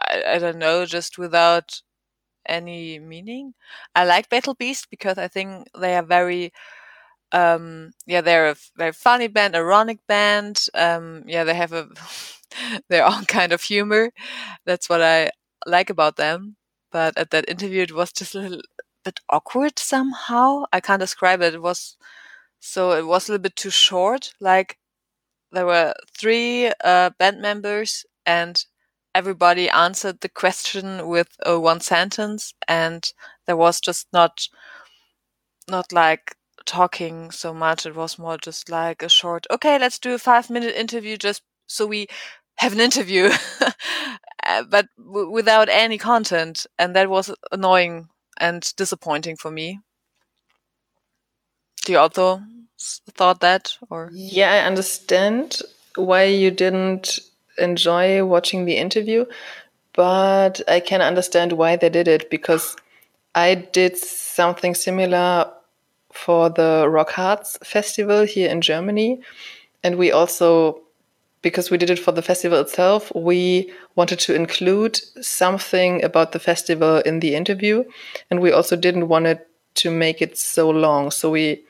I, 0.00 0.24
I 0.34 0.38
don't 0.38 0.58
know, 0.58 0.86
just 0.86 1.18
without 1.18 1.82
any 2.48 2.98
meaning. 3.00 3.54
I 3.94 4.04
like 4.06 4.30
Battle 4.30 4.54
Beast 4.54 4.88
because 4.90 5.18
I 5.18 5.28
think 5.28 5.68
they 5.78 5.96
are 5.96 6.04
very 6.04 6.52
um 7.32 7.90
yeah 8.06 8.20
they're 8.22 8.50
a 8.50 8.56
very 8.76 8.92
funny 8.92 9.28
band 9.28 9.56
ironic 9.56 9.98
band. 10.08 10.66
Um 10.74 11.24
yeah 11.26 11.44
they 11.44 11.54
have 11.54 11.72
a 11.74 11.88
their 12.90 13.06
own 13.06 13.24
kind 13.26 13.52
of 13.52 13.62
humor. 13.62 14.10
That's 14.66 14.88
what 14.88 15.02
i 15.02 15.30
like 15.66 15.90
about 15.90 16.16
them. 16.16 16.56
But 16.92 17.18
at 17.18 17.30
that 17.32 17.48
interview 17.50 17.82
it 17.82 17.94
was 17.94 18.12
just 18.12 18.34
a 18.34 18.40
little 18.40 18.62
bit 19.04 19.20
awkward 19.30 19.78
somehow. 19.78 20.64
I 20.72 20.80
can't 20.80 21.00
describe 21.00 21.42
it. 21.42 21.54
It 21.54 21.62
was 21.62 21.96
so 22.60 22.92
it 22.92 23.06
was 23.06 23.28
a 23.28 23.32
little 23.32 23.42
bit 23.42 23.56
too 23.56 23.70
short 23.70 24.32
like 24.40 24.78
there 25.52 25.66
were 25.66 25.94
three 26.18 26.72
uh, 26.84 27.10
band 27.18 27.40
members 27.42 28.06
and 28.26 28.64
everybody 29.14 29.68
answered 29.70 30.20
the 30.20 30.28
question 30.28 31.08
with 31.08 31.28
uh, 31.48 31.60
one 31.60 31.80
sentence 31.80 32.54
and 32.68 33.12
there 33.46 33.56
was 33.56 33.80
just 33.80 34.08
not 34.12 34.48
not 35.68 35.92
like 35.92 36.36
talking 36.66 37.30
so 37.30 37.54
much. 37.54 37.86
It 37.86 37.94
was 37.94 38.18
more 38.18 38.38
just 38.38 38.68
like 38.70 39.02
a 39.02 39.08
short, 39.08 39.46
okay, 39.50 39.78
let's 39.78 39.98
do 39.98 40.14
a 40.14 40.18
five 40.18 40.50
minute 40.50 40.74
interview 40.74 41.16
just 41.16 41.42
so 41.66 41.86
we 41.86 42.08
have 42.58 42.72
an 42.72 42.80
interview, 42.80 43.30
Uh, 44.46 44.62
but 44.62 44.86
without 44.96 45.68
any 45.68 45.98
content. 45.98 46.66
And 46.78 46.96
that 46.96 47.10
was 47.10 47.30
annoying 47.52 48.08
and 48.40 48.62
disappointing 48.76 49.36
for 49.36 49.50
me. 49.50 49.80
Do 51.88 51.92
you 51.92 52.00
also 52.00 52.42
thought 52.78 53.40
that 53.40 53.78
or? 53.88 54.10
Yeah, 54.12 54.52
I 54.52 54.66
understand 54.66 55.62
why 55.96 56.24
you 56.24 56.50
didn't 56.50 57.18
enjoy 57.56 58.26
watching 58.26 58.66
the 58.66 58.76
interview, 58.76 59.24
but 59.94 60.60
I 60.68 60.80
can 60.80 61.00
understand 61.00 61.52
why 61.52 61.76
they 61.76 61.88
did 61.88 62.06
it 62.06 62.28
because 62.28 62.76
I 63.34 63.54
did 63.54 63.96
something 63.96 64.74
similar 64.74 65.50
for 66.12 66.50
the 66.50 66.84
Rock 66.90 67.12
Hard 67.12 67.46
Festival 67.64 68.24
here 68.24 68.50
in 68.50 68.60
Germany. 68.60 69.22
and 69.82 69.96
we 69.96 70.12
also 70.12 70.82
because 71.40 71.70
we 71.70 71.78
did 71.78 71.88
it 71.88 71.98
for 71.98 72.12
the 72.12 72.20
festival 72.20 72.60
itself, 72.60 73.10
we 73.14 73.72
wanted 73.94 74.18
to 74.18 74.34
include 74.34 75.00
something 75.22 76.04
about 76.04 76.32
the 76.32 76.38
festival 76.38 76.98
in 76.98 77.20
the 77.20 77.34
interview, 77.34 77.82
and 78.30 78.40
we 78.40 78.52
also 78.52 78.76
didn't 78.76 79.08
want 79.08 79.26
it 79.26 79.48
to 79.76 79.90
make 79.90 80.20
it 80.20 80.36
so 80.36 80.68
long. 80.68 81.10
So 81.10 81.30
we 81.30 81.62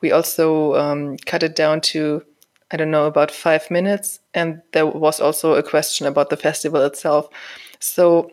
we 0.00 0.12
also 0.12 0.74
um, 0.74 1.16
cut 1.26 1.42
it 1.42 1.56
down 1.56 1.80
to 1.80 2.22
I 2.70 2.76
don't 2.76 2.90
know 2.90 3.06
about 3.06 3.30
five 3.30 3.70
minutes, 3.70 4.20
and 4.34 4.60
there 4.72 4.86
was 4.86 5.20
also 5.20 5.54
a 5.54 5.62
question 5.62 6.06
about 6.06 6.28
the 6.28 6.36
festival 6.36 6.82
itself. 6.82 7.28
So 7.78 8.30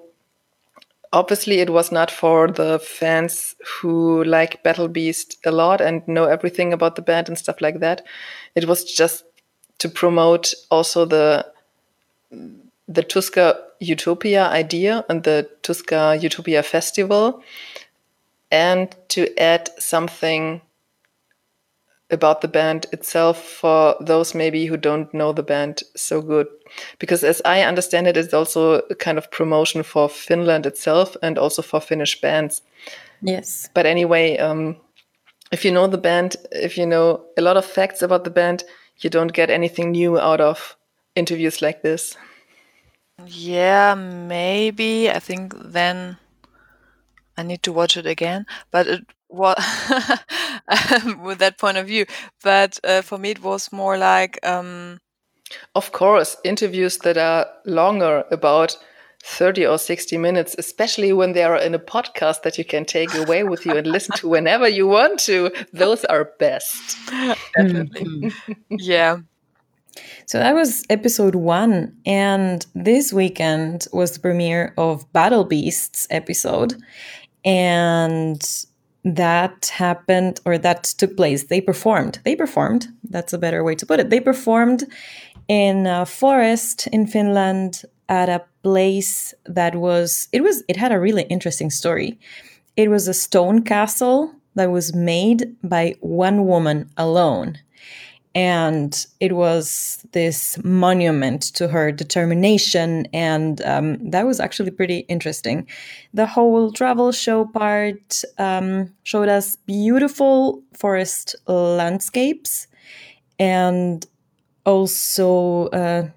obviously, 1.14 1.60
it 1.60 1.70
was 1.70 1.92
not 1.92 2.12
for 2.12 2.52
the 2.52 2.80
fans 2.80 3.56
who 3.66 4.24
like 4.26 4.62
Battle 4.62 4.90
Beast 4.90 5.38
a 5.46 5.52
lot 5.52 5.80
and 5.80 6.06
know 6.08 6.26
everything 6.26 6.74
about 6.74 6.98
the 6.98 7.02
band 7.02 7.30
and 7.30 7.38
stuff 7.38 7.62
like 7.62 7.80
that. 7.80 8.06
It 8.56 8.68
was 8.68 8.84
just 8.84 9.24
to 9.78 9.90
promote 9.90 10.54
also 10.70 11.06
the 11.06 11.46
the 12.88 13.04
Tuska 13.04 13.58
Utopia 13.80 14.48
idea 14.50 15.06
and 15.10 15.24
the 15.24 15.50
Tuska 15.64 16.22
Utopia 16.22 16.62
festival, 16.62 17.42
and 18.52 18.94
to 19.10 19.34
add 19.40 19.70
something 19.80 20.62
about 22.12 22.42
the 22.42 22.48
band 22.48 22.86
itself 22.92 23.42
for 23.42 23.96
those 24.00 24.36
maybe 24.36 24.66
who 24.66 24.78
don't 24.78 25.12
know 25.14 25.34
the 25.34 25.44
band 25.44 25.82
so 25.96 26.22
good. 26.22 26.48
Because 27.00 27.24
as 27.24 27.42
I 27.46 27.62
understand 27.62 28.08
it, 28.08 28.18
it's 28.18 28.34
also 28.34 28.80
a 28.90 28.96
kind 28.96 29.18
of 29.18 29.32
promotion 29.32 29.84
for 29.84 30.08
Finland 30.08 30.66
itself 30.66 31.18
and 31.24 31.38
also 31.38 31.62
for 31.62 31.80
Finnish 31.80 32.22
bands. 32.22 32.62
Yes. 33.22 33.70
But 33.74 33.86
anyway, 33.86 34.38
um, 34.38 34.78
if 35.52 35.66
you 35.66 35.72
know 35.72 35.88
the 35.88 35.98
band, 35.98 36.36
if 36.52 36.78
you 36.78 36.86
know 36.86 37.26
a 37.38 37.42
lot 37.42 37.58
of 37.58 37.66
facts 37.66 38.02
about 38.02 38.24
the 38.24 38.30
band, 38.30 38.64
you 39.00 39.10
don't 39.10 39.34
get 39.34 39.50
anything 39.50 39.92
new 39.92 40.20
out 40.20 40.42
of 40.42 40.78
interviews 41.16 41.62
like 41.62 41.82
this. 41.82 42.16
Yeah, 43.26 43.96
maybe. 43.96 45.10
I 45.10 45.20
think 45.20 45.54
then 45.58 46.18
I 47.38 47.44
need 47.44 47.64
to 47.64 47.74
watch 47.74 47.98
it 47.98 48.06
again. 48.06 48.46
But 48.72 48.88
it 48.88 49.06
was 49.36 49.56
with 51.24 51.40
that 51.40 51.58
point 51.58 51.78
of 51.78 51.88
view. 51.88 52.06
But 52.44 52.80
uh, 52.84 53.02
for 53.02 53.18
me, 53.18 53.32
it 53.32 53.44
was 53.44 53.72
more 53.72 53.98
like. 53.98 54.40
Um, 54.46 55.00
of 55.76 55.92
course, 55.92 56.38
interviews 56.44 56.98
that 57.00 57.18
are 57.18 57.48
longer, 57.66 58.26
about 58.32 58.78
30 59.26 59.66
or 59.66 59.78
60 59.80 60.18
minutes, 60.18 60.56
especially 60.58 61.12
when 61.12 61.34
they 61.34 61.44
are 61.44 61.58
in 61.58 61.74
a 61.74 61.80
podcast 61.80 62.44
that 62.44 62.58
you 62.58 62.66
can 62.66 62.86
take 62.86 63.14
away 63.16 63.44
with 63.44 63.66
you 63.66 63.76
and 63.76 63.88
listen 63.88 64.16
to 64.18 64.28
whenever 64.28 64.68
you 64.68 64.88
want 64.88 65.20
to, 65.22 65.52
those 65.74 66.06
are 66.06 66.32
best. 66.38 66.98
Definitely. 67.56 68.32
yeah. 68.70 69.18
So 70.28 70.38
that 70.38 70.54
was 70.54 70.84
episode 70.90 71.36
one. 71.36 71.96
And 72.06 72.66
this 72.76 73.12
weekend 73.12 73.88
was 73.92 74.12
the 74.12 74.20
premiere 74.20 74.74
of 74.78 75.12
Battle 75.12 75.44
Beasts 75.44 76.06
episode. 76.12 76.76
And 77.44 78.42
that 79.06 79.68
happened 79.68 80.40
or 80.46 80.58
that 80.58 80.84
took 80.84 81.16
place. 81.16 81.46
They 81.46 81.62
performed. 81.62 82.20
They 82.26 82.36
performed. 82.36 82.88
That's 83.04 83.34
a 83.34 83.38
better 83.38 83.64
way 83.64 83.76
to 83.76 83.86
put 83.86 84.00
it. 84.00 84.10
They 84.10 84.20
performed 84.20 84.84
in 85.48 85.86
a 85.86 86.06
forest 86.06 86.88
in 86.88 87.06
Finland 87.06 87.84
at 88.10 88.30
a 88.30 88.44
place 88.64 89.34
that 89.46 89.76
was 89.76 90.28
it 90.32 90.42
was 90.42 90.64
it 90.68 90.76
had 90.76 90.92
a 90.92 91.00
really 91.00 91.24
interesting 91.24 91.70
story. 91.70 92.20
It 92.76 92.90
was 92.90 93.08
a 93.08 93.14
stone 93.14 93.64
castle 93.64 94.34
that 94.56 94.72
was 94.72 94.96
made 94.96 95.56
by 95.64 95.96
one 96.02 96.46
woman 96.48 96.90
alone. 96.98 97.60
And 98.36 99.06
it 99.22 99.32
was 99.32 100.06
this 100.12 100.62
monument 100.64 101.42
to 101.56 101.70
her 101.70 101.92
determination. 101.92 103.08
And 103.14 103.62
um, 103.62 104.10
that 104.12 104.26
was 104.26 104.42
actually 104.42 104.72
pretty 104.72 105.00
interesting. 105.08 105.68
The 106.14 106.26
whole 106.26 106.72
travel 106.74 107.14
show 107.14 107.46
part 107.46 108.24
um, 108.38 108.94
showed 109.04 109.30
us 109.30 109.56
beautiful 109.66 110.62
forest 110.74 111.36
landscapes 111.48 112.68
and 113.40 114.06
also 114.66 115.68
uh, 115.68 116.10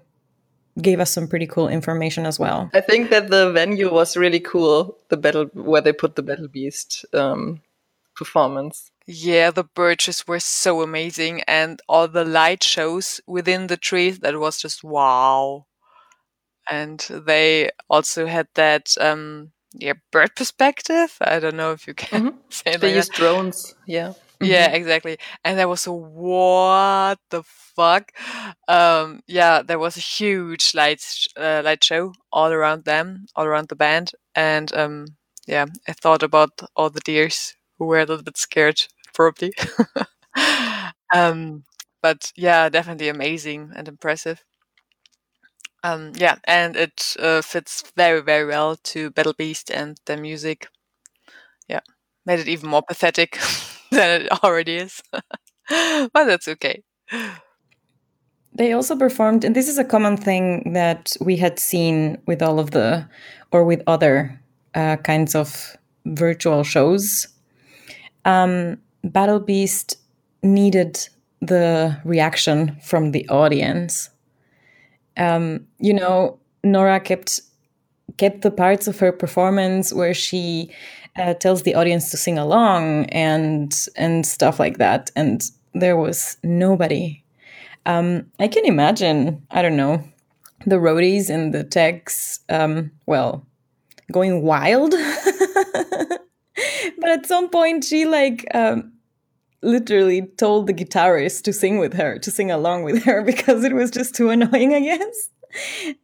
gave 0.81 0.99
us 0.99 1.11
some 1.11 1.27
pretty 1.27 1.47
cool 1.47 1.67
information 1.67 2.25
as 2.25 2.39
well. 2.39 2.69
I 2.73 2.81
think 2.81 3.09
that 3.11 3.29
the 3.29 3.51
venue 3.51 3.91
was 3.93 4.17
really 4.17 4.39
cool. 4.39 4.97
The 5.09 5.17
battle 5.17 5.45
where 5.53 5.81
they 5.81 5.93
put 5.93 6.15
the 6.15 6.23
battle 6.23 6.47
beast 6.47 7.05
um, 7.13 7.61
performance. 8.15 8.91
Yeah, 9.11 9.49
the 9.49 9.63
birches 9.63 10.27
were 10.27 10.39
so 10.39 10.83
amazing, 10.83 11.41
and 11.47 11.81
all 11.89 12.07
the 12.07 12.23
light 12.23 12.63
shows 12.63 13.19
within 13.25 13.65
the 13.65 13.75
trees 13.75 14.19
that 14.19 14.39
was 14.39 14.61
just 14.61 14.83
wow. 14.83 15.65
And 16.69 16.99
they 17.25 17.71
also 17.89 18.27
had 18.27 18.49
that 18.53 18.93
um, 19.01 19.51
yeah 19.73 19.93
bird 20.11 20.35
perspective. 20.35 21.17
I 21.21 21.39
don't 21.39 21.55
know 21.55 21.71
if 21.71 21.87
you 21.87 21.95
can 21.95 22.23
mm-hmm. 22.23 22.37
say 22.49 22.77
they 22.77 22.89
like 22.89 22.97
use 22.97 23.09
drones. 23.09 23.73
Yeah. 23.87 24.13
Yeah, 24.41 24.67
mm-hmm. 24.67 24.75
exactly. 24.75 25.17
And 25.43 25.57
there 25.57 25.67
was 25.67 25.87
a 25.87 25.91
what 25.91 27.17
the 27.31 27.41
fuck? 27.43 28.11
Um, 28.67 29.21
yeah, 29.25 29.63
there 29.63 29.79
was 29.79 29.97
a 29.97 30.01
huge 30.01 30.75
light 30.75 31.03
uh, 31.35 31.63
light 31.65 31.83
show 31.83 32.13
all 32.31 32.51
around 32.51 32.85
them, 32.85 33.25
all 33.35 33.45
around 33.45 33.69
the 33.69 33.75
band, 33.75 34.11
and 34.35 34.71
um, 34.73 35.05
yeah, 35.47 35.65
I 35.87 35.93
thought 35.93 36.21
about 36.21 36.51
all 36.75 36.91
the 36.91 36.99
deers 36.99 37.55
who 37.79 37.85
were 37.85 37.97
a 37.97 38.05
little 38.05 38.23
bit 38.23 38.37
scared 38.37 38.85
probably. 39.19 39.51
um, 41.13 41.63
but 42.01 42.31
yeah, 42.37 42.69
definitely 42.69 43.09
amazing 43.09 43.71
and 43.75 43.87
impressive. 43.89 44.45
Um, 45.83 46.13
yeah, 46.15 46.37
and 46.45 46.77
it 46.77 47.15
uh, 47.19 47.41
fits 47.41 47.83
very, 47.97 48.21
very 48.21 48.45
well 48.45 48.77
to 48.83 49.11
Battle 49.11 49.33
Beast 49.33 49.69
and 49.71 49.97
the 50.05 50.15
music. 50.15 50.67
Yeah, 51.67 51.81
made 52.25 52.39
it 52.39 52.47
even 52.47 52.69
more 52.69 52.81
pathetic 52.81 53.37
than 53.91 54.21
it 54.21 54.43
already 54.43 54.77
is. 54.77 55.01
but 55.11 56.11
that's 56.13 56.47
okay. 56.47 56.83
They 58.53 58.73
also 58.73 58.95
performed, 58.95 59.43
and 59.43 59.55
this 59.55 59.67
is 59.69 59.77
a 59.77 59.85
common 59.85 60.17
thing 60.17 60.73
that 60.73 61.15
we 61.21 61.37
had 61.37 61.59
seen 61.59 62.21
with 62.25 62.41
all 62.41 62.59
of 62.59 62.71
the, 62.71 63.07
or 63.51 63.63
with 63.63 63.83
other 63.85 64.39
uh, 64.75 64.97
kinds 64.97 65.35
of 65.35 65.77
virtual 66.05 66.63
shows. 66.63 67.27
Um, 68.25 68.79
Battle 69.03 69.39
Beast 69.39 69.97
needed 70.43 71.07
the 71.41 71.99
reaction 72.03 72.77
from 72.83 73.11
the 73.11 73.27
audience. 73.29 74.09
Um, 75.17 75.67
you 75.79 75.93
know, 75.93 76.39
Noora 76.63 77.03
kept 77.03 77.41
kept 78.17 78.41
the 78.41 78.51
parts 78.51 78.87
of 78.87 78.99
her 78.99 79.11
performance 79.11 79.93
where 79.93 80.13
she 80.13 80.71
uh, 81.17 81.33
tells 81.35 81.63
the 81.63 81.75
audience 81.75 82.11
to 82.11 82.17
sing 82.17 82.37
along 82.37 83.05
and 83.05 83.87
and 83.95 84.25
stuff 84.25 84.59
like 84.59 84.77
that, 84.77 85.11
and 85.15 85.43
there 85.73 85.97
was 85.97 86.37
nobody. 86.43 87.23
Um, 87.85 88.25
I 88.39 88.47
can 88.47 88.65
imagine. 88.65 89.41
I 89.51 89.61
don't 89.61 89.77
know 89.77 90.03
the 90.65 90.77
roadies 90.77 91.29
and 91.29 91.53
the 91.53 91.63
techs. 91.63 92.39
Um, 92.49 92.91
well, 93.05 93.45
going 94.11 94.41
wild. 94.41 94.93
but 97.09 97.19
at 97.19 97.25
some 97.25 97.49
point 97.49 97.83
she 97.83 98.05
like 98.05 98.45
um, 98.53 98.91
literally 99.63 100.27
told 100.37 100.67
the 100.67 100.73
guitarist 100.73 101.41
to 101.43 101.53
sing 101.53 101.79
with 101.79 101.93
her 101.93 102.19
to 102.19 102.29
sing 102.29 102.51
along 102.51 102.83
with 102.83 103.03
her 103.03 103.23
because 103.31 103.63
it 103.63 103.73
was 103.73 103.89
just 103.91 104.15
too 104.15 104.29
annoying 104.29 104.73
i 104.73 104.79
guess. 104.79 105.29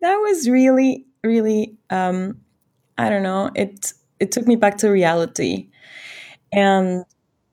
That 0.02 0.16
was 0.16 0.50
really 0.50 1.06
really 1.24 1.78
um, 1.92 2.42
i 2.98 3.10
don't 3.10 3.24
know 3.24 3.52
it 3.56 3.94
it 4.20 4.32
took 4.32 4.48
me 4.48 4.56
back 4.56 4.78
to 4.78 4.90
reality. 4.90 5.70
And 6.54 7.04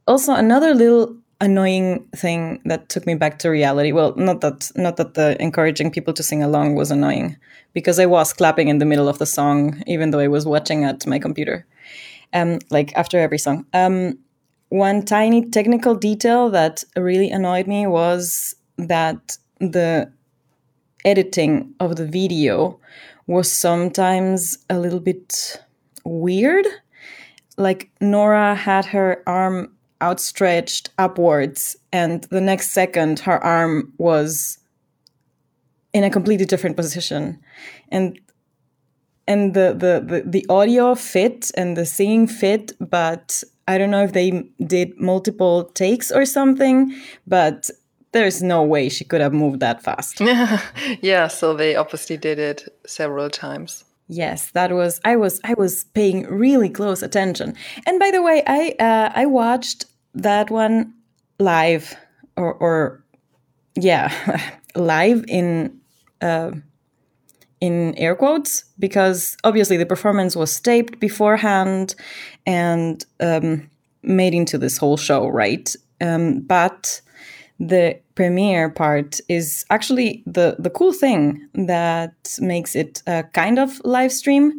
also 0.06 0.32
another 0.32 0.74
little 0.74 1.16
annoying 1.40 2.06
thing 2.14 2.62
that 2.64 2.88
took 2.88 3.04
me 3.04 3.16
back 3.16 3.40
to 3.40 3.50
reality 3.50 3.90
well 3.90 4.14
not 4.16 4.40
that 4.42 4.70
not 4.76 4.96
that 4.96 5.14
the 5.14 5.36
encouraging 5.42 5.90
people 5.90 6.14
to 6.14 6.22
sing 6.22 6.40
along 6.40 6.76
was 6.76 6.92
annoying 6.92 7.36
because 7.72 7.98
i 7.98 8.06
was 8.06 8.32
clapping 8.32 8.68
in 8.68 8.78
the 8.78 8.84
middle 8.84 9.08
of 9.08 9.18
the 9.18 9.26
song 9.26 9.82
even 9.88 10.12
though 10.12 10.20
i 10.20 10.28
was 10.28 10.46
watching 10.46 10.84
at 10.84 11.04
my 11.04 11.18
computer 11.18 11.66
um, 12.32 12.58
like 12.70 12.92
after 12.94 13.18
every 13.18 13.38
song. 13.38 13.66
Um, 13.72 14.18
one 14.68 15.04
tiny 15.04 15.44
technical 15.50 15.94
detail 15.94 16.48
that 16.50 16.82
really 16.96 17.30
annoyed 17.30 17.66
me 17.66 17.86
was 17.86 18.54
that 18.78 19.36
the 19.60 20.10
editing 21.04 21.74
of 21.78 21.96
the 21.96 22.06
video 22.06 22.80
was 23.26 23.52
sometimes 23.52 24.58
a 24.70 24.78
little 24.78 25.00
bit 25.00 25.62
weird. 26.04 26.66
Like 27.58 27.90
Noora 28.00 28.56
had 28.56 28.86
her 28.86 29.22
arm 29.26 29.72
outstretched 30.02 30.90
upwards, 30.98 31.76
and 31.92 32.24
the 32.24 32.40
next 32.40 32.70
second 32.70 33.20
her 33.20 33.42
arm 33.44 33.92
was 33.98 34.58
in 35.92 36.02
a 36.02 36.10
completely 36.10 36.46
different 36.46 36.76
position. 36.76 37.38
And 37.90 38.18
and 39.26 39.54
the, 39.54 39.72
the, 39.72 40.04
the, 40.04 40.22
the 40.26 40.46
audio 40.48 40.94
fit 40.94 41.50
and 41.56 41.76
the 41.76 41.86
singing 41.86 42.26
fit, 42.26 42.72
but 42.80 43.42
I 43.68 43.78
don't 43.78 43.90
know 43.90 44.02
if 44.04 44.12
they 44.12 44.44
did 44.66 44.98
multiple 45.00 45.64
takes 45.64 46.10
or 46.10 46.24
something, 46.24 46.94
but 47.26 47.70
there's 48.12 48.42
no 48.42 48.62
way 48.62 48.88
she 48.88 49.04
could 49.04 49.20
have 49.20 49.32
moved 49.32 49.60
that 49.60 49.82
fast. 49.82 50.20
yeah, 51.00 51.28
so 51.28 51.54
they 51.54 51.76
obviously 51.76 52.16
did 52.16 52.38
it 52.38 52.68
several 52.86 53.30
times. 53.30 53.84
Yes, 54.08 54.50
that 54.50 54.72
was 54.72 55.00
I 55.04 55.16
was 55.16 55.40
I 55.44 55.54
was 55.54 55.84
paying 55.94 56.26
really 56.26 56.68
close 56.68 57.02
attention. 57.02 57.54
And 57.86 57.98
by 57.98 58.10
the 58.10 58.20
way, 58.20 58.42
I 58.46 58.74
uh, 58.78 59.10
I 59.14 59.26
watched 59.26 59.86
that 60.14 60.50
one 60.50 60.92
live 61.38 61.96
or 62.36 62.52
or 62.52 63.04
yeah, 63.74 64.12
live 64.74 65.24
in 65.28 65.80
uh, 66.20 66.50
in 67.62 67.94
air 67.96 68.16
quotes 68.16 68.64
because 68.80 69.36
obviously 69.44 69.76
the 69.76 69.86
performance 69.86 70.34
was 70.34 70.60
taped 70.60 70.98
beforehand 70.98 71.94
and 72.44 73.06
um, 73.20 73.70
made 74.02 74.34
into 74.34 74.58
this 74.58 74.76
whole 74.76 74.96
show, 74.96 75.28
right? 75.28 75.74
Um, 76.00 76.40
but 76.40 77.00
the 77.60 77.96
premiere 78.16 78.68
part 78.68 79.20
is 79.28 79.64
actually 79.70 80.24
the 80.26 80.56
the 80.58 80.70
cool 80.70 80.92
thing 80.92 81.48
that 81.54 82.36
makes 82.40 82.74
it 82.74 83.00
a 83.06 83.22
kind 83.32 83.58
of 83.60 83.80
live 83.84 84.10
stream 84.10 84.52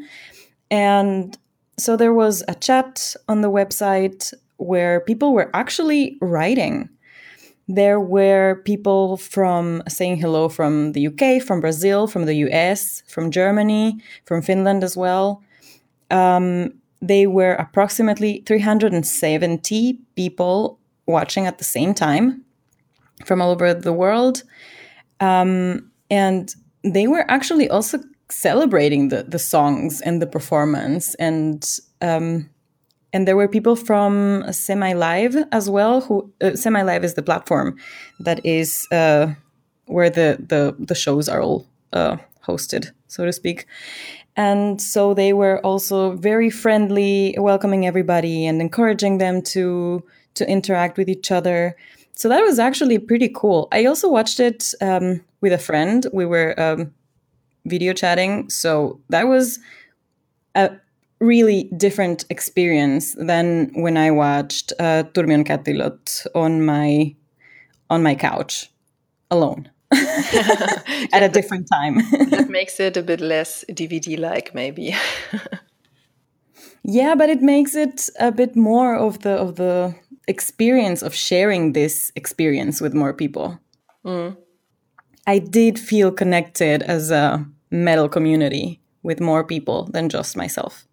and 0.71 1.37
so 1.77 1.97
there 1.97 2.13
was 2.13 2.43
a 2.47 2.55
chat 2.55 3.15
on 3.27 3.41
the 3.41 3.51
website 3.51 4.33
where 4.57 5.01
people 5.01 5.33
were 5.33 5.49
actually 5.53 6.17
writing 6.21 6.87
there 7.67 7.99
were 7.99 8.61
people 8.65 9.17
from 9.17 9.83
saying 9.87 10.17
hello 10.17 10.49
from 10.49 10.91
the 10.91 11.07
UK, 11.07 11.41
from 11.41 11.61
Brazil, 11.61 12.07
from 12.07 12.25
the 12.25 12.35
US, 12.47 13.03
from 13.07 13.31
Germany, 13.31 14.01
from 14.25 14.41
Finland 14.41 14.83
as 14.83 14.97
well. 14.97 15.41
Um, 16.11 16.73
they 17.01 17.27
were 17.27 17.53
approximately 17.53 18.43
370 18.45 19.99
people 20.15 20.79
watching 21.05 21.47
at 21.47 21.57
the 21.57 21.63
same 21.63 21.93
time 21.93 22.43
from 23.25 23.41
all 23.41 23.51
over 23.51 23.73
the 23.73 23.93
world. 23.93 24.43
Um, 25.19 25.91
and 26.09 26.53
they 26.83 27.07
were 27.07 27.29
actually 27.29 27.69
also 27.69 27.99
celebrating 28.29 29.09
the, 29.09 29.23
the 29.23 29.39
songs 29.39 30.01
and 30.01 30.21
the 30.21 30.27
performance. 30.27 31.15
And 31.15 31.65
um, 32.01 32.49
and 33.13 33.27
there 33.27 33.37
were 33.37 33.47
people 33.47 33.75
from 33.75 34.43
Semi 34.51 34.93
Live 34.93 35.37
as 35.51 35.69
well. 35.69 36.01
Who 36.01 36.33
uh, 36.41 36.55
Semi 36.55 36.81
Live 36.81 37.03
is 37.03 37.13
the 37.13 37.21
platform 37.21 37.77
that 38.19 38.43
is 38.45 38.87
uh, 38.91 39.33
where 39.85 40.09
the, 40.09 40.37
the 40.49 40.75
the 40.79 40.95
shows 40.95 41.29
are 41.29 41.41
all 41.41 41.65
uh, 41.93 42.17
hosted, 42.45 42.91
so 43.07 43.25
to 43.25 43.31
speak. 43.31 43.67
And 44.35 44.81
so 44.81 45.13
they 45.13 45.31
were 45.31 45.59
also 45.59 46.15
very 46.15 46.49
friendly, 46.49 47.35
welcoming 47.37 47.85
everybody 47.85 48.47
and 48.47 48.59
encouraging 48.59 49.19
them 49.19 49.41
to 49.53 50.03
to 50.33 50.49
interact 50.49 50.97
with 50.97 51.07
each 51.07 51.31
other. 51.31 51.75
So 52.15 52.29
that 52.29 52.41
was 52.41 52.59
actually 52.59 52.97
pretty 52.99 53.29
cool. 53.29 53.67
I 53.71 53.85
also 53.85 54.09
watched 54.09 54.39
it 54.39 54.73
um, 54.81 55.23
with 55.41 55.53
a 55.53 55.57
friend. 55.57 56.05
We 56.11 56.25
were 56.25 56.59
um, 56.59 56.93
video 57.65 57.93
chatting, 57.93 58.49
so 58.49 58.99
that 59.09 59.27
was 59.27 59.59
a 60.55 60.71
really 61.23 61.69
different 61.77 62.25
experience 62.29 63.15
than 63.17 63.71
when 63.73 63.97
I 63.97 64.11
watched 64.11 64.73
uh, 64.79 65.03
Turmion 65.13 65.43
on 66.35 66.65
my 66.65 67.15
on 67.89 68.03
my 68.03 68.15
couch 68.15 68.71
alone 69.29 69.69
at 71.13 71.23
a 71.23 71.29
different 71.29 71.67
time. 71.71 71.95
that 72.29 72.49
makes 72.59 72.79
it 72.79 72.97
a 72.97 73.03
bit 73.03 73.21
less 73.21 73.63
DVD 73.69 74.19
like, 74.19 74.53
maybe. 74.53 74.95
yeah, 76.83 77.15
but 77.15 77.29
it 77.29 77.41
makes 77.41 77.75
it 77.75 78.09
a 78.19 78.31
bit 78.31 78.55
more 78.55 78.95
of 78.95 79.19
the 79.19 79.31
of 79.31 79.55
the 79.55 79.95
experience 80.27 81.01
of 81.01 81.13
sharing 81.13 81.73
this 81.73 82.11
experience 82.15 82.81
with 82.81 82.93
more 82.93 83.13
people. 83.13 83.59
Mm. 84.05 84.37
I 85.25 85.39
did 85.39 85.79
feel 85.79 86.11
connected 86.11 86.83
as 86.83 87.11
a 87.11 87.45
metal 87.71 88.09
community 88.09 88.81
with 89.03 89.19
more 89.21 89.43
people 89.43 89.89
than 89.93 90.09
just 90.09 90.35
myself. 90.37 90.85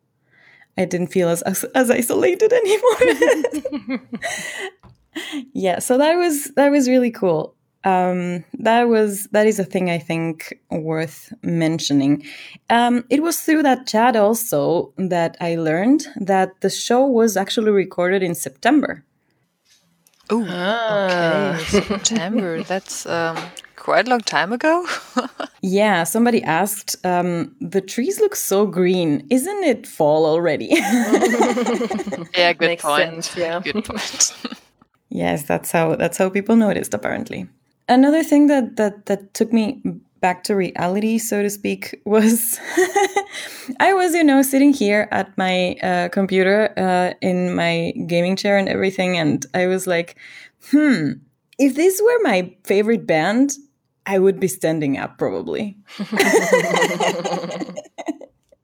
I 0.81 0.87
didn't 0.87 1.09
feel 1.09 1.29
as 1.29 1.43
as, 1.43 1.65
as 1.75 1.91
isolated 1.91 2.53
anymore. 2.53 4.01
yeah, 5.53 5.79
so 5.79 5.99
that 5.99 6.15
was 6.17 6.51
that 6.57 6.71
was 6.71 6.89
really 6.89 7.11
cool. 7.11 7.55
Um, 7.85 8.45
that 8.59 8.89
was 8.89 9.27
that 9.33 9.47
is 9.47 9.59
a 9.59 9.65
thing 9.65 9.91
I 9.91 9.99
think 9.99 10.59
worth 10.71 11.33
mentioning. 11.43 12.25
Um, 12.69 13.05
it 13.11 13.23
was 13.23 13.41
through 13.41 13.63
that 13.63 13.87
chat 13.87 14.17
also 14.17 14.93
that 14.97 15.37
I 15.41 15.57
learned 15.57 16.07
that 16.17 16.61
the 16.61 16.71
show 16.71 17.07
was 17.07 17.37
actually 17.37 17.71
recorded 17.71 18.23
in 18.23 18.35
September. 18.35 19.05
Oh, 20.31 20.47
ah. 20.49 21.55
okay, 21.55 21.81
September. 21.83 22.63
That's 22.63 23.05
um, 23.07 23.37
quite 23.81 24.07
a 24.07 24.11
long 24.11 24.21
time 24.21 24.53
ago. 24.53 24.87
yeah, 25.63 26.05
somebody 26.05 26.43
asked, 26.45 26.95
um, 27.05 27.57
the 27.61 27.81
trees 27.81 28.21
look 28.21 28.37
so 28.37 28.67
green. 28.67 29.27
Isn't 29.31 29.65
it 29.65 29.87
fall 29.87 30.27
already? 30.27 30.67
yeah, 32.37 32.53
good 32.53 32.69
Makes 32.69 32.85
point. 32.85 33.25
Sense, 33.25 33.37
yeah. 33.37 33.61
Good 33.61 33.85
point. 33.85 34.37
yes, 35.09 35.43
that's 35.45 35.73
how 35.73 35.97
that's 35.97 36.19
how 36.19 36.29
people 36.29 36.55
noticed 36.55 36.95
apparently. 36.95 37.49
Another 37.89 38.23
thing 38.23 38.47
that 38.47 38.77
that 38.77 39.07
that 39.07 39.35
took 39.35 39.53
me 39.53 39.83
back 40.21 40.45
to 40.45 40.55
reality, 40.55 41.19
so 41.19 41.43
to 41.43 41.51
speak, 41.51 42.01
was 42.05 42.61
I 43.81 43.93
was, 43.95 44.15
you 44.15 44.23
know, 44.23 44.43
sitting 44.43 44.73
here 44.73 45.09
at 45.11 45.37
my 45.39 45.75
uh, 45.83 46.09
computer 46.11 46.73
uh, 46.77 47.15
in 47.21 47.55
my 47.55 47.93
gaming 48.07 48.37
chair 48.37 48.59
and 48.59 48.69
everything, 48.69 49.17
and 49.17 49.45
I 49.55 49.67
was 49.67 49.87
like, 49.87 50.17
hmm, 50.71 51.13
if 51.59 51.75
this 51.75 52.01
were 52.05 52.23
my 52.23 52.55
favorite 52.65 53.07
band, 53.07 53.57
I 54.07 54.19
would 54.19 54.41
be 54.41 54.49
standing 54.49 54.99
up 54.99 55.19
probably. 55.19 55.77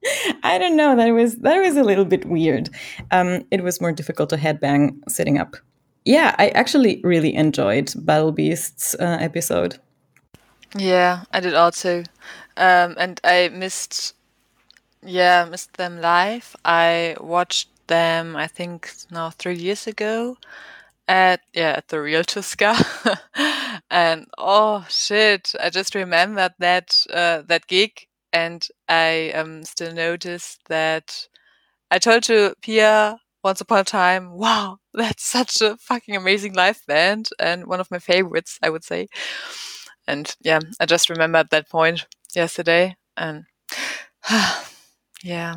I 0.43 0.59
don't 0.59 0.77
know. 0.77 0.97
That 0.97 1.11
was 1.11 1.37
that 1.39 1.61
was 1.61 1.77
a 1.77 1.83
little 1.83 2.05
bit 2.05 2.25
weird. 2.25 2.71
Um, 3.11 3.45
it 3.51 3.63
was 3.63 3.81
more 3.81 3.93
difficult 3.93 4.31
to 4.31 4.37
headbang 4.37 4.99
sitting 5.09 5.39
up. 5.39 5.57
Yeah, 6.05 6.35
I 6.39 6.49
actually 6.51 7.01
really 7.03 7.35
enjoyed 7.35 7.93
Battle 7.97 8.33
Beasts 8.33 8.95
uh, 8.95 9.19
episode. 9.21 9.79
Yeah, 10.77 11.25
I 11.33 11.41
did 11.41 11.55
also, 11.55 12.05
um, 12.57 12.95
and 12.99 13.21
I 13.25 13.49
missed. 13.49 14.15
Yeah, 15.03 15.45
missed 15.45 15.77
them 15.77 16.01
live. 16.01 16.57
I 16.65 17.17
watched 17.21 17.69
them. 17.87 18.37
I 18.37 18.47
think 18.47 18.91
now 19.11 19.31
three 19.31 19.57
years 19.57 19.87
ago, 19.87 20.37
at 21.09 21.41
yeah 21.55 21.75
at 21.77 21.89
the 21.89 22.01
real 22.01 22.23
Tuska, 22.25 22.75
and 23.91 24.27
oh 24.39 24.87
shit, 24.89 25.55
I 25.61 25.71
just 25.71 25.95
remembered 25.95 26.55
that 26.59 27.07
uh, 27.13 27.43
that 27.49 27.67
gig, 27.67 28.07
and 28.33 28.67
I 28.89 29.33
um 29.33 29.65
still 29.65 29.93
noticed 29.95 30.61
that 30.69 31.29
I 31.91 31.99
told 31.99 32.25
to 32.25 32.55
Pia 32.63 33.21
once 33.45 33.61
upon 33.61 33.79
a 33.81 33.85
time, 33.85 34.33
wow, 34.33 34.79
that's 34.95 35.25
such 35.25 35.61
a 35.63 35.77
fucking 35.79 36.17
amazing 36.17 36.55
live 36.55 36.81
band 36.89 37.29
and 37.39 37.67
one 37.67 37.81
of 37.81 37.91
my 37.93 37.99
favorites, 38.01 38.59
I 38.63 38.71
would 38.71 38.85
say. 38.85 39.09
And 40.07 40.35
yeah, 40.41 40.61
I 40.81 40.87
just 40.87 41.11
remembered 41.11 41.51
that 41.51 41.69
point 41.71 42.07
yesterday, 42.35 42.97
and 43.17 43.45
yeah, 45.23 45.57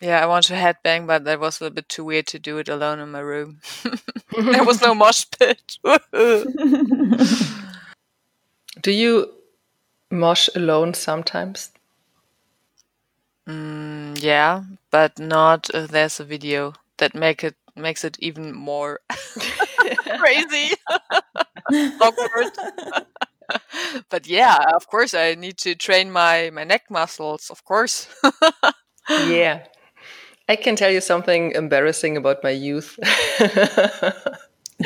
yeah, 0.00 0.22
I 0.22 0.26
want 0.26 0.46
to 0.46 0.54
headbang, 0.54 1.06
but 1.06 1.24
that 1.24 1.40
was 1.40 1.60
a 1.60 1.64
little 1.64 1.74
bit 1.74 1.88
too 1.88 2.04
weird 2.04 2.26
to 2.28 2.38
do 2.38 2.58
it 2.58 2.68
alone 2.68 2.98
in 2.98 3.10
my 3.12 3.20
room. 3.20 3.60
there 4.36 4.64
was 4.64 4.82
no 4.82 4.94
mosh 5.02 5.24
pit. 5.38 5.78
do 8.82 8.90
you 8.90 9.32
mosh 10.10 10.48
alone 10.54 10.94
sometimes? 10.94 11.70
Mm, 13.48 14.20
yeah, 14.20 14.64
but 14.90 15.18
not 15.18 15.70
if 15.74 15.90
there's 15.90 16.18
a 16.18 16.24
video 16.24 16.72
that 16.96 17.14
make 17.14 17.44
it 17.44 17.54
makes 17.76 18.04
it 18.04 18.16
even 18.20 18.54
more 18.54 19.00
crazy, 20.18 20.74
awkward. 22.00 22.52
but 24.08 24.26
yeah, 24.26 24.64
of 24.74 24.86
course, 24.88 25.12
I 25.12 25.34
need 25.34 25.58
to 25.58 25.74
train 25.74 26.10
my 26.10 26.50
my 26.52 26.64
neck 26.64 26.90
muscles. 26.90 27.50
Of 27.50 27.64
course. 27.64 28.08
yeah. 29.10 29.66
I 30.48 30.56
can 30.56 30.76
tell 30.76 30.90
you 30.90 31.00
something 31.00 31.52
embarrassing 31.52 32.16
about 32.16 32.42
my 32.42 32.50
youth. 32.50 32.98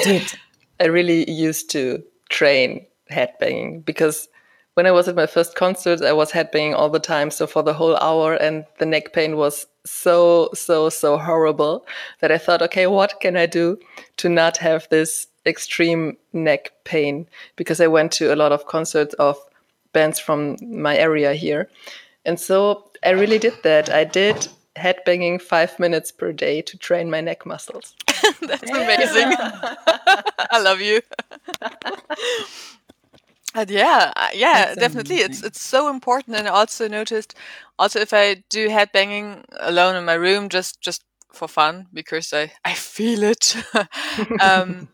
Did 0.02 0.32
I 0.80 0.84
really 0.84 1.28
used 1.30 1.70
to 1.70 2.02
train 2.28 2.86
headbanging 3.11 3.84
because 3.84 4.28
when 4.74 4.86
I 4.86 4.92
was 4.92 5.09
at 5.09 5.16
my 5.16 5.26
first 5.26 5.56
concert, 5.56 6.02
I 6.02 6.12
was 6.12 6.30
headbanging 6.30 6.76
all 6.76 6.88
the 6.88 7.00
time. 7.00 7.32
So 7.32 7.48
for 7.48 7.64
the 7.64 7.72
whole 7.72 7.96
hour, 7.96 8.34
and 8.34 8.64
the 8.78 8.86
neck 8.86 9.12
pain 9.12 9.36
was 9.36 9.66
so, 9.84 10.50
so, 10.54 10.88
so 10.88 11.18
horrible 11.18 11.84
that 12.20 12.30
I 12.30 12.38
thought, 12.38 12.62
okay, 12.62 12.86
what 12.86 13.20
can 13.20 13.36
I 13.36 13.46
do 13.46 13.76
to 14.18 14.28
not 14.28 14.59
have 14.59 14.86
this 14.88 15.26
extreme 15.44 16.16
neck 16.32 16.70
pain? 16.84 17.26
Because 17.56 17.80
I 17.80 17.88
went 17.88 18.12
to 18.12 18.32
a 18.32 18.36
lot 18.36 18.52
of 18.52 18.66
concerts 18.66 19.14
of 19.14 19.36
bands 19.92 20.20
from 20.20 20.56
my 20.62 20.96
area 20.96 21.34
here. 21.34 21.68
And 22.24 22.38
so 22.38 22.88
I 23.02 23.11
really 23.11 23.40
did 23.40 23.54
that. 23.64 23.90
I 23.90 24.04
did 24.04 24.46
headbanging 24.79 25.41
five 25.43 25.79
minutes 25.79 26.12
per 26.12 26.33
day 26.33 26.62
to 26.62 26.79
train 26.79 27.11
my 27.11 27.20
neck 27.20 27.45
muscles. 27.47 27.95
That's 28.41 28.70
amazing. 28.70 29.33
I 30.51 30.61
love 30.61 30.81
you. 30.81 31.01
And 33.55 33.70
yeah, 33.70 34.12
yeah, 34.35 34.66
That's 34.66 34.79
definitely. 34.79 35.16
It's 35.16 35.43
it's 35.43 35.61
so 35.61 35.89
important. 35.91 36.37
And 36.37 36.47
I 36.49 36.51
also 36.51 36.89
noticed, 36.89 37.35
also 37.79 38.01
if 38.01 38.12
I 38.12 38.45
do 38.49 38.68
headbanging 38.68 39.45
alone 39.59 39.97
in 39.97 40.05
my 40.05 40.14
room, 40.14 40.49
just 40.49 40.81
just 40.81 41.03
for 41.33 41.49
fun, 41.49 41.87
because 41.93 42.33
I 42.33 42.53
I 42.64 42.74
feel 42.74 43.22
it. 43.22 43.57
um, 44.41 44.89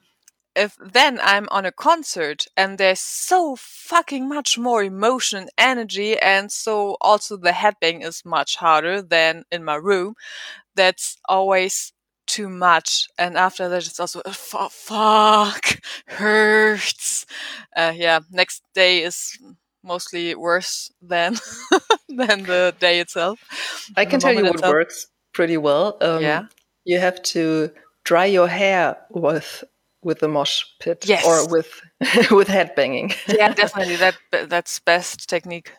if 0.56 0.76
then 0.80 1.18
I'm 1.22 1.48
on 1.50 1.64
a 1.66 1.72
concert 1.72 2.46
and 2.56 2.78
there's 2.78 3.00
so 3.00 3.56
fucking 3.58 4.28
much 4.28 4.58
more 4.58 4.82
emotion 4.84 5.38
and 5.40 5.50
energy, 5.58 6.18
and 6.18 6.50
so 6.52 6.96
also 7.00 7.36
the 7.36 7.50
headbang 7.52 8.04
is 8.04 8.24
much 8.24 8.56
harder 8.56 9.02
than 9.02 9.44
in 9.50 9.64
my 9.64 9.74
room. 9.76 10.14
That's 10.76 11.16
always 11.28 11.92
too 12.26 12.48
much. 12.48 13.08
And 13.18 13.36
after 13.36 13.68
that, 13.68 13.86
it's 13.86 14.00
also 14.00 14.22
"Fu- 14.30 14.68
fuck 14.70 15.80
hurts. 16.06 17.26
Uh, 17.76 17.92
yeah, 17.94 18.20
next 18.30 18.62
day 18.74 19.02
is 19.02 19.38
mostly 19.82 20.34
worse 20.34 20.90
than 21.02 21.34
than 22.08 22.44
the 22.44 22.74
day 22.80 23.00
itself. 23.00 23.40
I 23.96 24.04
can 24.04 24.20
tell 24.20 24.32
you 24.32 24.44
what 24.44 24.54
itself. 24.56 24.72
works 24.72 25.06
pretty 25.32 25.56
well. 25.56 25.96
Um, 26.00 26.22
Yeah. 26.22 26.42
You 26.84 26.98
have 27.00 27.22
to 27.34 27.70
dry 28.04 28.26
your 28.26 28.48
hair 28.48 28.96
with 29.10 29.64
with 30.04 30.18
the 30.20 30.28
mosh 30.28 30.62
pit 30.80 31.04
Yes. 31.06 31.24
or 31.26 31.48
with 31.48 31.80
with 32.30 32.48
headbanging. 32.48 33.14
Yeah, 33.28 33.52
definitely. 33.62 33.96
That 33.96 34.16
that's 34.48 34.80
best 34.80 35.28
technique. 35.28 35.72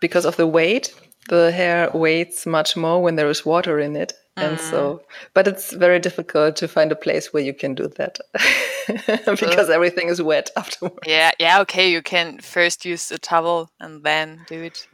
because 0.00 0.26
of 0.26 0.36
the 0.36 0.46
weight, 0.46 0.94
the 1.28 1.50
hair 1.50 1.90
weighs 1.94 2.46
much 2.46 2.76
more 2.76 3.02
when 3.02 3.16
there 3.16 3.30
is 3.30 3.44
water 3.46 3.78
in 3.80 3.96
it. 3.96 4.12
And 4.36 4.58
so, 4.58 4.80
mm. 4.96 5.00
but 5.32 5.46
it's 5.46 5.72
very 5.72 6.00
difficult 6.00 6.56
to 6.56 6.66
find 6.66 6.90
a 6.92 6.96
place 6.96 7.32
where 7.32 7.42
you 7.44 7.54
can 7.54 7.74
do 7.74 7.86
that 7.96 8.18
because 9.40 9.70
everything 9.70 10.08
is 10.08 10.20
wet 10.20 10.50
afterwards. 10.56 11.06
Yeah, 11.06 11.30
yeah. 11.38 11.60
Okay, 11.60 11.88
you 11.88 12.02
can 12.02 12.40
first 12.40 12.84
use 12.84 13.12
a 13.12 13.18
towel 13.18 13.70
and 13.78 14.02
then 14.02 14.40
do 14.48 14.60
it. 14.60 14.88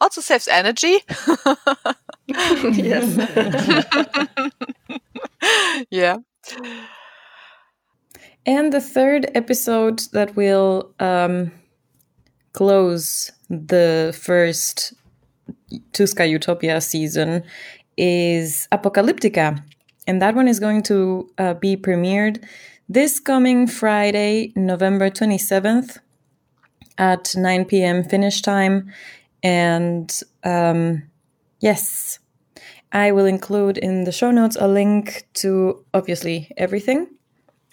Also 0.00 0.22
saves 0.22 0.48
energy. 0.48 1.00
yes. 2.26 3.06
yeah. 5.90 6.16
And 8.46 8.72
the 8.72 8.80
third 8.80 9.28
episode 9.34 10.02
that 10.12 10.36
will 10.36 10.94
um, 11.00 11.50
close 12.52 13.32
the 13.50 14.16
first 14.16 14.94
Tuska 15.92 16.30
Utopia 16.30 16.80
season 16.80 17.42
is 17.96 18.68
Apocalyptica. 18.70 19.60
And 20.06 20.22
that 20.22 20.36
one 20.36 20.46
is 20.46 20.60
going 20.60 20.84
to 20.84 21.28
uh, 21.38 21.54
be 21.54 21.76
premiered 21.76 22.44
this 22.88 23.18
coming 23.18 23.66
Friday, 23.66 24.52
November 24.54 25.10
27th 25.10 25.98
at 26.98 27.34
9 27.34 27.64
p.m. 27.64 28.04
Finnish 28.04 28.42
time. 28.42 28.92
And 29.42 30.22
um, 30.44 31.02
yes, 31.58 32.20
I 32.92 33.10
will 33.10 33.26
include 33.26 33.76
in 33.78 34.04
the 34.04 34.12
show 34.12 34.30
notes 34.30 34.56
a 34.60 34.68
link 34.68 35.26
to 35.34 35.84
obviously 35.92 36.52
everything 36.56 37.08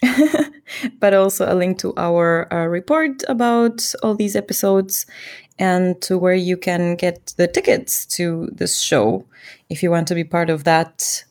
but 1.00 1.14
also 1.14 1.50
a 1.50 1.54
link 1.54 1.78
to 1.78 1.94
our 1.96 2.52
uh, 2.52 2.66
report 2.66 3.22
about 3.28 3.94
all 4.02 4.14
these 4.14 4.36
episodes 4.36 5.06
and 5.58 5.98
to 6.02 6.18
where 6.18 6.34
you 6.34 6.56
can 6.56 6.96
get 6.96 7.34
the 7.36 7.46
tickets 7.46 8.04
to 8.06 8.48
this 8.52 8.80
show 8.80 9.24
if 9.68 9.82
you 9.82 9.90
want 9.90 10.08
to 10.08 10.14
be 10.14 10.24
part 10.24 10.48
of 10.50 10.64
that 10.64 11.24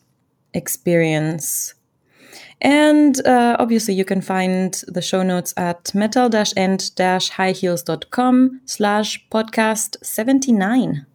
experience. 0.54 1.74
And 2.60 3.24
uh, 3.26 3.56
obviously, 3.58 3.94
you 3.94 4.04
can 4.04 4.20
find 4.22 4.74
the 4.88 5.02
show 5.02 5.22
notes 5.22 5.54
at 5.56 5.94
metal-end-highheels.com 5.94 8.60
slash 8.64 9.26
podcast 9.30 9.96
79. 10.02 11.06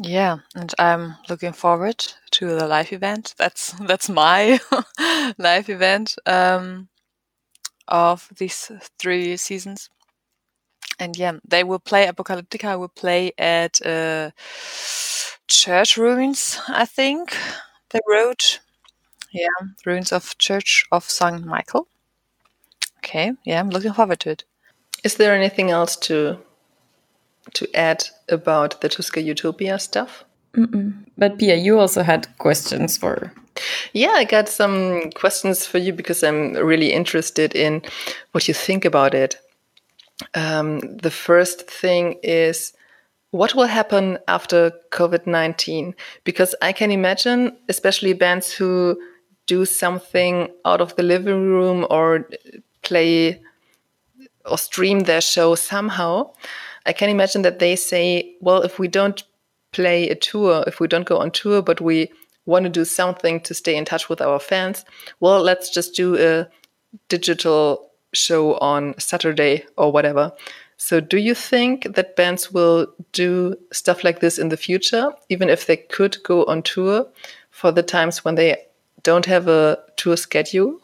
Yeah, 0.00 0.38
and 0.54 0.72
I'm 0.78 1.16
looking 1.28 1.52
forward 1.52 2.06
to 2.42 2.56
the 2.56 2.66
live 2.66 2.92
event. 2.92 3.34
That's 3.38 3.72
that's 3.86 4.08
my 4.08 4.58
live 5.38 5.68
event 5.68 6.16
um, 6.26 6.88
of 7.86 8.28
these 8.36 8.72
three 8.98 9.36
seasons. 9.36 9.88
And 10.98 11.16
yeah, 11.16 11.38
they 11.48 11.62
will 11.62 11.78
play 11.78 12.06
Apocalyptica. 12.06 12.78
Will 12.78 12.88
play 12.88 13.32
at 13.38 13.84
uh, 13.86 14.30
church 15.46 15.96
ruins. 15.96 16.58
I 16.68 16.84
think 16.84 17.36
they 17.90 18.00
wrote. 18.08 18.60
Yeah, 19.30 19.68
ruins 19.86 20.12
of 20.12 20.36
Church 20.38 20.84
of 20.90 21.08
Saint 21.08 21.46
Michael. 21.46 21.86
Okay, 22.98 23.32
yeah, 23.44 23.60
I'm 23.60 23.70
looking 23.70 23.94
forward 23.94 24.20
to 24.20 24.30
it. 24.30 24.44
Is 25.04 25.14
there 25.14 25.32
anything 25.34 25.70
else 25.70 25.96
to 26.08 26.38
to 27.54 27.66
add 27.74 28.08
about 28.28 28.80
the 28.80 28.88
Tuska 28.88 29.22
Utopia 29.24 29.78
stuff? 29.78 30.24
But 31.16 31.38
Pia, 31.38 31.56
you 31.56 31.78
also 31.78 32.02
had 32.02 32.26
questions 32.38 32.96
for. 32.96 33.32
Yeah, 33.92 34.12
I 34.12 34.24
got 34.24 34.48
some 34.48 35.10
questions 35.12 35.66
for 35.66 35.78
you 35.78 35.92
because 35.92 36.22
I'm 36.22 36.54
really 36.54 36.92
interested 36.92 37.54
in 37.54 37.82
what 38.32 38.48
you 38.48 38.54
think 38.54 38.84
about 38.84 39.14
it. 39.14 39.36
Um, 40.34 40.80
the 40.80 41.10
first 41.10 41.70
thing 41.70 42.18
is 42.22 42.72
what 43.30 43.54
will 43.54 43.66
happen 43.66 44.18
after 44.28 44.72
COVID 44.90 45.26
19? 45.26 45.94
Because 46.24 46.54
I 46.60 46.72
can 46.72 46.90
imagine, 46.90 47.56
especially 47.68 48.12
bands 48.12 48.52
who 48.52 49.00
do 49.46 49.64
something 49.64 50.48
out 50.64 50.80
of 50.80 50.94
the 50.96 51.02
living 51.02 51.48
room 51.48 51.86
or 51.90 52.28
play 52.82 53.40
or 54.44 54.58
stream 54.58 55.00
their 55.00 55.20
show 55.20 55.54
somehow, 55.54 56.32
I 56.84 56.92
can 56.92 57.08
imagine 57.08 57.42
that 57.42 57.58
they 57.58 57.76
say, 57.76 58.36
well, 58.40 58.62
if 58.62 58.78
we 58.78 58.88
don't 58.88 59.22
play 59.72 60.08
a 60.08 60.14
tour, 60.14 60.64
if 60.66 60.80
we 60.80 60.88
don't 60.88 61.06
go 61.06 61.18
on 61.18 61.30
tour, 61.30 61.62
but 61.62 61.80
we 61.80 62.10
want 62.46 62.64
to 62.64 62.70
do 62.70 62.84
something 62.84 63.40
to 63.40 63.54
stay 63.54 63.76
in 63.76 63.84
touch 63.84 64.08
with 64.08 64.20
our 64.20 64.38
fans, 64.38 64.84
well, 65.20 65.42
let's 65.42 65.70
just 65.70 65.94
do 65.94 66.16
a 66.16 66.48
digital 67.08 67.90
show 68.12 68.54
on 68.58 68.94
Saturday 68.98 69.64
or 69.76 69.92
whatever. 69.92 70.32
So, 70.76 71.00
do 71.00 71.16
you 71.16 71.34
think 71.34 71.94
that 71.94 72.16
bands 72.16 72.50
will 72.52 72.88
do 73.12 73.54
stuff 73.72 74.02
like 74.02 74.18
this 74.20 74.38
in 74.38 74.48
the 74.48 74.56
future, 74.56 75.12
even 75.28 75.48
if 75.48 75.66
they 75.66 75.76
could 75.76 76.20
go 76.24 76.44
on 76.46 76.62
tour 76.62 77.06
for 77.50 77.70
the 77.70 77.84
times 77.84 78.24
when 78.24 78.34
they 78.34 78.56
don't 79.02 79.26
have 79.26 79.46
a 79.46 79.78
tour 79.96 80.16
schedule? 80.16 80.80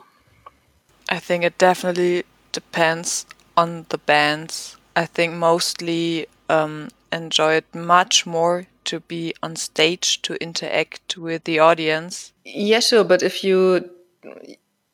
I 1.09 1.19
think 1.19 1.43
it 1.43 1.59
definitely 1.59 2.25
depends 2.53 3.27
on 3.57 3.87
the 3.89 3.99
bands. 3.99 4.77
I 4.95 5.07
think 5.07 5.35
mostly 5.35 6.27
um, 6.49 6.91
enjoy 7.13 7.55
it 7.55 7.75
much 7.75 8.25
more 8.25 8.67
to 8.89 9.01
be 9.01 9.35
on 9.43 9.57
stage 9.57 10.21
to 10.23 10.35
interact 10.43 11.17
with 11.17 11.45
the 11.45 11.59
audience. 11.59 12.33
Yeah, 12.45 12.81
sure. 12.81 13.05
But 13.05 13.23
if 13.23 13.45
you, 13.45 13.89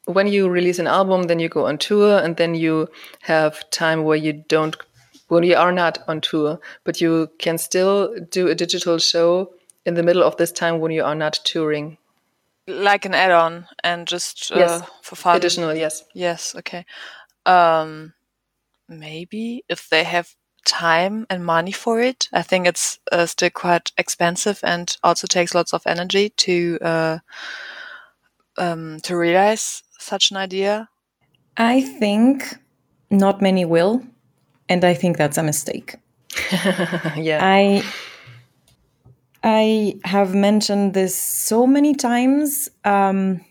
when 0.07 0.27
you 0.27 0.49
release 0.49 0.79
an 0.79 0.87
album, 0.87 1.25
then 1.25 1.39
you 1.39 1.49
go 1.49 1.67
on 1.67 1.79
tour 1.79 2.19
and 2.19 2.37
then 2.37 2.55
you 2.55 2.89
have 3.23 3.69
time 3.71 4.05
where 4.05 4.17
you 4.17 4.45
don't, 4.49 4.77
when 5.29 5.45
you 5.45 5.57
are 5.57 5.73
not 5.73 5.99
on 6.07 6.21
tour, 6.21 6.61
but 6.85 7.01
you 7.01 7.31
can 7.39 7.59
still 7.59 8.15
do 8.31 8.49
a 8.49 8.55
digital 8.55 8.99
show 8.99 9.53
in 9.87 9.95
the 9.95 10.03
middle 10.03 10.23
of 10.23 10.37
this 10.37 10.53
time 10.53 10.81
when 10.81 10.93
you 10.93 11.05
are 11.05 11.15
not 11.15 11.41
touring. 11.45 11.99
Like 12.67 13.05
an 13.05 13.15
add-on 13.15 13.67
and 13.83 14.07
just 14.07 14.51
uh, 14.53 14.59
Yes. 14.59 14.83
for 15.03 15.17
fun. 15.17 15.37
Additional, 15.37 15.75
yes. 15.75 16.05
Yes, 16.15 16.55
okay. 16.57 16.87
Um, 17.47 18.15
maybe 18.89 19.65
if 19.69 19.89
they 19.91 20.05
have 20.05 20.35
time 20.65 21.27
and 21.31 21.45
money 21.45 21.73
for 21.73 22.01
it. 22.01 22.29
I 22.33 22.43
think 22.43 22.67
it's 22.67 22.99
uh, 23.13 23.27
still 23.27 23.51
quite 23.51 23.93
expensive 23.99 24.61
and 24.63 24.97
also 25.03 25.27
takes 25.27 25.55
lots 25.55 25.73
of 25.73 25.83
energy 25.87 26.31
to 26.31 26.79
uh, 26.83 27.19
um, 28.57 29.01
to 29.03 29.17
realize 29.17 29.83
such 29.99 30.31
an 30.31 30.37
idea. 30.37 30.89
I 31.57 31.83
think 31.83 32.57
not 33.11 33.41
many 33.41 33.65
will, 33.65 34.03
and 34.69 34.85
I 34.85 34.95
think 34.95 35.17
that's 35.17 35.39
a 35.39 35.43
mistake. 35.43 35.97
yeah. 37.17 37.39
I 37.43 37.85
I 39.43 40.01
have 40.05 40.35
mentioned 40.35 40.95
this 40.95 41.15
so 41.15 41.67
many 41.67 41.95
times 41.95 42.69
um, 42.85 43.45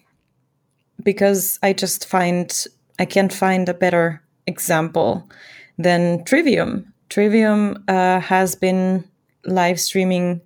because 1.04 1.60
I 1.62 1.74
just 1.74 2.08
find 2.08 2.52
I 3.00 3.06
can't 3.06 3.34
find 3.34 3.70
a 3.70 3.74
better 3.74 4.22
example 4.48 5.30
than 5.78 6.24
Trivium. 6.26 6.93
Trivium 7.14 7.84
uh, 7.88 8.20
has 8.22 8.56
been 8.56 9.04
live 9.46 9.80
streaming 9.80 10.42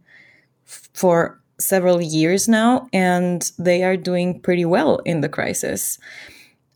for 0.66 1.42
several 1.58 2.02
years 2.02 2.50
now, 2.50 2.90
and 2.92 3.50
they 3.58 3.86
are 3.86 3.96
doing 3.96 4.42
pretty 4.42 4.66
well 4.66 4.98
in 5.06 5.22
the 5.22 5.30
crisis. 5.30 5.98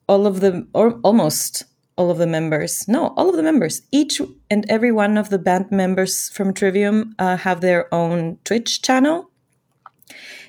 All 0.07 0.25
of 0.25 0.39
the, 0.39 0.65
or 0.73 0.93
almost 1.03 1.65
all 1.97 2.09
of 2.09 2.19
the 2.19 2.25
members, 2.25 2.87
no, 2.87 3.13
all 3.17 3.29
of 3.29 3.35
the 3.35 3.43
members, 3.43 3.81
each 3.91 4.21
and 4.49 4.65
every 4.69 4.93
one 4.93 5.17
of 5.17 5.27
the 5.27 5.37
band 5.37 5.71
members 5.71 6.29
from 6.29 6.53
Trivium 6.53 7.13
uh, 7.19 7.35
have 7.35 7.59
their 7.59 7.93
own 7.93 8.37
Twitch 8.45 8.81
channel. 8.81 9.29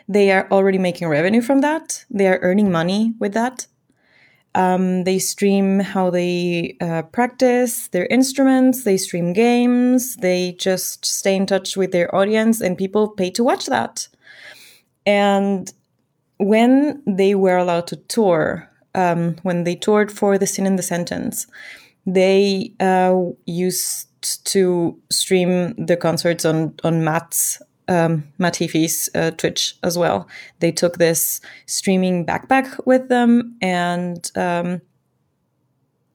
They 0.07 0.31
are 0.31 0.47
already 0.53 0.79
making 0.79 1.09
revenue 1.09 1.43
from 1.43 1.63
that. 1.63 2.05
They 2.09 2.29
are 2.29 2.39
earning 2.43 2.71
money 2.71 3.15
with 3.19 3.35
that. 3.35 3.67
Um, 4.55 5.05
they 5.05 5.19
stream 5.19 5.81
how 5.81 6.11
they 6.11 6.77
uh, 6.81 7.03
practice 7.03 7.89
their 7.89 8.07
instruments, 8.07 8.85
they 8.85 8.99
stream 8.99 9.33
games, 9.33 10.17
they 10.17 10.53
just 10.59 11.07
stay 11.07 11.35
in 11.35 11.47
touch 11.47 11.75
with 11.77 11.93
their 11.93 12.15
audience, 12.15 12.61
and 12.61 12.77
people 12.77 13.09
pay 13.09 13.31
to 13.31 13.43
watch 13.43 13.67
that. 13.67 14.09
And 15.07 15.73
when 16.37 17.03
they 17.07 17.35
were 17.35 17.57
allowed 17.57 17.87
to 17.89 17.97
tour, 17.97 18.69
um, 18.95 19.37
when 19.43 19.65
they 19.65 19.75
toured 19.75 20.13
for 20.13 20.37
The 20.37 20.47
Sin 20.47 20.67
and 20.67 20.79
the 20.79 20.83
Sentence, 20.83 21.47
they 22.05 22.73
uh, 22.79 23.19
used 23.47 24.09
to 24.45 24.99
stream 25.11 25.75
the 25.75 25.97
concerts 25.97 26.45
on 26.45 26.75
on 26.85 27.05
Matt's 27.05 27.61
um, 27.89 28.25
Matt 28.39 28.57
Heafy's 28.57 29.09
uh, 29.15 29.31
Twitch 29.33 29.77
as 29.83 29.99
well. 29.99 30.29
They 30.61 30.73
took 30.73 30.99
this 30.99 31.41
streaming 31.67 32.27
backpack 32.27 32.87
with 32.87 33.09
them 33.09 33.57
and 33.61 34.31
um, 34.37 34.81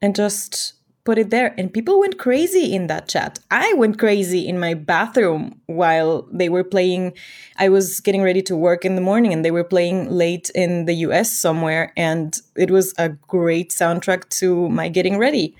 and 0.02 0.16
just 0.16 0.74
put 1.04 1.18
it 1.18 1.30
there. 1.30 1.56
And 1.58 1.72
people 1.72 2.00
went 2.02 2.18
crazy 2.18 2.76
in 2.76 2.88
that 2.88 3.08
chat. 3.08 3.40
I 3.50 3.74
went 3.76 3.98
crazy 3.98 4.46
in 4.46 4.60
my 4.60 4.74
bathroom 4.74 5.62
while 5.68 6.28
they 6.32 6.50
were 6.50 6.66
playing. 6.66 7.14
I 7.58 7.70
was 7.70 8.02
getting 8.02 8.22
ready 8.22 8.42
to 8.42 8.58
work 8.58 8.84
in 8.84 8.96
the 8.96 9.02
morning, 9.02 9.32
and 9.32 9.46
they 9.46 9.52
were 9.52 9.64
playing 9.64 10.12
late 10.12 10.52
in 10.54 10.86
the 10.86 10.96
U.S. 11.08 11.32
somewhere, 11.32 11.94
and 11.96 12.38
it 12.58 12.72
was 12.72 12.94
a 12.98 13.10
great 13.10 13.72
soundtrack 13.72 14.28
to 14.40 14.68
my 14.70 14.90
getting 14.90 15.18
ready 15.18 15.56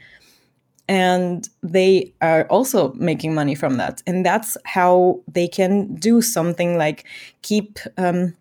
and 0.88 1.50
they 1.62 2.14
are 2.22 2.46
also 2.46 2.94
making 2.94 3.34
money 3.34 3.56
from 3.56 3.78
that. 3.78 4.02
And 4.08 4.26
that's 4.26 4.58
how 4.66 5.22
they 5.28 5.48
can 5.48 5.96
do 5.96 6.22
something 6.22 6.78
like 6.78 7.06
keep 7.42 7.80
um, 7.98 8.34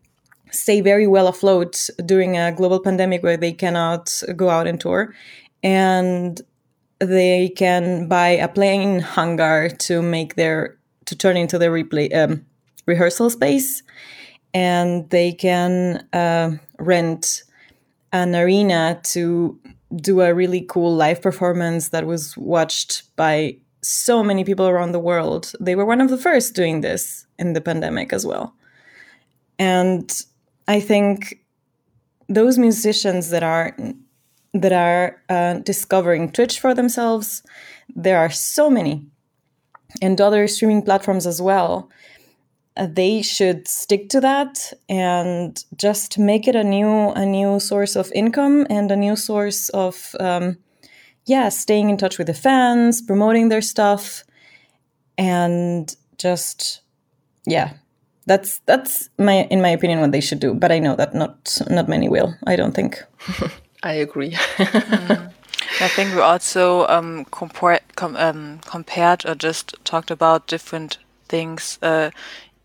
stay 0.50 0.80
very 0.80 1.06
well 1.06 1.26
afloat 1.26 1.90
during 2.04 2.36
a 2.36 2.52
global 2.52 2.80
pandemic 2.80 3.22
where 3.22 3.36
they 3.36 3.52
cannot 3.52 4.22
go 4.36 4.48
out 4.48 4.66
and 4.66 4.80
tour. 4.80 5.12
And 5.62 6.40
they 7.00 7.50
can 7.50 8.08
buy 8.08 8.28
a 8.28 8.48
plane 8.48 9.00
hangar 9.00 9.68
to 9.68 10.00
make 10.00 10.36
their 10.36 10.76
to 11.06 11.16
turn 11.16 11.36
into 11.36 11.58
their 11.58 11.70
replay 11.70 12.14
um, 12.14 12.44
rehearsal 12.86 13.30
space. 13.30 13.82
And 14.54 15.08
they 15.10 15.32
can 15.32 16.06
uh, 16.12 16.52
rent 16.78 17.42
an 18.12 18.34
arena 18.34 19.00
to 19.02 19.58
do 19.96 20.20
a 20.20 20.34
really 20.34 20.62
cool 20.68 20.94
live 20.94 21.22
performance 21.22 21.88
that 21.88 22.06
was 22.06 22.36
watched 22.36 23.14
by 23.16 23.56
so 23.82 24.22
many 24.22 24.44
people 24.44 24.66
around 24.66 24.92
the 24.92 24.98
world. 24.98 25.52
They 25.60 25.74
were 25.74 25.84
one 25.84 26.00
of 26.00 26.10
the 26.10 26.18
first 26.18 26.54
doing 26.54 26.80
this 26.80 27.26
in 27.38 27.52
the 27.52 27.60
pandemic 27.60 28.12
as 28.12 28.26
well. 28.26 28.54
And 29.58 30.10
I 30.68 30.80
think 30.80 31.38
those 32.28 32.58
musicians 32.58 33.30
that 33.30 33.42
are 33.42 33.76
that 34.52 34.72
are 34.72 35.22
uh, 35.28 35.54
discovering 35.60 36.32
Twitch 36.32 36.58
for 36.58 36.72
themselves, 36.74 37.42
there 37.94 38.18
are 38.18 38.30
so 38.30 38.70
many, 38.70 39.06
and 40.00 40.20
other 40.20 40.48
streaming 40.48 40.82
platforms 40.82 41.26
as 41.26 41.42
well 41.42 41.90
they 42.76 43.22
should 43.22 43.66
stick 43.66 44.08
to 44.10 44.20
that 44.20 44.72
and 44.88 45.64
just 45.76 46.18
make 46.18 46.46
it 46.46 46.54
a 46.54 46.64
new 46.64 47.10
a 47.10 47.24
new 47.24 47.58
source 47.58 47.96
of 47.96 48.12
income 48.14 48.66
and 48.68 48.90
a 48.90 48.96
new 48.96 49.16
source 49.16 49.68
of 49.70 50.14
um, 50.20 50.58
yeah 51.24 51.48
staying 51.48 51.88
in 51.90 51.96
touch 51.96 52.18
with 52.18 52.26
the 52.26 52.34
fans 52.34 53.00
promoting 53.00 53.48
their 53.48 53.62
stuff 53.62 54.24
and 55.16 55.96
just 56.18 56.82
yeah 57.46 57.72
that's 58.26 58.60
that's 58.66 59.08
my 59.18 59.44
in 59.50 59.62
my 59.62 59.70
opinion 59.70 60.00
what 60.00 60.12
they 60.12 60.20
should 60.20 60.40
do 60.40 60.52
but 60.52 60.70
i 60.70 60.78
know 60.78 60.94
that 60.96 61.14
not 61.14 61.58
not 61.70 61.88
many 61.88 62.08
will 62.08 62.34
i 62.46 62.56
don't 62.56 62.74
think 62.74 63.02
i 63.82 63.92
agree 63.92 64.32
mm. 64.58 65.32
I 65.78 65.88
think 65.88 66.14
we 66.14 66.22
also 66.22 66.86
um, 66.86 67.26
compar- 67.26 67.80
com- 67.96 68.16
um, 68.16 68.60
compared 68.64 69.26
or 69.26 69.34
just 69.34 69.74
talked 69.84 70.10
about 70.10 70.46
different 70.46 70.96
things. 71.28 71.78
Uh, 71.82 72.10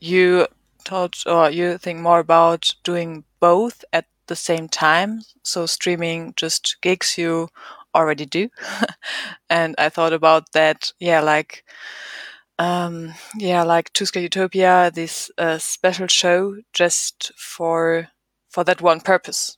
you 0.02 0.48
thought 0.86 1.24
or 1.28 1.52
you 1.52 1.80
think 1.80 2.02
more 2.02 2.20
about 2.20 2.72
doing 2.84 3.26
both 3.42 3.86
at 3.94 4.08
the 4.28 4.38
same 4.38 4.70
time. 4.70 5.22
So 5.44 5.68
streaming 5.68 6.34
just 6.38 6.78
gigs 6.82 7.18
you 7.18 7.50
already 7.96 8.26
do. 8.26 8.50
and 9.50 9.76
I 9.78 9.90
thought 9.90 10.14
about 10.14 10.52
that, 10.54 10.94
yeah, 11.00 11.22
like, 11.22 11.66
um, 12.60 13.14
yeah, 13.38 13.64
like 13.64 13.94
Tuska 13.94 14.22
Utopia, 14.22 14.92
this 14.94 15.32
uh, 15.38 15.58
special 15.58 16.08
show 16.08 16.58
just 16.74 17.32
for, 17.38 18.10
for 18.50 18.64
that 18.64 18.82
one 18.82 19.02
purpose, 19.02 19.58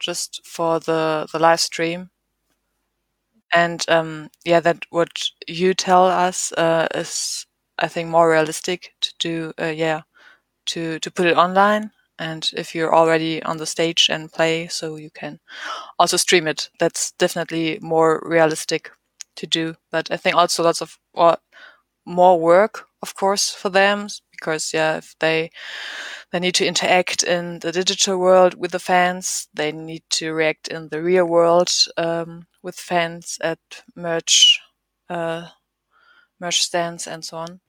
just 0.00 0.42
for 0.46 0.80
the, 0.80 1.28
the 1.32 1.38
live 1.40 1.60
stream. 1.60 2.10
And, 3.54 3.84
um, 3.88 4.30
yeah, 4.44 4.60
that 4.60 4.84
what 4.90 5.24
you 5.46 5.74
tell 5.74 6.04
us, 6.06 6.52
uh, 6.52 6.88
is 6.94 7.46
I 7.82 7.88
think 7.88 8.08
more 8.10 8.30
realistic 8.30 8.94
to 9.02 9.12
do 9.20 9.54
uh, 9.60 9.66
yeah 9.76 10.02
to 10.66 10.98
to 11.00 11.10
put 11.10 11.26
it 11.26 11.36
online. 11.36 11.92
And 12.18 12.50
if 12.56 12.74
you're 12.74 12.94
already 12.94 13.42
on 13.44 13.58
the 13.58 13.66
stage 13.66 14.08
and 14.10 14.32
play 14.32 14.68
so 14.68 14.96
you 14.96 15.10
can 15.10 15.40
also 15.98 16.16
stream 16.18 16.48
it. 16.48 16.70
That's 16.80 17.12
definitely 17.12 17.78
more 17.82 18.22
realistic 18.26 18.90
to 19.36 19.46
do. 19.46 19.76
But 19.92 20.10
I 20.12 20.18
think 20.18 20.36
also 20.36 20.62
lots 20.64 20.82
of 20.82 20.98
well, 21.14 21.38
more 22.06 22.38
work 22.40 22.86
of 23.02 23.14
course 23.14 23.50
for 23.52 23.70
them 23.70 24.08
because 24.32 24.72
yeah 24.74 24.96
if 24.98 25.14
they 25.20 25.50
they 26.32 26.40
need 26.40 26.54
to 26.56 26.66
interact 26.66 27.22
in 27.22 27.60
the 27.60 27.72
digital 27.72 28.18
world 28.18 28.54
with 28.54 28.72
the 28.72 28.78
fans 28.80 29.48
they 29.54 29.72
need 29.72 30.02
to 30.10 30.32
react 30.32 30.68
in 30.68 30.88
the 30.90 31.02
real 31.02 31.26
world 31.26 31.70
um, 31.96 32.46
with 32.62 32.76
fans 32.76 33.38
at 33.42 33.60
merch 33.96 34.60
uh, 35.10 35.48
merch 36.40 36.62
stands 36.62 37.08
and 37.08 37.24
so 37.24 37.38
on 37.38 37.61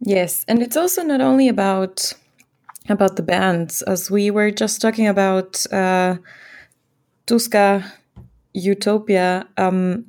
Yes, 0.00 0.44
and 0.48 0.62
it's 0.62 0.76
also 0.76 1.02
not 1.02 1.20
only 1.20 1.48
about 1.48 2.12
about 2.88 3.16
the 3.16 3.22
bands, 3.22 3.82
as 3.82 4.10
we 4.10 4.30
were 4.30 4.50
just 4.50 4.80
talking 4.80 5.08
about 5.08 5.66
uh, 5.72 6.16
Tuska 7.26 7.84
Utopia. 8.54 9.46
Um, 9.56 10.06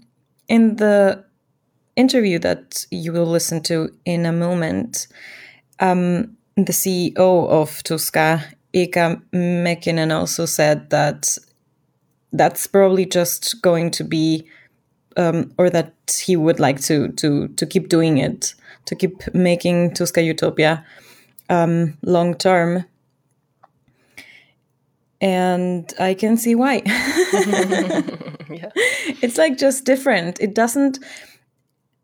in 0.48 0.78
the 0.78 1.26
interview 1.96 2.40
that 2.40 2.86
you 2.92 3.12
will 3.12 3.26
listen 3.26 3.62
to 3.64 3.90
in 4.06 4.26
a 4.26 4.32
moment, 4.32 5.08
um, 5.80 6.38
the 6.56 6.72
CEO 6.72 7.18
of 7.18 7.84
Tuska, 7.84 8.44
Eka 8.74 9.22
Mäkinen, 9.34 10.12
also 10.12 10.46
said 10.46 10.90
that 10.90 11.38
that's 12.32 12.68
probably 12.68 13.06
just 13.06 13.62
going 13.62 13.92
to 13.92 14.04
be, 14.04 14.48
um, 15.18 15.52
or 15.58 15.70
that 15.70 15.94
he 16.24 16.36
would 16.36 16.60
like 16.60 16.80
to 16.82 17.10
to 17.14 17.48
to 17.50 17.66
keep 17.66 17.90
doing 17.90 18.18
it 18.18 18.56
to 18.86 18.96
keep 18.96 19.34
making 19.34 19.92
Tuska 19.92 20.24
Utopia 20.24 20.86
um, 21.50 21.98
long 22.02 22.36
term. 22.36 22.86
And 25.20 25.92
I 26.00 26.14
can 26.14 26.38
see 26.38 26.54
why. 26.56 26.84
yeah. 26.86 28.72
It's 29.22 29.38
like 29.38 29.58
just 29.58 29.84
different. 29.84 30.40
It 30.40 30.54
doesn't 30.54 31.00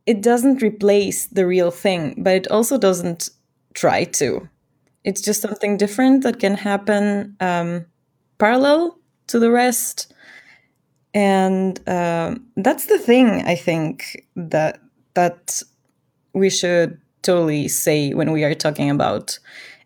it 0.06 0.22
doesn't 0.22 0.62
replace 0.62 1.28
the 1.28 1.46
real 1.48 1.72
thing, 1.72 2.16
but 2.18 2.34
it 2.34 2.48
also 2.52 2.78
doesn't 2.78 3.30
try 3.74 4.04
to. 4.04 4.50
It's 5.04 5.22
just 5.22 5.42
something 5.42 5.78
different 5.78 6.24
that 6.24 6.40
can 6.40 6.56
happen 6.56 7.36
um, 7.40 7.86
parallel 8.38 8.98
to 9.28 9.40
the 9.40 9.52
rest. 9.52 10.13
And 11.14 11.80
uh, 11.88 12.36
that's 12.56 12.86
the 12.88 12.98
thing 12.98 13.44
I 13.46 13.56
think 13.56 14.26
that 14.36 14.80
that 15.14 15.62
we 16.34 16.50
should 16.50 17.00
totally 17.22 17.68
say 17.68 18.14
when 18.14 18.32
we 18.32 18.44
are 18.44 18.56
talking 18.56 18.90
about 18.90 19.38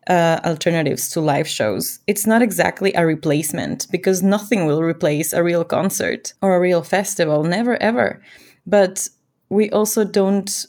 uh, 0.10 0.40
alternatives 0.46 1.10
to 1.12 1.22
live 1.22 1.48
shows. 1.48 2.00
It's 2.08 2.26
not 2.26 2.42
exactly 2.42 2.94
a 2.94 3.06
replacement 3.06 3.88
because 3.92 4.24
nothing 4.24 4.66
will 4.66 4.82
replace 4.82 5.34
a 5.34 5.44
real 5.44 5.66
concert 5.66 6.34
or 6.42 6.56
a 6.56 6.60
real 6.60 6.82
festival, 6.82 7.44
never 7.44 7.82
ever. 7.82 8.22
But 8.66 9.10
we 9.50 9.70
also 9.72 10.06
don't 10.06 10.66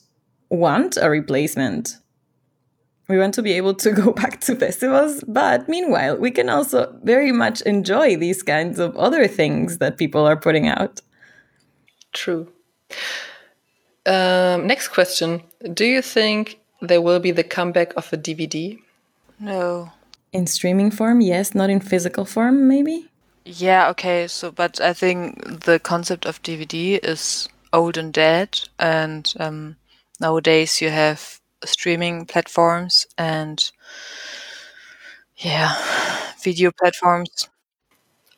want 0.51 0.97
a 1.01 1.09
replacement. 1.09 1.99
We 3.09 3.19
want 3.19 3.33
to 3.35 3.43
be 3.43 3.53
able 3.53 3.75
to 3.75 3.91
go 3.91 4.13
back 4.23 4.41
to 4.43 4.55
festivals, 4.55 5.25
but 5.27 5.69
meanwhile, 5.69 6.17
we 6.17 6.31
can 6.31 6.49
also 6.49 6.95
very 7.03 7.33
much 7.33 7.63
enjoy 7.63 8.17
these 8.17 8.43
kinds 8.43 8.79
of 8.79 8.97
other 8.97 9.27
things 9.27 9.79
that 9.79 9.97
people 9.97 10.27
are 10.27 10.37
putting 10.37 10.69
out. 10.69 11.01
True. 12.13 12.53
Um, 14.05 14.67
next 14.67 14.89
question. 14.89 15.43
Do 15.75 15.85
you 15.85 16.03
think 16.03 16.61
there 16.81 17.01
will 17.01 17.21
be 17.21 17.31
the 17.31 17.45
comeback 17.45 17.95
of 17.97 18.13
a 18.13 18.17
DVD? 18.17 18.79
No. 19.41 19.93
In 20.33 20.47
streaming 20.47 20.91
form, 20.91 21.21
yes, 21.21 21.55
not 21.55 21.71
in 21.71 21.81
physical 21.81 22.25
form, 22.25 22.69
maybe? 22.69 23.09
Yeah, 23.45 23.89
okay. 23.91 24.27
So, 24.29 24.51
but 24.51 24.81
I 24.81 24.93
think 24.93 25.65
the 25.65 25.79
concept 25.79 26.27
of 26.27 26.43
DVD 26.43 26.99
is 27.03 27.49
old 27.73 27.97
and 27.97 28.13
dead. 28.13 28.61
And 28.79 29.33
um, 29.41 29.77
nowadays 30.21 30.81
you 30.83 30.91
have 30.91 31.38
streaming 31.65 32.27
platforms 32.27 33.07
and, 33.19 33.71
yeah, 35.37 35.75
video 36.43 36.71
platforms. 36.73 37.49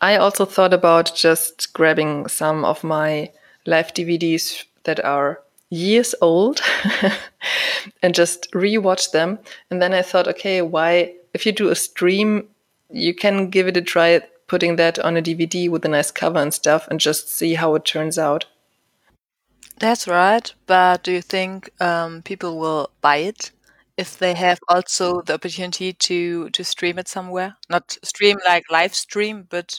I 0.01 0.16
also 0.16 0.45
thought 0.45 0.75
about 0.75 1.14
just 1.14 1.73
grabbing 1.73 2.29
some 2.29 2.64
of 2.64 2.85
my 2.85 3.33
live 3.66 3.95
DVDs 3.95 4.64
that 4.85 5.05
are 5.05 5.43
years 5.71 6.14
old 6.21 6.61
and 8.03 8.14
just 8.14 8.51
rewatch 8.53 9.12
them. 9.12 9.39
And 9.71 9.81
then 9.81 9.95
I 9.95 10.03
thought, 10.03 10.29
okay, 10.29 10.62
why, 10.62 11.14
if 11.35 11.47
you 11.47 11.53
do 11.53 11.68
a 11.71 11.75
stream, 11.75 12.49
you 12.91 13.14
can 13.14 13.51
give 13.51 13.68
it 13.68 13.77
a 13.77 13.83
try 13.83 14.21
putting 14.49 14.77
that 14.77 14.99
on 14.99 15.16
a 15.16 15.23
DVD 15.23 15.68
with 15.71 15.85
a 15.85 15.89
nice 15.89 16.11
cover 16.11 16.39
and 16.41 16.53
stuff 16.53 16.89
and 16.89 16.99
just 16.99 17.29
see 17.31 17.55
how 17.55 17.75
it 17.75 17.85
turns 17.85 18.18
out. 18.18 18.47
That's 19.81 20.07
right. 20.07 20.53
But 20.66 21.03
do 21.03 21.12
you 21.12 21.22
think 21.22 21.70
um, 21.81 22.22
people 22.22 22.59
will 22.59 22.91
buy 23.01 23.16
it 23.16 23.51
if 23.97 24.18
they 24.18 24.35
have 24.35 24.61
also 24.68 25.22
the 25.22 25.35
opportunity 25.35 25.93
to 25.95 26.51
to 26.51 26.64
stream 26.64 26.99
it 26.99 27.09
somewhere? 27.09 27.57
Not 27.68 27.97
stream 28.05 28.39
like 28.47 28.64
live 28.70 28.95
stream, 28.95 29.47
but 29.51 29.78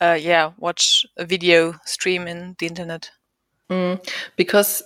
uh, 0.00 0.18
yeah, 0.20 0.52
watch 0.58 1.06
a 1.16 1.24
video 1.24 1.74
stream 1.84 2.28
in 2.28 2.56
the 2.58 2.66
internet. 2.66 3.10
Mm, 3.70 3.98
because 4.36 4.82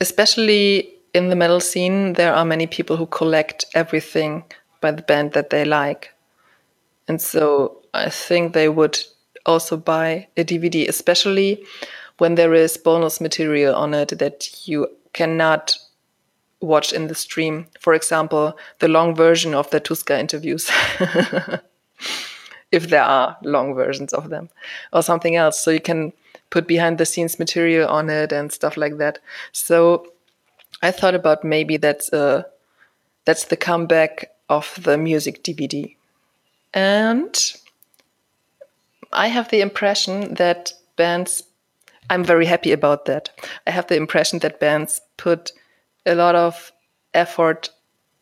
especially 0.00 0.94
in 1.14 1.28
the 1.28 1.36
metal 1.36 1.60
scene, 1.60 2.14
there 2.14 2.34
are 2.34 2.44
many 2.44 2.66
people 2.66 2.96
who 2.96 3.06
collect 3.06 3.64
everything 3.74 4.44
by 4.80 4.90
the 4.90 5.02
band 5.02 5.32
that 5.32 5.50
they 5.50 5.64
like. 5.64 6.12
And 7.08 7.20
so 7.20 7.82
I 7.94 8.10
think 8.10 8.52
they 8.52 8.68
would 8.68 8.98
also 9.46 9.76
buy 9.76 10.28
a 10.36 10.44
DVD, 10.44 10.86
especially 10.88 11.64
when 12.22 12.36
there 12.36 12.54
is 12.54 12.76
bonus 12.76 13.20
material 13.20 13.74
on 13.74 13.92
it 13.94 14.16
that 14.20 14.68
you 14.68 14.86
cannot 15.12 15.76
watch 16.60 16.92
in 16.92 17.08
the 17.08 17.16
stream. 17.16 17.66
For 17.80 17.94
example, 17.94 18.56
the 18.78 18.86
long 18.86 19.16
version 19.16 19.54
of 19.54 19.68
the 19.70 19.80
Tuska 19.80 20.20
interviews. 20.20 20.70
if 22.70 22.90
there 22.90 23.02
are 23.02 23.36
long 23.42 23.74
versions 23.74 24.12
of 24.12 24.28
them, 24.30 24.50
or 24.92 25.02
something 25.02 25.34
else. 25.34 25.58
So 25.58 25.72
you 25.72 25.80
can 25.80 26.12
put 26.50 26.68
behind 26.68 26.98
the 26.98 27.06
scenes 27.06 27.40
material 27.40 27.88
on 27.88 28.08
it 28.08 28.30
and 28.30 28.52
stuff 28.52 28.76
like 28.76 28.98
that. 28.98 29.18
So 29.50 30.06
I 30.80 30.92
thought 30.92 31.16
about 31.16 31.42
maybe 31.42 31.76
that's 31.76 32.12
a 32.12 32.46
that's 33.24 33.46
the 33.46 33.56
comeback 33.56 34.30
of 34.48 34.78
the 34.80 34.96
music 34.96 35.42
DVD. 35.42 35.96
And 36.72 37.34
I 39.12 39.26
have 39.26 39.48
the 39.50 39.60
impression 39.60 40.34
that 40.34 40.72
bands 40.94 41.42
I'm 42.10 42.24
very 42.24 42.46
happy 42.46 42.72
about 42.72 43.06
that. 43.06 43.30
I 43.66 43.70
have 43.70 43.86
the 43.86 43.96
impression 43.96 44.40
that 44.40 44.60
bands 44.60 45.00
put 45.16 45.52
a 46.04 46.14
lot 46.14 46.34
of 46.34 46.72
effort 47.14 47.70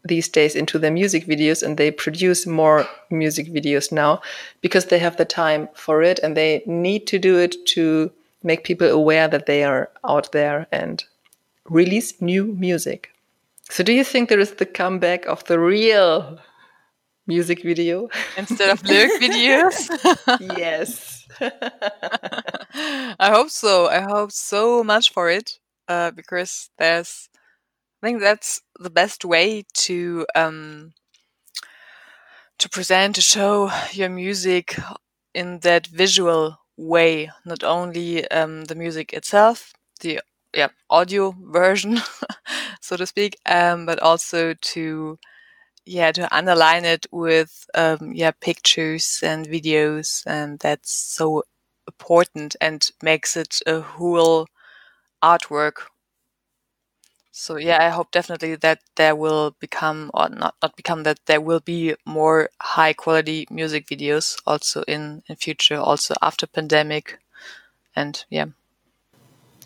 these 0.05 0.29
days 0.29 0.55
into 0.55 0.79
their 0.79 0.91
music 0.91 1.27
videos 1.27 1.63
and 1.63 1.77
they 1.77 1.91
produce 1.91 2.47
more 2.47 2.87
music 3.11 3.49
videos 3.49 3.93
now 3.93 4.21
because 4.61 4.87
they 4.87 4.99
have 4.99 5.17
the 5.17 5.25
time 5.25 5.69
for 5.75 6.03
it 6.03 6.19
and 6.23 6.37
they 6.37 6.63
need 6.67 7.07
to 7.07 7.19
do 7.19 7.39
it 7.39 7.55
to 7.67 8.11
make 8.43 8.65
people 8.65 8.89
aware 8.89 9.29
that 9.29 9.47
they 9.47 9.63
are 9.63 9.91
out 10.09 10.33
there 10.33 10.67
and 10.73 11.05
release 11.69 12.21
new 12.23 12.47
music. 12.47 13.11
So, 13.69 13.85
do 13.85 13.93
you 13.93 14.03
think 14.03 14.29
there 14.29 14.41
is 14.41 14.53
the 14.53 14.67
comeback 14.67 15.27
of 15.27 15.45
the 15.45 15.59
real 15.59 16.39
music 17.27 17.63
video 17.63 18.09
instead 18.37 18.71
of 18.71 18.83
lyric 18.85 19.13
videos? 19.21 19.89
yes. 20.57 21.20
I 23.19 23.31
hope 23.33 23.51
so. 23.51 23.87
I 23.89 24.01
hope 24.01 24.33
so 24.33 24.83
much 24.85 25.13
for 25.13 25.29
it 25.31 25.59
uh, 25.89 26.11
because 26.11 26.71
there's 26.79 27.29
I 28.03 28.07
think 28.09 28.21
that's 28.21 28.63
the 28.79 28.91
best 28.91 29.25
way 29.25 29.65
to 29.87 30.27
um, 30.35 30.93
to 32.59 32.69
present 32.69 33.15
to 33.17 33.21
show 33.23 33.71
your 33.93 34.09
music 34.09 34.77
in 35.35 35.61
that 35.61 35.87
visual 35.87 36.59
way, 36.77 37.31
not 37.45 37.63
only 37.65 38.29
um, 38.31 38.65
the 38.65 38.75
music 38.75 39.13
itself, 39.13 39.73
the 40.01 40.21
yeah 40.55 40.69
audio 40.91 41.35
version, 41.41 41.99
so 42.81 42.97
to 42.97 43.07
speak, 43.07 43.37
um, 43.47 43.87
but 43.87 43.99
also 44.01 44.55
to 44.55 45.19
yeah 45.87 46.13
to 46.13 46.35
underline 46.37 46.85
it 46.85 47.07
with 47.13 47.67
um, 47.75 48.13
yeah 48.15 48.33
pictures 48.41 49.21
and 49.23 49.47
videos, 49.47 50.23
and 50.27 50.59
that's 50.61 50.93
so 50.93 51.43
important 51.89 52.57
and 52.61 52.91
makes 53.03 53.37
it 53.37 53.61
a 53.67 53.81
whole 53.81 54.47
artwork 55.23 55.87
so 57.33 57.57
yeah, 57.57 57.79
I 57.87 57.89
hope 57.91 58.11
definitely 58.11 58.57
that 58.57 58.81
there 58.97 59.15
will 59.17 59.53
become, 59.61 60.11
or 60.13 60.29
not 60.29 60.57
not 60.63 60.77
become, 60.77 61.05
that 61.05 61.21
there 61.27 61.41
will 61.41 61.61
be 61.61 61.95
more 62.05 62.51
high 62.61 62.93
quality 62.93 63.47
music 63.51 63.87
videos 63.87 64.37
also 64.47 64.83
in 64.83 65.23
in 65.29 65.37
future, 65.37 65.77
also 65.79 66.15
after 66.21 66.47
pandemic, 66.47 67.19
and 67.97 68.25
yeah. 68.31 68.47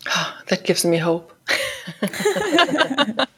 that 0.47 0.63
gives 0.63 0.85
me 0.85 0.97
hope. 0.97 1.33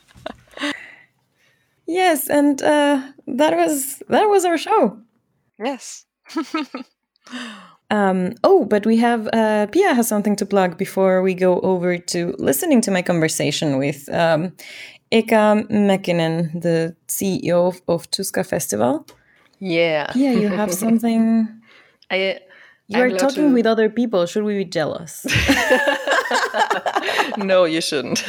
yes, 1.88 2.29
and 2.29 2.61
uh, 2.61 3.01
that 3.27 3.55
was 3.55 4.01
that 4.09 4.25
was 4.25 4.45
our 4.45 4.57
show. 4.57 4.99
Yes. 5.63 6.05
Um, 7.89 8.33
oh, 8.43 8.65
but 8.65 8.85
we 8.85 8.97
have 8.97 9.29
uh, 9.31 9.67
Pia 9.67 9.93
has 9.93 10.07
something 10.07 10.35
to 10.38 10.45
plug 10.45 10.77
before 10.77 11.21
we 11.21 11.33
go 11.33 11.59
over 11.61 11.97
to 11.97 12.35
listening 12.38 12.81
to 12.81 12.91
my 12.91 13.01
conversation 13.01 13.77
with 13.77 14.09
um, 14.09 14.51
Eka 15.11 15.67
Mäkinen, 15.69 16.61
the 16.61 16.95
CEO 17.07 17.67
of, 17.67 17.81
of 17.88 18.11
Tuska 18.11 18.45
Festival. 18.45 19.05
Yeah. 19.59 20.11
Yeah, 20.15 20.31
you 20.31 20.49
have 20.49 20.73
something. 20.83 21.47
I. 22.11 22.39
You 22.89 23.01
are 23.01 23.09
talking 23.09 23.49
to... 23.49 23.53
with 23.53 23.65
other 23.65 23.89
people. 23.89 24.25
Should 24.25 24.43
we 24.43 24.59
be 24.59 24.63
jealous? 24.63 25.25
no, 27.38 27.65
you 27.65 27.81
shouldn't. 27.81 28.23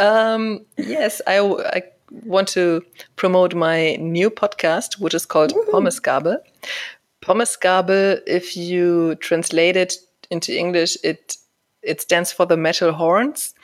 Um, 0.00 0.64
yes, 0.76 1.22
I, 1.26 1.38
I 1.38 1.82
want 2.24 2.48
to 2.48 2.82
promote 3.16 3.54
my 3.54 3.96
new 3.96 4.30
podcast, 4.30 4.98
which 5.00 5.14
is 5.14 5.26
called 5.26 5.52
Pommesgabel, 5.72 6.38
Pommesgabel, 7.22 8.20
if 8.26 8.56
you 8.56 9.14
translate 9.16 9.76
it 9.76 9.94
into 10.30 10.56
English, 10.56 10.96
it 11.04 11.36
it 11.82 12.00
stands 12.00 12.32
for 12.32 12.46
the 12.46 12.56
metal 12.56 12.92
horns. 12.92 13.54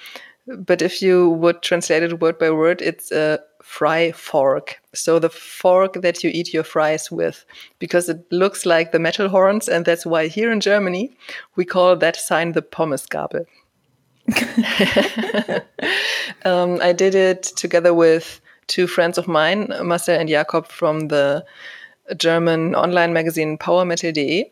But 0.47 0.81
if 0.81 1.03
you 1.03 1.31
would 1.31 1.63
translate 1.63 2.03
it 2.03 2.21
word 2.21 2.39
by 2.39 2.51
word, 2.51 2.81
it's 2.81 3.11
a 3.11 3.41
fry 3.63 4.13
fork. 4.13 4.81
So 4.95 5.19
the 5.19 5.29
fork 5.29 5.95
that 6.03 6.23
you 6.23 6.31
eat 6.33 6.55
your 6.55 6.63
fries 6.63 7.11
with, 7.11 7.45
because 7.79 8.09
it 8.09 8.25
looks 8.31 8.65
like 8.65 8.93
the 8.93 8.99
metal 8.99 9.29
horns, 9.29 9.69
and 9.69 9.85
that's 9.85 10.07
why 10.07 10.29
here 10.29 10.53
in 10.53 10.61
Germany 10.61 11.17
we 11.57 11.65
call 11.65 11.97
that 11.97 12.17
sign 12.17 12.53
the 12.53 12.63
Pommesgabel. 12.63 13.47
um, 16.45 16.81
I 16.81 16.93
did 16.93 17.15
it 17.15 17.43
together 17.45 17.95
with 17.95 18.41
two 18.67 18.87
friends 18.87 19.19
of 19.19 19.29
mine, 19.29 19.73
Marcel 19.83 20.19
and 20.19 20.29
Jakob 20.29 20.67
from 20.67 21.09
the 21.09 21.45
German 22.17 22.75
online 22.75 23.13
magazine 23.13 23.59
PowerMetal.de. 23.59 24.51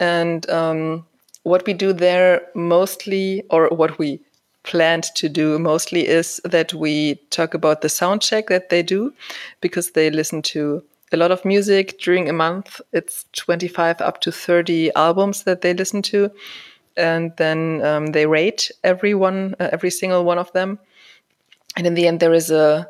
And 0.00 0.48
um, 0.50 1.06
what 1.42 1.66
we 1.66 1.72
do 1.72 1.92
there 1.92 2.42
mostly, 2.54 3.44
or 3.50 3.68
what 3.68 3.98
we 3.98 4.20
planned 4.62 5.04
to 5.14 5.28
do 5.28 5.58
mostly, 5.58 6.06
is 6.06 6.40
that 6.44 6.74
we 6.74 7.16
talk 7.30 7.54
about 7.54 7.82
the 7.82 7.88
sound 7.88 8.22
check 8.22 8.48
that 8.48 8.68
they 8.68 8.82
do 8.82 9.12
because 9.60 9.92
they 9.92 10.10
listen 10.10 10.42
to 10.42 10.82
a 11.12 11.16
lot 11.16 11.30
of 11.30 11.44
music 11.44 11.98
during 12.00 12.28
a 12.28 12.32
month. 12.32 12.80
It's 12.92 13.24
25 13.34 14.00
up 14.00 14.20
to 14.22 14.32
30 14.32 14.92
albums 14.94 15.44
that 15.44 15.60
they 15.60 15.72
listen 15.72 16.02
to. 16.02 16.30
And 16.96 17.32
then 17.36 17.84
um, 17.84 18.06
they 18.06 18.26
rate 18.26 18.70
every 18.82 19.14
one, 19.14 19.54
uh, 19.60 19.68
every 19.72 19.90
single 19.90 20.24
one 20.24 20.38
of 20.38 20.52
them. 20.52 20.78
And 21.76 21.86
in 21.86 21.94
the 21.94 22.06
end, 22.06 22.20
there 22.20 22.32
is 22.32 22.50
a 22.50 22.88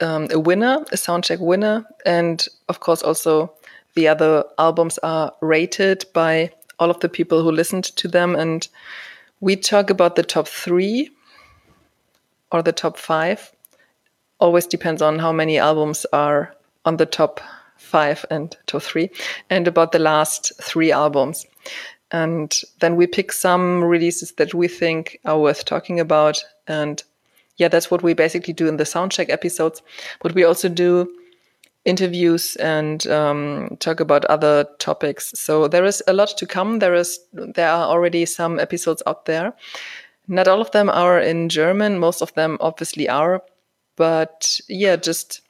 um, 0.00 0.28
a 0.32 0.38
winner, 0.38 0.84
a 0.92 0.96
soundcheck 0.96 1.38
winner, 1.38 1.86
and 2.04 2.46
of 2.68 2.80
course 2.80 3.02
also 3.02 3.52
the 3.94 4.08
other 4.08 4.44
albums 4.58 4.98
are 4.98 5.32
rated 5.40 6.04
by 6.12 6.50
all 6.78 6.90
of 6.90 7.00
the 7.00 7.08
people 7.08 7.42
who 7.42 7.52
listened 7.52 7.84
to 7.84 8.08
them. 8.08 8.34
And 8.34 8.66
we 9.40 9.54
talk 9.54 9.90
about 9.90 10.16
the 10.16 10.22
top 10.22 10.48
three 10.48 11.10
or 12.50 12.62
the 12.62 12.72
top 12.72 12.96
five. 12.96 13.52
Always 14.40 14.66
depends 14.66 15.02
on 15.02 15.18
how 15.18 15.32
many 15.32 15.58
albums 15.58 16.04
are 16.12 16.54
on 16.84 16.96
the 16.96 17.06
top 17.06 17.40
five 17.76 18.24
and 18.30 18.56
top 18.66 18.82
three, 18.82 19.10
and 19.50 19.68
about 19.68 19.92
the 19.92 19.98
last 19.98 20.52
three 20.60 20.90
albums. 20.90 21.46
And 22.12 22.54
then 22.80 22.96
we 22.96 23.06
pick 23.06 23.32
some 23.32 23.82
releases 23.82 24.32
that 24.32 24.54
we 24.54 24.68
think 24.68 25.18
are 25.24 25.38
worth 25.38 25.64
talking 25.64 25.98
about 25.98 26.44
and 26.68 27.02
yeah, 27.56 27.68
that's 27.68 27.90
what 27.90 28.02
we 28.02 28.14
basically 28.14 28.54
do 28.54 28.66
in 28.66 28.76
the 28.76 28.84
soundcheck 28.84 29.28
episodes. 29.30 29.82
But 30.20 30.34
we 30.34 30.44
also 30.44 30.68
do 30.68 31.08
interviews 31.84 32.56
and 32.56 33.06
um, 33.08 33.76
talk 33.80 34.00
about 34.00 34.24
other 34.26 34.66
topics. 34.78 35.32
So 35.34 35.68
there 35.68 35.84
is 35.84 36.02
a 36.06 36.12
lot 36.12 36.36
to 36.38 36.46
come. 36.46 36.78
There 36.78 36.94
is 36.94 37.20
there 37.32 37.68
are 37.68 37.86
already 37.86 38.24
some 38.24 38.58
episodes 38.58 39.02
out 39.06 39.26
there. 39.26 39.52
Not 40.28 40.48
all 40.48 40.60
of 40.60 40.70
them 40.70 40.88
are 40.88 41.20
in 41.20 41.48
German. 41.48 41.98
Most 41.98 42.22
of 42.22 42.32
them 42.34 42.56
obviously 42.60 43.08
are. 43.08 43.42
But 43.96 44.60
yeah, 44.68 44.96
just 44.96 45.42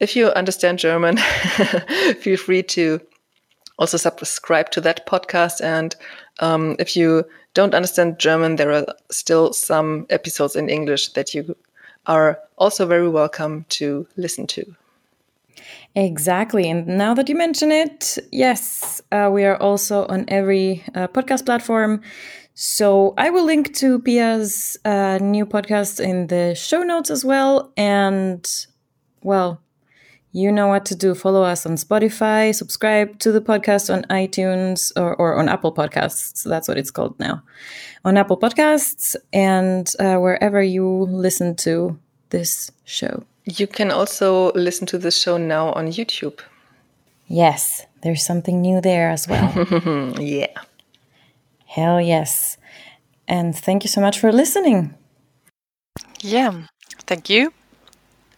if 0.00 0.16
you 0.16 0.28
understand 0.28 0.78
German, 0.78 1.16
feel 2.20 2.36
free 2.36 2.62
to 2.64 3.00
also 3.78 3.96
subscribe 3.96 4.70
to 4.70 4.80
that 4.82 5.06
podcast. 5.06 5.62
And 5.62 5.94
um, 6.40 6.76
if 6.78 6.96
you 6.96 7.24
don't 7.54 7.74
understand 7.74 8.18
German, 8.18 8.56
there 8.56 8.72
are 8.72 8.86
still 9.10 9.52
some 9.52 10.06
episodes 10.10 10.56
in 10.56 10.68
English 10.68 11.12
that 11.12 11.34
you 11.34 11.56
are 12.06 12.38
also 12.56 12.86
very 12.86 13.08
welcome 13.08 13.64
to 13.68 14.06
listen 14.16 14.46
to. 14.48 14.74
Exactly. 15.94 16.70
And 16.70 16.86
now 16.86 17.14
that 17.14 17.28
you 17.28 17.34
mention 17.34 17.72
it, 17.72 18.18
yes, 18.30 19.00
uh, 19.10 19.30
we 19.32 19.44
are 19.44 19.56
also 19.56 20.06
on 20.06 20.24
every 20.28 20.84
uh, 20.94 21.08
podcast 21.08 21.44
platform. 21.44 22.02
So 22.54 23.14
I 23.16 23.30
will 23.30 23.44
link 23.44 23.74
to 23.76 24.00
Pia's 24.00 24.76
uh, 24.84 25.18
new 25.20 25.46
podcast 25.46 26.00
in 26.00 26.26
the 26.26 26.54
show 26.54 26.82
notes 26.82 27.10
as 27.10 27.24
well. 27.24 27.72
And 27.76 28.46
well, 29.22 29.60
you 30.32 30.52
know 30.52 30.66
what 30.66 30.84
to 30.86 30.94
do. 30.94 31.14
Follow 31.14 31.42
us 31.42 31.64
on 31.64 31.72
Spotify, 31.76 32.54
subscribe 32.54 33.18
to 33.20 33.32
the 33.32 33.40
podcast 33.40 33.92
on 33.92 34.02
iTunes 34.04 34.92
or, 34.96 35.14
or 35.16 35.36
on 35.36 35.48
Apple 35.48 35.72
Podcasts. 35.72 36.42
That's 36.42 36.68
what 36.68 36.76
it's 36.76 36.90
called 36.90 37.18
now. 37.18 37.42
On 38.04 38.16
Apple 38.16 38.38
Podcasts 38.38 39.16
and 39.32 39.92
uh, 39.98 40.16
wherever 40.16 40.62
you 40.62 40.86
listen 40.86 41.56
to 41.56 41.98
this 42.30 42.70
show. 42.84 43.24
You 43.44 43.66
can 43.66 43.90
also 43.90 44.52
listen 44.52 44.86
to 44.88 44.98
the 44.98 45.10
show 45.10 45.38
now 45.38 45.72
on 45.72 45.88
YouTube. 45.88 46.40
Yes, 47.26 47.86
there's 48.02 48.24
something 48.24 48.60
new 48.60 48.80
there 48.80 49.10
as 49.10 49.26
well. 49.26 49.52
yeah. 50.20 50.54
Hell 51.66 52.00
yes. 52.00 52.58
And 53.26 53.56
thank 53.56 53.84
you 53.84 53.88
so 53.88 54.00
much 54.00 54.18
for 54.18 54.32
listening. 54.32 54.94
Yeah, 56.20 56.62
thank 57.06 57.28
you. 57.28 57.52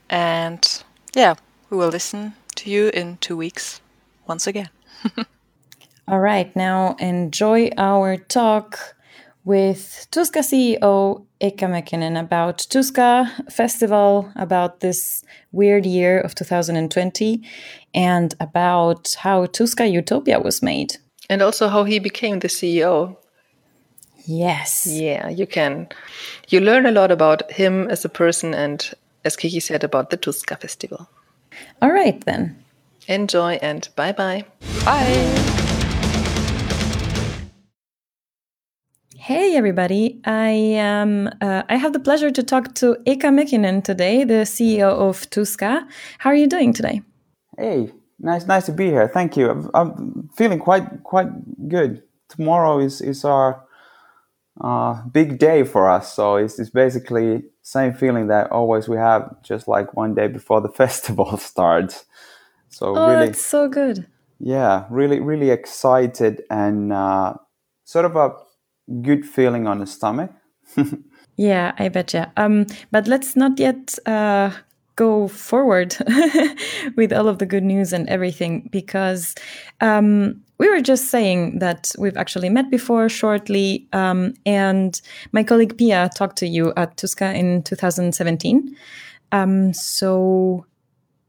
And 0.08 0.82
yeah, 1.14 1.34
we 1.70 1.76
will 1.76 1.88
listen 1.88 2.34
to 2.56 2.68
you 2.68 2.90
in 2.92 3.16
two 3.18 3.36
weeks 3.36 3.80
once 4.26 4.46
again. 4.46 4.68
All 6.08 6.18
right, 6.18 6.54
now 6.56 6.96
enjoy 6.98 7.70
our 7.78 8.16
talk 8.16 8.96
with 9.44 10.08
Tuska 10.10 10.42
CEO 10.42 11.24
Eka 11.40 11.66
Mäkinen 11.68 12.18
about 12.18 12.58
Tuska 12.58 13.30
Festival, 13.50 14.30
about 14.36 14.80
this 14.80 15.24
weird 15.52 15.86
year 15.86 16.20
of 16.20 16.34
2020, 16.34 17.42
and 17.94 18.34
about 18.40 19.16
how 19.20 19.46
Tuska 19.46 19.90
Utopia 19.90 20.40
was 20.40 20.62
made. 20.62 20.96
And 21.30 21.40
also 21.40 21.68
how 21.68 21.84
he 21.84 21.98
became 21.98 22.40
the 22.40 22.48
CEO. 22.48 23.16
Yes. 24.26 24.86
Yeah, 24.86 25.28
you 25.28 25.46
can. 25.46 25.88
You 26.48 26.60
learn 26.60 26.84
a 26.84 26.90
lot 26.90 27.10
about 27.10 27.50
him 27.52 27.88
as 27.88 28.04
a 28.04 28.08
person 28.08 28.52
and, 28.52 28.92
as 29.24 29.36
Kiki 29.36 29.60
said, 29.60 29.82
about 29.82 30.10
the 30.10 30.18
Tuska 30.18 30.60
Festival. 30.60 31.08
All 31.82 31.90
right, 31.90 32.24
then. 32.24 32.56
Enjoy 33.08 33.58
and 33.62 33.88
bye 33.96 34.12
bye. 34.12 34.44
Bye. 34.84 35.60
Hey 39.16 39.54
everybody! 39.54 40.20
I 40.24 40.76
um 40.76 41.28
uh, 41.40 41.62
I 41.68 41.76
have 41.76 41.92
the 41.92 42.00
pleasure 42.00 42.30
to 42.30 42.42
talk 42.42 42.74
to 42.76 42.96
Eka 43.06 43.30
Mäkinen 43.30 43.84
today, 43.84 44.24
the 44.24 44.44
CEO 44.44 44.88
of 44.88 45.28
Tuska. 45.30 45.86
How 46.18 46.30
are 46.30 46.36
you 46.36 46.46
doing 46.46 46.72
today? 46.72 47.02
Hey, 47.58 47.92
nice, 48.18 48.46
nice 48.46 48.66
to 48.66 48.72
be 48.72 48.86
here. 48.86 49.08
Thank 49.08 49.36
you. 49.36 49.50
I'm, 49.50 49.70
I'm 49.74 50.30
feeling 50.36 50.58
quite, 50.58 51.02
quite 51.04 51.28
good. 51.68 52.02
Tomorrow 52.28 52.78
is 52.80 53.00
is 53.00 53.24
our 53.24 53.62
uh, 54.60 55.02
big 55.12 55.38
day 55.38 55.64
for 55.64 55.88
us, 55.88 56.12
so 56.14 56.36
it's, 56.36 56.58
it's 56.58 56.70
basically 56.70 57.44
same 57.62 57.94
feeling 57.94 58.28
that 58.28 58.50
always 58.52 58.88
we 58.88 58.96
have, 58.96 59.42
just 59.42 59.68
like 59.68 59.94
one 59.96 60.14
day 60.14 60.28
before 60.28 60.60
the 60.60 60.68
festival 60.82 61.36
starts. 61.36 62.04
So 62.68 62.94
Oh, 62.94 63.06
really, 63.06 63.26
that's 63.26 63.40
so 63.44 63.68
good. 63.68 64.06
yeah, 64.38 64.86
really, 64.90 65.20
really 65.20 65.50
excited 65.50 66.42
and 66.50 66.92
uh, 66.92 67.34
sort 67.84 68.04
of 68.04 68.16
a 68.16 68.32
good 69.02 69.24
feeling 69.24 69.66
on 69.66 69.78
the 69.80 69.86
stomach. 69.86 70.30
Yeah, 71.36 71.72
I 71.78 71.88
betcha. 71.88 72.32
Um, 72.36 72.66
but 72.90 73.06
let's 73.06 73.34
not 73.34 73.58
yet 73.58 73.98
uh, 74.06 74.50
go 75.00 75.28
forward 75.28 75.96
with 76.96 77.10
all 77.10 77.26
of 77.26 77.38
the 77.38 77.46
good 77.46 77.64
news 77.64 77.90
and 77.94 78.06
everything 78.10 78.68
because 78.70 79.34
um, 79.80 80.42
we 80.58 80.68
were 80.68 80.82
just 80.82 81.08
saying 81.08 81.58
that 81.58 81.90
we've 81.98 82.18
actually 82.18 82.50
met 82.50 82.70
before 82.70 83.08
shortly, 83.08 83.88
um, 83.94 84.34
and 84.44 85.00
my 85.32 85.42
colleague 85.42 85.78
Pia 85.78 86.10
talked 86.14 86.36
to 86.36 86.46
you 86.46 86.74
at 86.76 86.98
Tuska 86.98 87.34
in 87.34 87.62
2017. 87.62 88.76
Um, 89.32 89.72
so 89.72 90.66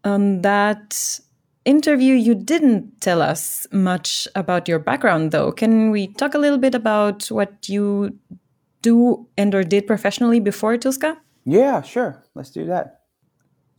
on 0.04 0.42
that 0.42 1.20
interview, 1.64 2.16
you 2.16 2.36
didn't 2.36 3.00
tell 3.00 3.22
us 3.22 3.66
much 3.72 4.28
about 4.36 4.68
your 4.68 4.80
background, 4.80 5.32
though. 5.32 5.54
Can 5.54 5.92
we 5.92 6.08
talk 6.08 6.34
a 6.34 6.40
little 6.40 6.60
bit 6.60 6.76
about 6.76 7.32
what 7.32 7.70
you 7.70 8.20
do 8.82 9.26
and 9.38 9.56
or 9.56 9.64
did 9.64 9.88
professionally 9.88 10.42
before 10.42 10.76
Tuska? 10.76 11.16
Yeah, 11.46 11.82
sure. 11.84 12.22
Let's 12.36 12.50
do 12.50 12.66
that. 12.66 13.01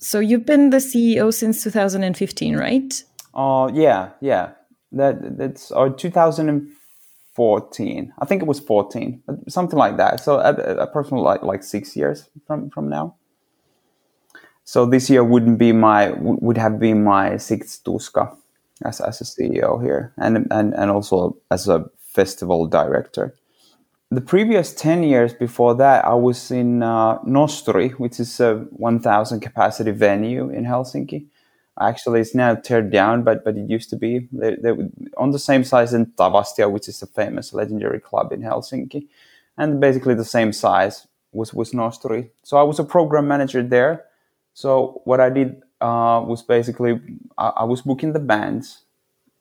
So 0.02 0.18
you've 0.18 0.44
been 0.44 0.68
the 0.70 0.78
CEO 0.78 1.32
since 1.32 1.62
2015, 1.62 2.56
right? 2.56 3.04
Oh, 3.34 3.68
yeah, 3.72 4.10
yeah. 4.20 4.54
That 4.90 5.38
that's 5.38 5.70
or 5.70 5.90
2014. 5.90 8.12
I 8.18 8.24
think 8.26 8.42
it 8.42 8.48
was 8.48 8.58
14, 8.58 9.22
something 9.48 9.78
like 9.78 9.98
that. 9.98 10.18
So 10.20 10.38
uh, 10.38 10.74
approximately 10.78 11.24
like 11.24 11.44
like 11.44 11.62
six 11.62 11.96
years 11.96 12.28
from 12.46 12.68
from 12.68 12.88
now. 12.90 13.14
So 14.64 14.86
this 14.86 15.08
year 15.08 15.22
wouldn't 15.24 15.58
be 15.58 15.70
my 15.72 16.10
would 16.10 16.58
have 16.58 16.80
been 16.80 17.04
my 17.04 17.38
sixth 17.38 17.84
Tuska 17.84 18.36
as 18.84 19.00
as 19.00 19.20
a 19.20 19.24
CEO 19.24 19.80
here, 19.82 20.12
and 20.18 20.48
and 20.50 20.74
and 20.74 20.90
also 20.90 21.36
as 21.50 21.68
a 21.68 21.86
festival 21.98 22.66
director. 22.66 23.34
The 24.12 24.20
previous 24.20 24.74
ten 24.74 25.02
years 25.02 25.32
before 25.32 25.74
that, 25.76 26.04
I 26.04 26.12
was 26.12 26.50
in 26.50 26.82
uh, 26.82 27.18
Nosturi, 27.20 27.92
which 27.92 28.20
is 28.20 28.40
a 28.40 28.56
1,000 28.72 29.40
capacity 29.40 29.90
venue 29.90 30.50
in 30.50 30.66
Helsinki. 30.66 31.24
Actually, 31.80 32.20
it's 32.20 32.34
now 32.34 32.54
teared 32.54 32.92
down, 32.92 33.22
but 33.22 33.42
but 33.42 33.56
it 33.56 33.70
used 33.70 33.88
to 33.88 33.96
be 33.96 34.28
they, 34.30 34.56
they, 34.56 34.72
on 35.16 35.30
the 35.30 35.38
same 35.38 35.64
size 35.64 35.94
in 35.94 36.04
Tavastia, 36.04 36.70
which 36.70 36.88
is 36.88 37.00
a 37.00 37.06
famous 37.06 37.54
legendary 37.54 38.00
club 38.00 38.32
in 38.32 38.42
Helsinki, 38.42 39.08
and 39.56 39.80
basically 39.80 40.14
the 40.14 40.26
same 40.26 40.52
size 40.52 41.06
was 41.32 41.54
was 41.54 41.72
Nosturi. 41.72 42.28
So 42.42 42.58
I 42.58 42.64
was 42.64 42.78
a 42.78 42.84
program 42.84 43.26
manager 43.26 43.62
there. 43.62 44.04
So 44.52 45.00
what 45.04 45.20
I 45.20 45.30
did 45.30 45.62
uh, 45.80 46.22
was 46.26 46.42
basically 46.42 47.00
I, 47.38 47.48
I 47.62 47.64
was 47.64 47.80
booking 47.80 48.12
the 48.12 48.26
bands 48.32 48.82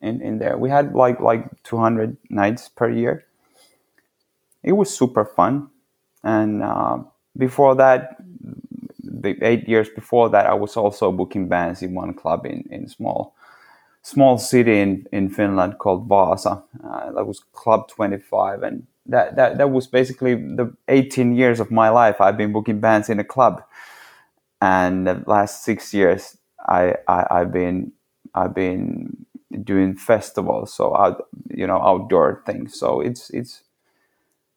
in, 0.00 0.22
in 0.22 0.38
there. 0.38 0.56
We 0.56 0.70
had 0.70 0.94
like 0.94 1.20
like 1.20 1.62
200 1.64 2.16
nights 2.30 2.70
per 2.70 2.88
year. 2.88 3.26
It 4.64 4.72
was 4.72 4.96
super 4.96 5.24
fun, 5.24 5.68
and 6.24 6.62
uh, 6.62 6.98
before 7.36 7.74
that, 7.76 8.16
the 9.02 9.36
eight 9.42 9.68
years 9.68 9.88
before 9.88 10.30
that, 10.30 10.46
I 10.46 10.54
was 10.54 10.76
also 10.76 11.12
booking 11.12 11.48
bands 11.48 11.82
in 11.82 11.94
one 11.94 12.14
club 12.14 12.46
in 12.46 12.64
in 12.70 12.88
small 12.88 13.34
small 14.02 14.38
city 14.38 14.80
in, 14.80 15.06
in 15.12 15.30
Finland 15.30 15.78
called 15.78 16.08
Vaasa. 16.08 16.62
Uh, 16.84 17.12
that 17.12 17.26
was 17.26 17.44
Club 17.52 17.88
25, 17.88 18.62
and 18.62 18.86
that, 19.06 19.36
that 19.36 19.58
that 19.58 19.70
was 19.70 19.86
basically 19.86 20.34
the 20.34 20.74
18 20.88 21.34
years 21.36 21.60
of 21.60 21.70
my 21.70 21.88
life. 21.88 22.20
I've 22.20 22.36
been 22.36 22.52
booking 22.52 22.80
bands 22.80 23.08
in 23.08 23.20
a 23.20 23.24
club, 23.24 23.62
and 24.60 25.06
the 25.06 25.24
last 25.26 25.64
six 25.64 25.94
years, 25.94 26.36
I, 26.68 26.96
I 27.08 27.26
I've 27.30 27.52
been 27.52 27.92
I've 28.34 28.54
been 28.54 29.26
doing 29.64 29.96
festivals, 29.96 30.72
so 30.74 30.96
out 30.96 31.26
you 31.50 31.66
know 31.66 31.80
outdoor 31.82 32.42
things. 32.46 32.78
So 32.78 33.00
it's 33.00 33.30
it's 33.30 33.62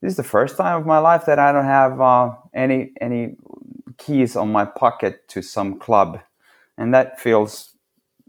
this 0.06 0.12
is 0.12 0.18
the 0.18 0.24
first 0.24 0.56
time 0.56 0.80
of 0.80 0.86
my 0.86 1.00
life 1.00 1.26
that 1.26 1.40
I 1.40 1.52
don't 1.52 1.66
have 1.66 2.00
uh, 2.00 2.36
any 2.54 2.92
any 3.02 3.38
keys 3.98 4.36
on 4.36 4.52
my 4.52 4.64
pocket 4.64 5.28
to 5.30 5.42
some 5.42 5.80
club, 5.80 6.20
and 6.78 6.94
that 6.94 7.20
feels 7.20 7.76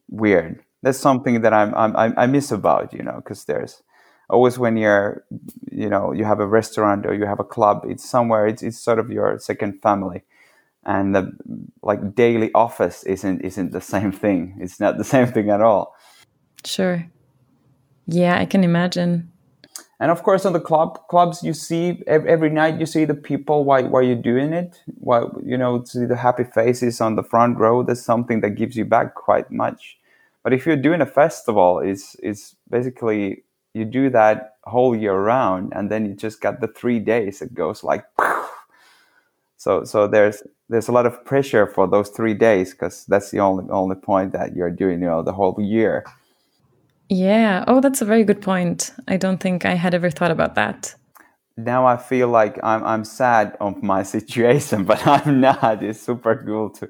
weird. 0.08 0.64
That's 0.82 0.98
something 0.98 1.42
that 1.42 1.52
I'm, 1.52 1.74
I'm 1.74 2.14
I 2.16 2.26
miss 2.26 2.50
about 2.50 2.94
you 2.94 3.02
know 3.02 3.16
because 3.16 3.44
there's 3.44 3.82
always 4.30 4.58
when 4.58 4.78
you're 4.78 5.26
you 5.70 5.90
know 5.90 6.12
you 6.12 6.24
have 6.24 6.40
a 6.40 6.46
restaurant 6.46 7.04
or 7.04 7.12
you 7.12 7.26
have 7.26 7.40
a 7.40 7.44
club, 7.44 7.84
it's 7.86 8.08
somewhere 8.08 8.46
it's 8.46 8.62
it's 8.62 8.78
sort 8.78 8.98
of 8.98 9.10
your 9.10 9.38
second 9.38 9.82
family, 9.82 10.22
and 10.82 11.14
the 11.14 11.30
like 11.82 12.14
daily 12.14 12.50
office 12.54 13.02
isn't 13.02 13.42
isn't 13.42 13.72
the 13.72 13.82
same 13.82 14.12
thing. 14.12 14.56
It's 14.60 14.80
not 14.80 14.96
the 14.96 15.04
same 15.14 15.26
thing 15.26 15.50
at 15.50 15.60
all. 15.60 15.94
Sure. 16.64 17.06
Yeah, 18.06 18.38
I 18.38 18.46
can 18.46 18.64
imagine. 18.64 19.30
And 19.98 20.10
of 20.10 20.22
course, 20.22 20.44
on 20.44 20.52
the 20.52 20.60
club 20.60 21.08
clubs, 21.08 21.42
you 21.42 21.54
see 21.54 22.02
every, 22.06 22.50
night 22.50 22.78
you 22.78 22.84
see 22.84 23.06
the 23.06 23.14
people 23.14 23.64
while 23.64 23.88
while 23.88 24.02
you're 24.02 24.14
doing 24.14 24.52
it. 24.52 24.82
While 24.98 25.40
you 25.42 25.56
know, 25.56 25.84
see 25.84 26.04
the 26.04 26.16
happy 26.16 26.44
faces 26.44 27.00
on 27.00 27.16
the 27.16 27.22
front 27.22 27.58
row. 27.58 27.82
That's 27.82 28.02
something 28.02 28.40
that 28.42 28.50
gives 28.50 28.76
you 28.76 28.84
back 28.84 29.14
quite 29.14 29.50
much. 29.50 29.98
But 30.42 30.52
if 30.52 30.66
you're 30.66 30.76
doing 30.76 31.00
a 31.00 31.06
festival, 31.06 31.80
it's 31.80 32.14
it's 32.22 32.56
basically 32.68 33.44
you 33.72 33.84
do 33.84 34.10
that 34.10 34.56
whole 34.64 34.94
year 34.94 35.18
round, 35.18 35.72
and 35.74 35.90
then 35.90 36.04
you 36.04 36.14
just 36.14 36.40
got 36.42 36.60
the 36.60 36.68
three 36.68 36.98
days. 36.98 37.40
It 37.40 37.54
goes 37.54 37.82
like, 37.82 38.04
so 39.56 39.84
so 39.84 40.06
there's 40.06 40.42
there's 40.68 40.88
a 40.88 40.92
lot 40.92 41.06
of 41.06 41.24
pressure 41.24 41.66
for 41.66 41.88
those 41.88 42.10
three 42.10 42.34
days 42.34 42.72
because 42.72 43.06
that's 43.06 43.30
the 43.30 43.40
only 43.40 43.64
only 43.70 43.96
point 43.96 44.32
that 44.32 44.54
you're 44.54 44.70
doing, 44.70 45.00
you 45.00 45.06
know, 45.06 45.22
the 45.22 45.32
whole 45.32 45.56
year. 45.58 46.04
Yeah. 47.08 47.64
Oh, 47.66 47.80
that's 47.80 48.02
a 48.02 48.04
very 48.04 48.24
good 48.24 48.42
point. 48.42 48.92
I 49.06 49.16
don't 49.16 49.38
think 49.38 49.64
I 49.64 49.74
had 49.74 49.94
ever 49.94 50.10
thought 50.10 50.30
about 50.30 50.54
that. 50.54 50.94
Now 51.56 51.86
I 51.86 51.96
feel 51.96 52.28
like 52.28 52.58
I'm 52.62 52.84
I'm 52.84 53.04
sad 53.04 53.56
of 53.60 53.82
my 53.82 54.02
situation, 54.16 54.84
but 54.84 55.06
I'm 55.06 55.40
not. 55.40 55.82
It's 55.82 56.00
super 56.00 56.42
cool 56.44 56.70
to 56.70 56.88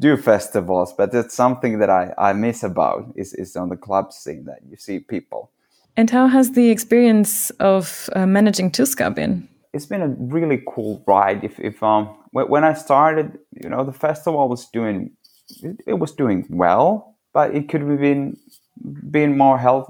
do 0.00 0.16
festivals, 0.16 0.92
but 0.92 1.14
it's 1.14 1.34
something 1.34 1.78
that 1.78 1.90
I, 1.90 2.12
I 2.18 2.32
miss 2.32 2.62
about 2.62 3.12
is, 3.16 3.32
is 3.34 3.56
on 3.56 3.68
the 3.68 3.76
club 3.76 4.12
scene 4.12 4.44
that 4.44 4.60
you 4.68 4.76
see 4.76 5.00
people. 5.00 5.50
And 5.96 6.10
how 6.10 6.28
has 6.28 6.52
the 6.52 6.70
experience 6.70 7.50
of 7.58 8.08
uh, 8.14 8.24
managing 8.24 8.70
Tuska 8.70 9.12
been? 9.12 9.48
It's 9.72 9.86
been 9.86 10.02
a 10.02 10.08
really 10.08 10.62
cool 10.68 11.02
ride. 11.06 11.44
If, 11.44 11.58
if 11.58 11.82
um 11.82 12.06
when 12.32 12.64
I 12.64 12.74
started, 12.74 13.38
you 13.60 13.68
know, 13.68 13.84
the 13.84 13.92
festival 13.92 14.48
was 14.48 14.66
doing 14.66 15.10
it, 15.62 15.80
it 15.86 15.94
was 15.94 16.12
doing 16.12 16.46
well, 16.50 17.16
but 17.32 17.54
it 17.54 17.68
could 17.68 17.82
have 17.82 18.00
been 18.00 18.36
been 19.10 19.38
more 19.38 19.58
health 19.58 19.88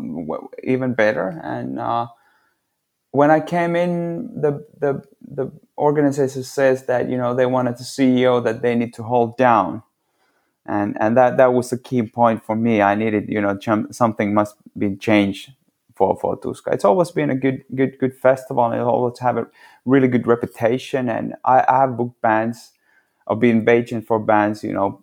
even 0.65 0.95
better. 0.95 1.41
And 1.43 1.79
uh, 1.81 2.09
when 3.13 3.31
I 3.31 3.41
came 3.41 3.77
in, 3.77 4.41
the 4.41 4.67
the 4.81 5.03
the 5.23 5.53
organization 5.79 6.45
says 6.45 6.87
that 6.87 7.11
you 7.11 7.19
know 7.19 7.35
they 7.35 7.47
wanted 7.47 7.79
the 7.79 7.85
CEO 7.85 8.43
that 8.45 8.63
they 8.63 8.75
need 8.77 8.95
to 8.95 9.05
hold 9.05 9.37
down 9.39 9.83
and 10.67 10.97
and 11.01 11.17
that 11.17 11.39
that 11.39 11.55
was 11.55 11.73
a 11.73 11.79
key 11.79 12.03
point 12.05 12.45
for 12.45 12.57
me. 12.57 12.83
I 12.83 12.97
needed 12.97 13.27
you 13.29 13.41
know 13.41 13.59
something 13.93 14.35
must 14.35 14.57
be 14.79 14.97
changed 14.97 15.53
for 15.97 16.19
for 16.21 16.39
Tuska. 16.39 16.73
It's 16.75 16.87
always 16.87 17.13
been 17.13 17.31
a 17.31 17.37
good 17.37 17.65
good 17.77 17.99
good 18.01 18.17
festival, 18.17 18.65
and 18.67 18.77
it 18.77 18.81
always 18.83 19.19
have 19.21 19.39
a 19.39 19.49
really 19.87 20.09
good 20.09 20.27
reputation. 20.27 21.11
And 21.11 21.35
I, 21.45 21.65
I 21.69 21.81
have 21.83 21.99
booked 21.99 22.21
bands, 22.23 22.73
I've 23.29 23.41
been 23.41 23.65
Beijing 23.65 24.07
for 24.07 24.19
bands, 24.21 24.65
you 24.65 24.73
know, 24.73 25.03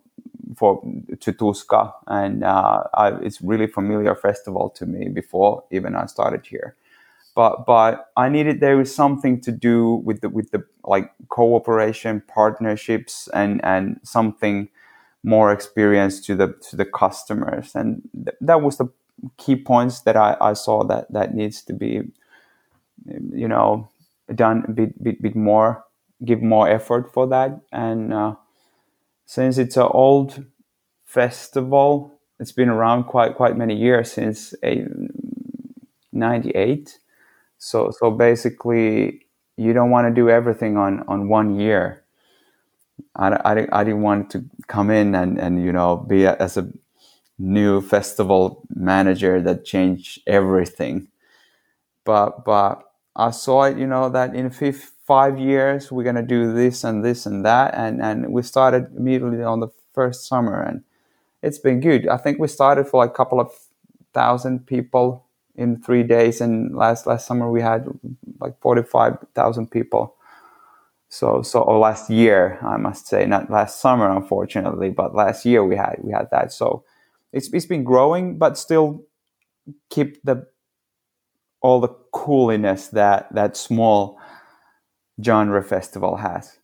for 0.56 0.80
to 1.20 1.32
Tuska, 1.32 1.92
and 2.06 2.44
uh, 2.44 2.84
I, 2.94 3.10
it's 3.20 3.40
really 3.40 3.66
familiar 3.66 4.14
festival 4.14 4.70
to 4.70 4.86
me 4.86 5.08
before 5.08 5.64
even 5.70 5.96
I 5.96 6.06
started 6.06 6.46
here. 6.46 6.76
But 7.34 7.66
but 7.66 8.10
I 8.16 8.28
needed 8.28 8.60
there 8.60 8.76
was 8.76 8.94
something 8.94 9.40
to 9.42 9.52
do 9.52 9.96
with 10.04 10.20
the 10.22 10.28
with 10.28 10.52
the 10.52 10.64
like 10.84 11.12
cooperation 11.28 12.22
partnerships 12.28 13.28
and 13.34 13.62
and 13.64 14.00
something 14.02 14.68
more 15.22 15.52
experience 15.52 16.20
to 16.26 16.34
the 16.36 16.54
to 16.70 16.76
the 16.76 16.86
customers 16.86 17.74
and 17.74 18.02
th- 18.14 18.36
that 18.40 18.62
was 18.62 18.78
the 18.78 18.88
key 19.38 19.56
points 19.56 20.00
that 20.02 20.16
I, 20.16 20.36
I 20.40 20.52
saw 20.52 20.84
that 20.84 21.12
that 21.12 21.34
needs 21.34 21.62
to 21.62 21.72
be 21.72 22.02
you 23.32 23.48
know 23.48 23.88
done 24.34 24.64
a 24.68 24.70
bit 24.72 25.02
bit, 25.02 25.22
bit 25.22 25.36
more 25.36 25.84
give 26.24 26.42
more 26.42 26.68
effort 26.68 27.12
for 27.12 27.26
that 27.26 27.60
and 27.72 28.12
uh, 28.14 28.34
since 29.26 29.58
it's 29.58 29.76
an 29.76 29.88
old 29.90 30.46
festival 31.04 32.12
it's 32.40 32.52
been 32.52 32.70
around 32.70 33.04
quite 33.04 33.36
quite 33.36 33.56
many 33.56 33.76
years 33.76 34.12
since 34.12 34.54
a 34.64 34.86
98 36.12 36.98
so 37.58 37.90
so 37.90 38.10
basically 38.10 39.26
you 39.56 39.72
don't 39.72 39.90
want 39.90 40.06
to 40.08 40.14
do 40.14 40.28
everything 40.28 40.76
on 40.76 41.04
on 41.08 41.28
one 41.28 41.58
year. 41.58 42.04
I, 43.14 43.28
I, 43.28 43.80
I 43.80 43.84
didn't 43.84 44.02
want 44.02 44.30
to 44.30 44.44
come 44.68 44.90
in 44.90 45.14
and, 45.14 45.38
and 45.38 45.64
you 45.64 45.72
know 45.72 45.96
be 45.96 46.24
a, 46.24 46.36
as 46.36 46.56
a 46.56 46.70
new 47.38 47.80
festival 47.80 48.62
manager 48.74 49.40
that 49.42 49.64
changed 49.64 50.20
everything. 50.26 51.08
But 52.04 52.44
but 52.44 52.82
I 53.14 53.30
saw 53.30 53.64
it 53.64 53.78
you 53.78 53.86
know 53.86 54.10
that 54.10 54.34
in 54.34 54.50
fifth, 54.50 54.92
five 55.06 55.38
years 55.38 55.92
we're 55.92 56.04
gonna 56.04 56.22
do 56.22 56.52
this 56.52 56.84
and 56.84 57.04
this 57.04 57.26
and 57.26 57.44
that. 57.44 57.74
And 57.74 58.02
and 58.02 58.32
we 58.32 58.42
started 58.42 58.88
immediately 58.96 59.42
on 59.42 59.60
the 59.60 59.68
first 59.94 60.26
summer 60.26 60.60
and 60.62 60.82
it's 61.42 61.58
been 61.58 61.80
good. 61.80 62.08
I 62.08 62.16
think 62.16 62.38
we 62.38 62.48
started 62.48 62.86
for 62.88 62.98
like 62.98 63.10
a 63.10 63.14
couple 63.14 63.40
of 63.40 63.50
thousand 64.12 64.66
people 64.66 65.26
in 65.54 65.80
three 65.80 66.02
days 66.02 66.40
and 66.40 66.76
last 66.76 67.06
last 67.06 67.26
summer 67.26 67.50
we 67.50 67.62
had 67.62 67.86
like 68.40 68.60
45,000 68.60 69.70
people. 69.70 70.16
So 71.08 71.42
so 71.42 71.62
or 71.62 71.78
last 71.78 72.10
year 72.10 72.58
I 72.62 72.76
must 72.76 73.06
say. 73.06 73.26
Not 73.26 73.50
last 73.50 73.80
summer 73.80 74.10
unfortunately 74.10 74.90
but 74.90 75.14
last 75.14 75.46
year 75.46 75.64
we 75.64 75.76
had 75.76 75.96
we 76.02 76.12
had 76.12 76.28
that. 76.32 76.52
So 76.52 76.84
it's 77.32 77.48
it's 77.52 77.66
been 77.66 77.84
growing 77.84 78.38
but 78.38 78.58
still 78.58 79.04
keep 79.90 80.22
the 80.24 80.46
all 81.60 81.80
the 81.80 81.94
cooliness 82.12 82.88
that 82.88 83.32
that 83.34 83.56
small 83.56 84.18
genre 85.22 85.62
festival 85.62 86.16
has. 86.16 86.58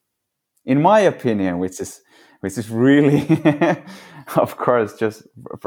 In 0.65 0.81
my 0.83 1.01
opinion 1.01 1.59
which 1.59 1.81
is 1.81 2.01
which 2.41 2.59
is 2.59 2.71
really 2.71 3.27
of 4.37 4.57
course 4.57 4.95
just 4.97 5.27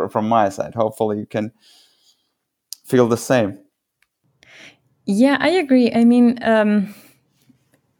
from 0.10 0.28
my 0.30 0.50
side 0.50 0.74
hopefully 0.76 1.20
you 1.20 1.26
can 1.26 1.52
feel 2.86 3.08
the 3.08 3.18
same. 3.18 3.60
Yeah 5.06 5.38
i 5.40 5.50
agree. 5.50 5.92
I 5.94 6.04
mean 6.06 6.40
um 6.42 6.94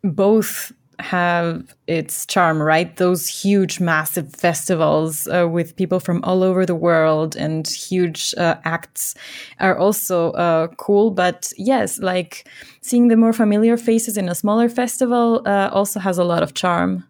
both 0.04 0.72
have 1.00 1.76
its 1.88 2.26
charm, 2.26 2.62
right? 2.62 2.96
Those 2.98 3.28
huge, 3.28 3.80
massive 3.80 4.34
festivals 4.34 5.28
uh, 5.28 5.48
with 5.50 5.76
people 5.76 6.00
from 6.00 6.24
all 6.24 6.44
over 6.44 6.66
the 6.66 6.76
world 6.76 7.36
and 7.36 7.68
huge 7.68 8.34
uh, 8.38 8.56
acts 8.64 9.16
are 9.60 9.78
also 9.78 10.32
uh, 10.32 10.68
cool. 10.78 11.12
But 11.12 11.52
yes, 11.58 12.00
like 12.00 12.48
seeing 12.82 13.08
the 13.08 13.18
more 13.18 13.34
familiar 13.34 13.78
faces 13.78 14.18
in 14.18 14.30
a 14.30 14.36
smaller 14.36 14.70
festival 14.70 15.42
uh, 15.46 15.70
also 15.72 16.00
has 16.00 16.18
a 16.18 16.24
lot 16.24 16.44
of 16.44 16.54
charm. 16.54 17.06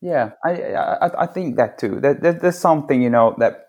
Yeah, 0.00 0.30
I 0.44 0.74
I, 0.74 1.22
I 1.22 1.26
think 1.26 1.56
that 1.56 1.78
too. 1.78 2.00
There, 2.00 2.14
there's 2.14 2.58
something 2.58 3.02
you 3.02 3.10
know 3.10 3.34
that 3.38 3.66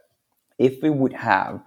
if 0.60 0.82
we 0.84 0.90
would 0.90 1.14
have 1.14 1.62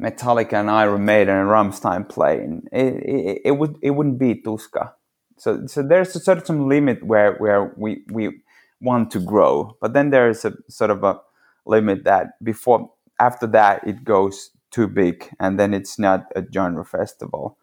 Metallica 0.00 0.54
and 0.54 0.70
Iron 0.70 1.04
Maiden 1.04 1.36
and 1.36 1.48
Rammstein 1.48 2.08
playing, 2.08 2.62
it, 2.72 2.94
it, 2.94 3.40
it 3.46 3.50
would 3.52 3.76
it 3.82 3.90
wouldn't 3.90 4.18
be 4.18 4.42
Tuska 4.42 4.92
so, 5.36 5.66
so 5.66 5.82
there's 5.82 6.14
a 6.16 6.20
certain 6.20 6.68
limit 6.68 7.04
where, 7.04 7.34
where 7.34 7.72
we, 7.76 8.02
we 8.10 8.40
want 8.80 9.10
to 9.12 9.20
grow, 9.20 9.76
but 9.80 9.92
then 9.92 10.10
there 10.10 10.28
is 10.28 10.44
a 10.44 10.54
sort 10.68 10.90
of 10.90 11.04
a 11.04 11.20
limit 11.66 12.04
that 12.04 12.42
before, 12.42 12.90
after 13.18 13.46
that, 13.48 13.86
it 13.86 14.04
goes 14.04 14.50
too 14.70 14.88
big 14.88 15.28
and 15.40 15.58
then 15.58 15.72
it's 15.72 15.98
not 15.98 16.26
a 16.36 16.44
genre 16.52 16.84
festival. 16.84 17.58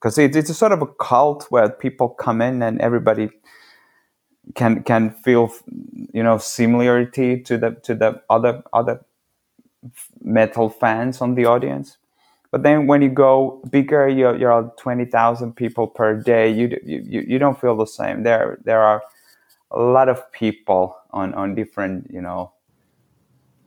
Because 0.00 0.18
it, 0.18 0.36
it's 0.36 0.50
a 0.50 0.54
sort 0.54 0.72
of 0.72 0.82
a 0.82 0.86
cult 0.86 1.46
where 1.50 1.70
people 1.70 2.10
come 2.10 2.42
in 2.42 2.62
and 2.62 2.80
everybody 2.80 3.30
can 4.54 4.82
can 4.82 5.10
feel 5.10 5.50
you 6.12 6.22
know 6.22 6.36
similarity 6.38 7.40
to 7.40 7.56
the 7.56 7.70
to 7.82 7.94
the 7.94 8.20
other 8.28 8.62
other 8.74 9.04
metal 10.22 10.68
fans 10.68 11.20
on 11.20 11.34
the 11.34 11.46
audience 11.46 11.96
but 12.54 12.62
then 12.62 12.86
when 12.86 13.02
you 13.02 13.08
go 13.08 13.60
bigger, 13.68 14.08
you're, 14.08 14.36
you're 14.36 14.72
20,000 14.78 15.56
people 15.56 15.88
per 15.88 16.14
day. 16.14 16.48
You, 16.48 16.78
you, 16.84 17.24
you 17.26 17.36
don't 17.40 17.60
feel 17.60 17.76
the 17.76 17.84
same. 17.84 18.22
There, 18.22 18.60
there 18.62 18.80
are 18.80 19.02
a 19.72 19.80
lot 19.80 20.08
of 20.08 20.30
people 20.30 20.96
on, 21.10 21.34
on 21.34 21.56
different, 21.56 22.12
you 22.12 22.20
know, 22.20 22.52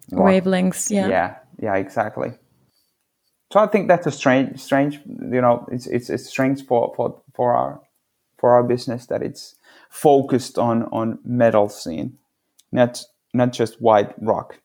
wavelengths. 0.10 0.90
Yeah. 0.90 1.10
Yeah. 1.10 1.36
Yeah, 1.62 1.76
exactly. 1.76 2.32
So 3.52 3.60
I 3.60 3.68
think 3.68 3.90
that's 3.90 4.08
a 4.08 4.12
strange, 4.12 4.58
strange, 4.58 5.02
you 5.06 5.42
know, 5.42 5.68
it's, 5.70 5.88
it's, 5.88 6.10
it's 6.10 6.26
strange 6.26 6.66
for, 6.66 6.94
for, 6.96 7.22
for 7.34 7.54
our, 7.54 7.82
for 8.38 8.52
our 8.52 8.64
business 8.64 9.08
that 9.08 9.22
it's 9.22 9.58
focused 9.90 10.58
on, 10.58 10.84
on 10.94 11.20
metal 11.26 11.68
scene, 11.68 12.18
not, 12.72 13.04
not 13.34 13.52
just 13.52 13.82
white 13.82 14.14
rock. 14.24 14.62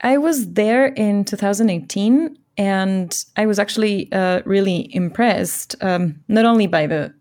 I 0.00 0.18
was 0.18 0.54
there 0.54 0.86
in 0.86 1.24
2018 1.24 2.38
and 2.56 3.24
I 3.36 3.46
was 3.46 3.58
actually 3.58 4.10
uh, 4.12 4.42
really 4.44 4.94
impressed, 4.94 5.76
um, 5.80 6.20
not 6.28 6.44
only 6.44 6.66
by 6.66 6.86
the, 6.86 7.12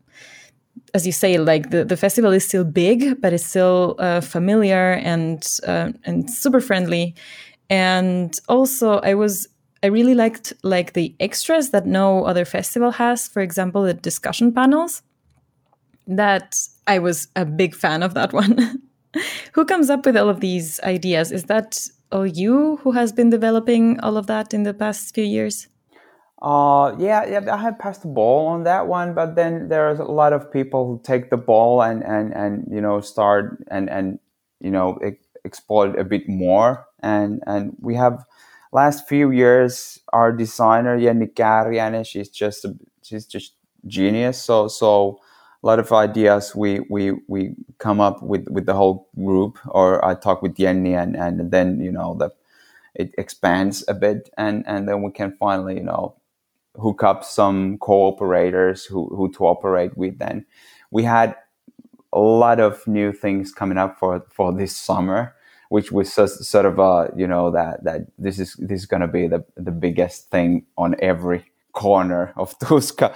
as 0.94 1.06
you 1.06 1.12
say, 1.12 1.38
like 1.38 1.72
the, 1.72 1.84
the 1.84 1.98
festival 1.98 2.32
is 2.32 2.48
still 2.48 2.64
big, 2.64 3.20
but 3.20 3.34
it's 3.34 3.46
still 3.46 3.96
uh, 4.00 4.22
familiar 4.22 4.94
and 4.94 5.48
uh, 5.68 5.92
and 6.04 6.30
super 6.30 6.62
friendly, 6.62 7.16
and 7.70 8.40
also 8.48 9.00
I 9.00 9.16
was 9.16 9.48
I 9.82 9.88
really 9.88 10.14
liked 10.14 10.54
like 10.64 10.94
the 10.94 11.16
extras 11.20 11.72
that 11.72 11.86
no 11.88 12.26
other 12.26 12.46
festival 12.46 12.92
has. 12.92 13.28
For 13.28 13.42
example, 13.42 13.84
the 13.84 13.94
discussion 13.94 14.54
panels. 14.54 15.02
That 16.06 16.58
I 16.86 17.00
was 17.00 17.30
a 17.36 17.46
big 17.46 17.74
fan 17.74 18.04
of 18.04 18.14
that 18.14 18.34
one. 18.42 18.82
Who 19.54 19.66
comes 19.66 19.90
up 19.90 20.06
with 20.06 20.18
all 20.18 20.30
of 20.30 20.42
these 20.42 20.80
ideas? 20.82 21.32
Is 21.32 21.46
that 21.46 21.88
or 22.14 22.28
you 22.28 22.78
who 22.84 22.92
has 22.92 23.12
been 23.12 23.30
developing 23.30 24.00
all 24.02 24.16
of 24.18 24.28
that 24.28 24.54
in 24.54 24.64
the 24.64 24.74
past 24.74 25.14
few 25.16 25.24
years? 25.24 25.68
Uh, 26.42 26.94
yeah, 27.00 27.26
yeah, 27.26 27.54
I 27.54 27.58
have 27.58 27.80
passed 27.80 28.02
the 28.02 28.10
ball 28.10 28.48
on 28.48 28.64
that 28.64 28.88
one, 28.88 29.14
but 29.14 29.36
then 29.36 29.70
there's 29.70 30.00
a 30.00 30.04
lot 30.04 30.34
of 30.34 30.52
people 30.52 30.86
who 30.86 31.02
take 31.02 31.30
the 31.30 31.38
ball 31.38 31.82
and, 31.82 32.04
and, 32.04 32.34
and 32.34 32.68
you 32.70 32.82
know, 32.82 33.00
start 33.00 33.64
and, 33.72 33.90
and 33.90 34.20
you 34.60 34.70
know, 34.70 35.00
exploit 35.46 35.98
a 35.98 36.04
bit 36.04 36.28
more. 36.28 36.86
And, 37.02 37.42
and 37.48 37.76
we 37.80 37.96
have 37.96 38.26
last 38.74 39.08
few 39.08 39.32
years, 39.32 40.00
our 40.12 40.34
designer, 40.34 41.00
Jenny 41.00 41.28
Kääriäinen, 41.28 42.06
she's 42.06 42.30
just, 42.30 42.66
a, 42.66 42.76
she's 43.04 43.26
just 43.26 43.54
genius. 43.88 44.42
So, 44.42 44.68
so 44.68 45.20
a 45.64 45.68
lot 45.68 45.80
of 45.80 45.92
ideas 45.94 46.56
we 46.56 46.82
we 46.90 47.14
we 47.28 47.56
come 47.80 48.02
up 48.02 48.22
with 48.22 48.48
with 48.50 48.66
the 48.66 48.74
whole 48.74 49.08
group 49.16 49.60
or 49.68 50.04
i 50.06 50.14
talk 50.14 50.42
with 50.42 50.56
jenny 50.56 50.94
and 50.94 51.16
and 51.16 51.52
then 51.52 51.80
you 51.80 51.92
know 51.92 52.16
the 52.20 52.30
it 52.96 53.14
expands 53.18 53.84
a 53.88 53.94
bit, 53.94 54.30
and 54.38 54.64
and 54.68 54.88
then 54.88 55.02
we 55.02 55.12
can 55.12 55.36
finally 55.40 55.76
you 55.76 55.84
know 55.84 56.16
hook 56.82 57.04
up 57.04 57.24
some 57.24 57.78
cooperators 57.80 58.88
who 58.88 59.08
who 59.16 59.32
to 59.34 59.46
operate 59.46 59.98
with. 59.98 60.20
Then 60.20 60.46
we 60.92 61.04
had 61.04 61.36
a 62.14 62.20
lot 62.20 62.60
of 62.60 62.86
new 62.88 63.12
things 63.12 63.52
coming 63.52 63.78
up 63.78 64.00
for 64.00 64.26
for 64.32 64.54
this 64.54 64.76
summer 64.76 65.36
which 65.70 65.92
was 65.92 66.14
sort 66.14 66.66
of 66.66 66.80
a 66.80 67.12
you 67.18 67.28
know 67.28 67.52
that 67.52 67.84
that 67.84 68.02
this 68.20 68.40
is 68.40 68.56
this 68.60 68.82
is 68.82 68.86
going 68.86 69.02
to 69.02 69.08
be 69.08 69.28
the 69.28 69.44
the 69.58 69.72
biggest 69.72 70.30
thing 70.30 70.66
on 70.78 70.96
every 71.00 71.44
corner 71.74 72.32
of 72.38 72.58
Tuska 72.62 73.16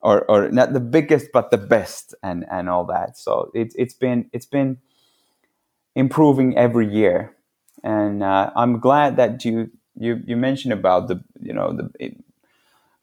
or 0.00 0.24
or 0.30 0.50
not 0.50 0.72
the 0.72 0.80
biggest 0.80 1.28
but 1.32 1.50
the 1.50 1.58
best 1.58 2.14
and 2.22 2.44
and 2.50 2.68
all 2.68 2.84
that. 2.86 3.18
So 3.18 3.50
it's 3.54 3.74
it's 3.76 3.94
been 3.94 4.30
it's 4.32 4.46
been 4.46 4.78
improving 5.94 6.56
every 6.56 6.86
year. 6.92 7.34
And 7.82 8.22
uh, 8.22 8.50
I'm 8.56 8.80
glad 8.80 9.16
that 9.16 9.44
you 9.44 9.70
you 9.96 10.22
you 10.26 10.36
mentioned 10.36 10.72
about 10.72 11.08
the 11.08 11.22
you 11.40 11.52
know 11.52 11.72
the 11.72 12.14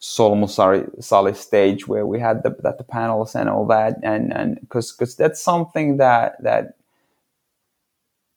Solmusaari 0.02 1.04
Sali 1.04 1.34
stage 1.34 1.88
where 1.88 2.06
we 2.06 2.20
had 2.20 2.44
the 2.44 2.56
that 2.64 2.78
the 2.78 2.84
panels 2.84 3.36
and 3.36 3.50
all 3.50 3.66
that. 3.68 3.98
And 4.04 4.34
and 4.34 4.60
because 4.62 4.92
because 4.92 5.16
that's 5.16 5.42
something 5.42 5.98
that 5.98 6.42
that 6.44 6.76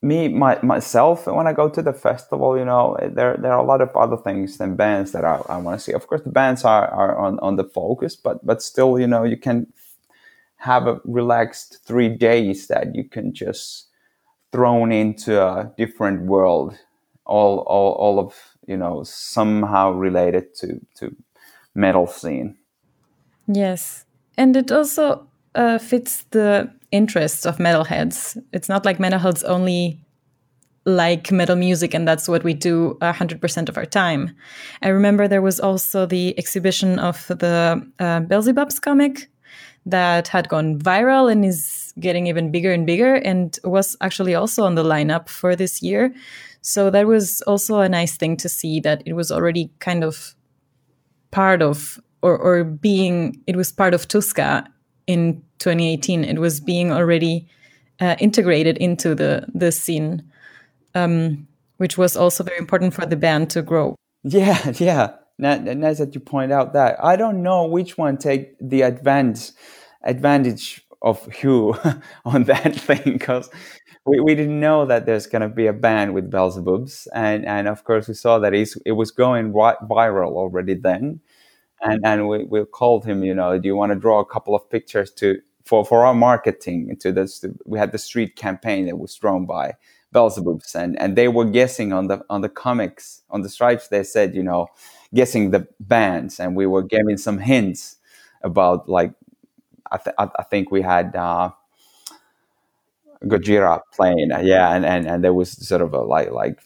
me 0.01 0.29
my, 0.29 0.59
myself 0.63 1.27
when 1.27 1.47
I 1.47 1.53
go 1.53 1.69
to 1.69 1.83
the 1.83 1.93
festival, 1.93 2.57
you 2.57 2.65
know, 2.65 2.97
there 3.01 3.37
there 3.37 3.53
are 3.53 3.59
a 3.59 3.67
lot 3.67 3.81
of 3.81 3.97
other 3.97 4.17
things 4.17 4.59
than 4.59 4.77
bands 4.77 5.13
that 5.13 5.25
I, 5.25 5.43
I 5.49 5.57
want 5.59 5.79
to 5.79 5.85
see. 5.85 5.93
Of 5.93 6.07
course, 6.07 6.23
the 6.23 6.31
bands 6.31 6.65
are, 6.65 6.87
are 6.89 7.19
on, 7.19 7.39
on 7.41 7.57
the 7.57 7.65
focus, 7.65 8.15
but 8.15 8.45
but 8.47 8.63
still, 8.63 8.99
you 8.99 9.07
know, 9.07 9.25
you 9.25 9.37
can 9.37 9.73
have 10.59 10.87
a 10.87 11.01
relaxed 11.05 11.81
three 11.85 12.09
days 12.09 12.69
that 12.69 12.95
you 12.95 13.05
can 13.05 13.33
just 13.33 13.89
thrown 14.53 14.93
into 14.93 15.43
a 15.43 15.73
different 15.77 16.23
world, 16.23 16.79
all 17.25 17.59
all 17.61 17.93
all 17.93 18.21
of 18.21 18.35
you 18.67 18.77
know 18.77 19.03
somehow 19.03 19.91
related 19.91 20.55
to 20.57 20.81
to 20.97 21.15
metal 21.75 22.07
scene. 22.07 22.57
Yes, 23.49 24.05
and 24.37 24.57
it 24.57 24.71
also 24.71 25.28
uh, 25.59 25.77
fits 25.79 26.23
the 26.31 26.73
interests 26.93 27.45
of 27.45 27.59
metalheads. 27.59 28.41
It's 28.53 28.69
not 28.69 28.85
like 28.85 28.99
metalheads 28.99 29.45
only 29.45 30.01
like 30.87 31.31
metal 31.31 31.57
music 31.57 31.93
and 31.93 32.09
that's 32.09 32.29
what 32.29 32.45
we 32.45 32.55
do 32.55 32.97
100% 33.03 33.69
of 33.69 33.77
our 33.77 33.85
time. 33.85 34.35
I 34.83 34.89
remember 34.89 35.29
there 35.29 35.43
was 35.43 35.61
also 35.61 36.07
the 36.07 36.39
exhibition 36.39 36.99
of 36.99 37.27
the 37.27 37.85
uh, 37.99 38.81
comic 38.81 39.29
that 39.85 40.29
had 40.29 40.49
gone 40.49 40.79
viral 40.79 41.31
and 41.31 41.45
is 41.45 41.93
getting 42.01 42.27
even 42.29 42.51
bigger 42.51 42.73
and 42.73 42.87
bigger 42.87 43.17
and 43.17 43.59
was 43.65 43.97
actually 44.01 44.35
also 44.35 44.65
on 44.65 44.77
the 44.77 44.85
lineup 44.85 45.29
for 45.29 45.57
this 45.57 45.83
year. 45.83 46.15
So 46.63 46.89
that 46.91 47.07
was 47.07 47.43
also 47.43 47.81
a 47.81 47.89
nice 47.89 48.17
thing 48.17 48.37
to 48.39 48.49
see 48.49 48.81
that 48.81 49.03
it 49.05 49.15
was 49.15 49.31
already 49.31 49.71
kind 49.81 50.05
of 50.05 50.35
part 51.31 51.63
of 51.63 52.01
or, 52.23 52.37
or 52.37 52.65
being 52.65 53.43
it 53.47 53.57
was 53.57 53.73
part 53.73 53.93
of 53.93 54.09
Tuska 54.09 54.67
in 55.07 55.43
2018. 55.59 56.25
It 56.25 56.39
was 56.39 56.61
being 56.61 56.93
already 56.93 57.49
uh, 58.01 58.17
integrated 58.19 58.77
into 58.79 59.15
the 59.15 59.47
the 59.55 59.73
scene, 59.73 60.23
um, 60.95 61.47
which 61.77 61.99
was 61.99 62.17
also 62.17 62.45
very 62.45 62.59
important 62.59 62.95
for 62.95 63.07
the 63.07 63.17
band 63.17 63.51
to 63.51 63.63
grow. 63.63 63.95
Yeah, 64.23 64.73
yeah. 64.79 65.13
Nice 65.39 65.99
that 65.99 66.15
you 66.15 66.21
point 66.21 66.51
out 66.51 66.73
that. 66.73 66.97
I 67.03 67.15
don't 67.15 67.43
know 67.43 67.65
which 67.65 67.97
one 67.97 68.19
take 68.19 68.57
the 68.61 68.83
advantage 68.83 69.53
advantage 70.03 70.85
of 71.03 71.25
who 71.37 71.77
on 72.25 72.45
that 72.45 72.75
thing 72.81 73.03
because 73.05 73.51
we, 74.05 74.21
we 74.21 74.35
didn't 74.35 74.59
know 74.59 74.87
that 74.87 75.07
there's 75.07 75.27
going 75.27 75.43
to 75.43 75.49
be 75.49 75.67
a 75.67 75.73
band 75.73 76.15
with 76.15 76.31
Beelzebubs 76.31 77.07
and 77.15 77.45
and 77.47 77.69
of 77.69 77.85
course 77.85 78.09
we 78.09 78.15
saw 78.15 78.39
that 78.39 78.55
it 78.55 78.93
was 78.93 79.11
going 79.11 79.53
right 79.53 79.77
viral 79.83 80.33
already 80.33 80.75
then 80.75 81.21
and 81.81 82.05
and 82.05 82.29
we, 82.29 82.45
we 82.45 82.65
called 82.65 83.05
him 83.05 83.23
you 83.23 83.35
know 83.35 83.59
do 83.59 83.69
you 83.69 83.77
want 83.77 83.93
to 83.93 83.99
draw 83.99 84.21
a 84.21 84.25
couple 84.25 84.55
of 84.55 84.69
pictures 84.71 85.13
to 85.13 85.41
for 85.69 85.85
for 85.85 86.07
our 86.07 86.15
marketing 86.15 86.97
to 86.99 87.13
this 87.13 87.45
we 87.67 87.79
had 87.79 87.93
the 87.93 87.99
street 87.99 88.37
campaign 88.37 88.87
that 88.87 88.97
was 88.97 89.15
drawn 89.15 89.45
by 89.45 89.75
Beelzebubs 90.15 90.75
and 90.75 90.99
and 90.99 91.15
they 91.15 91.29
were 91.29 91.45
guessing 91.45 91.93
on 91.93 92.07
the 92.07 92.25
on 92.31 92.41
the 92.41 92.49
comics 92.49 93.23
on 93.29 93.43
the 93.43 93.51
stripes. 93.51 93.89
They 93.89 94.03
said 94.03 94.35
you 94.35 94.43
know 94.43 94.69
guessing 95.13 95.51
the 95.51 95.69
bands 95.79 96.41
and 96.41 96.57
we 96.57 96.67
were 96.67 96.83
giving 96.83 97.19
some 97.19 97.39
hints 97.39 97.97
about 98.43 98.89
like 98.89 99.13
I, 99.93 99.99
th- 99.99 100.17
I 100.19 100.43
think 100.45 100.71
we 100.71 100.81
had 100.81 101.15
uh, 101.15 101.51
Gojira 103.25 103.81
playing 103.93 104.31
yeah 104.43 104.75
and, 104.75 104.87
and 104.87 105.07
and 105.07 105.23
there 105.23 105.35
was 105.35 105.51
sort 105.67 105.83
of 105.83 105.93
a 105.93 106.01
like 106.01 106.31
like 106.31 106.61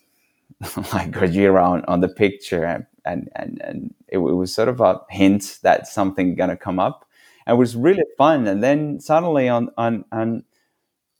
like 0.94 1.10
Gojira 1.10 1.60
on, 1.60 1.84
on 1.86 2.00
the 2.00 2.08
picture 2.08 2.64
and 2.64 2.86
and 3.04 3.28
and, 3.34 3.60
and 3.64 3.94
it, 4.06 4.18
it, 4.18 4.36
was 4.42 4.54
sort 4.54 4.68
of 4.68 4.80
a 4.80 5.00
hint 5.10 5.58
that 5.62 5.88
something 5.88 6.36
gonna 6.36 6.56
come 6.56 6.78
up 6.78 7.08
and 7.46 7.56
it 7.56 7.58
was 7.58 7.76
really 7.76 8.04
fun. 8.18 8.46
And 8.46 8.62
then 8.62 9.00
suddenly 9.00 9.48
on 9.48 9.70
on 9.76 10.04
on 10.12 10.44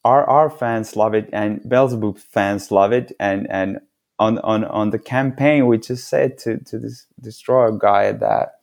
our 0.04 0.50
fans 0.50 0.96
love 0.96 1.14
it 1.14 1.28
and 1.32 1.66
Beelzebub 1.68 2.18
fans 2.18 2.70
love 2.70 2.92
it. 2.92 3.12
And 3.20 3.50
and 3.50 3.80
on 4.18 4.38
on 4.40 4.64
on 4.64 4.90
the 4.90 4.98
campaign 4.98 5.66
we 5.66 5.78
just 5.78 6.08
said 6.08 6.38
to 6.38 6.58
to 6.64 6.78
this 6.78 7.06
destroyer 7.20 7.72
guy 7.72 8.12
that 8.12 8.54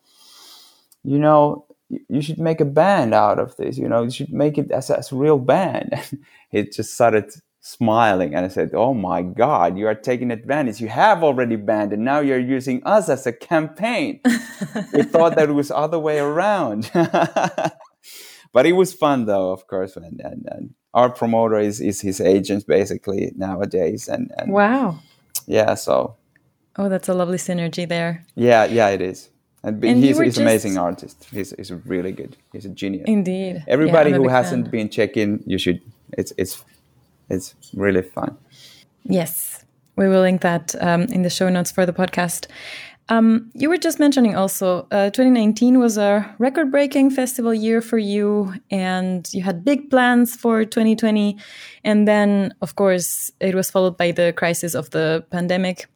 you 1.04 1.20
know 1.20 1.66
you 2.08 2.22
should 2.22 2.40
make 2.40 2.62
a 2.62 2.66
band 2.66 3.14
out 3.14 3.40
of 3.40 3.56
this. 3.58 3.78
You 3.78 3.90
know 3.90 4.04
you 4.04 4.12
should 4.12 4.32
make 4.32 4.58
it 4.58 4.72
as, 4.72 4.90
as 4.90 5.12
a 5.12 5.16
real 5.16 5.40
band. 5.40 5.94
He 6.52 6.64
just 6.64 6.96
started 6.96 7.32
smiling 7.62 8.34
and 8.34 8.46
I 8.46 8.50
said, 8.50 8.72
Oh 8.74 8.94
my 8.94 9.22
God, 9.22 9.78
you 9.78 9.88
are 9.88 9.96
taking 9.96 10.32
advantage. 10.32 10.80
You 10.80 10.88
have 10.88 11.24
already 11.24 11.56
banned 11.56 11.94
and 11.94 12.04
now 12.04 12.20
you're 12.20 12.40
using 12.40 12.82
us 12.86 13.10
as 13.10 13.28
a 13.28 13.34
campaign. 13.34 14.22
we 14.94 15.04
thought 15.04 15.36
that 15.36 15.50
it 15.50 15.54
was 15.54 15.72
other 15.72 16.00
way 16.00 16.20
around. 16.20 16.90
but 16.94 18.66
it 18.66 18.74
was 18.74 18.94
fun 18.94 19.26
though, 19.26 19.52
of 19.52 19.68
course. 19.68 19.96
And, 19.96 20.20
and, 20.22 20.46
and, 20.50 20.74
our 20.92 21.12
promoter 21.12 21.60
is, 21.60 21.80
is 21.82 22.02
his 22.02 22.20
agent 22.20 22.66
basically 22.66 23.32
nowadays. 23.36 24.08
And, 24.08 24.32
and 24.38 24.52
wow. 24.52 24.98
Yeah, 25.46 25.76
so. 25.76 26.16
Oh, 26.78 26.90
that's 26.90 27.08
a 27.08 27.14
lovely 27.14 27.38
synergy 27.38 27.88
there. 27.88 28.26
Yeah, 28.34 28.66
yeah, 28.66 28.90
it 28.90 29.00
is. 29.00 29.30
And, 29.62 29.84
and 29.84 30.04
he's, 30.04 30.20
he's 30.20 30.38
an 30.38 30.44
amazing 30.44 30.80
artist. 30.80 31.28
He's, 31.32 31.54
he's 31.56 31.72
really 31.72 32.12
good. 32.12 32.38
He's 32.54 32.66
a 32.66 32.70
genius. 32.70 33.04
Indeed. 33.06 33.64
Everybody 33.68 34.10
yeah, 34.10 34.18
who 34.18 34.30
hasn't 34.30 34.66
fan. 34.66 34.72
been 34.72 34.90
checking, 34.90 35.44
you 35.46 35.60
should. 35.60 35.82
It's 36.18 36.34
it's 36.38 36.64
it's 37.30 37.56
really 37.74 38.02
fun. 38.02 38.38
Yes, 39.04 39.66
we 39.96 40.08
will 40.08 40.22
link 40.22 40.42
that 40.42 40.76
um, 40.82 41.04
in 41.04 41.24
the 41.24 41.30
show 41.30 41.50
notes 41.50 41.72
for 41.72 41.86
the 41.86 41.94
podcast. 41.94 42.48
Um, 43.10 43.50
you 43.56 43.70
were 43.70 43.78
just 43.78 44.00
mentioning 44.00 44.36
also, 44.36 44.88
uh, 44.92 45.10
2019 45.10 45.80
was 45.80 45.98
a 45.98 46.36
record 46.38 46.72
breaking 46.72 47.10
festival 47.10 47.54
year 47.54 47.82
for 47.82 47.98
you, 47.98 48.54
and 48.70 49.28
you 49.34 49.42
had 49.42 49.66
big 49.66 49.90
plans 49.90 50.36
for 50.36 50.64
2020. 50.64 51.36
And 51.84 52.08
then, 52.08 52.54
of 52.62 52.76
course, 52.76 53.32
it 53.40 53.56
was 53.56 53.72
followed 53.72 53.98
by 53.98 54.12
the 54.12 54.32
crisis 54.34 54.76
of 54.76 54.92
the 54.92 55.26
pandemic. 55.32 55.88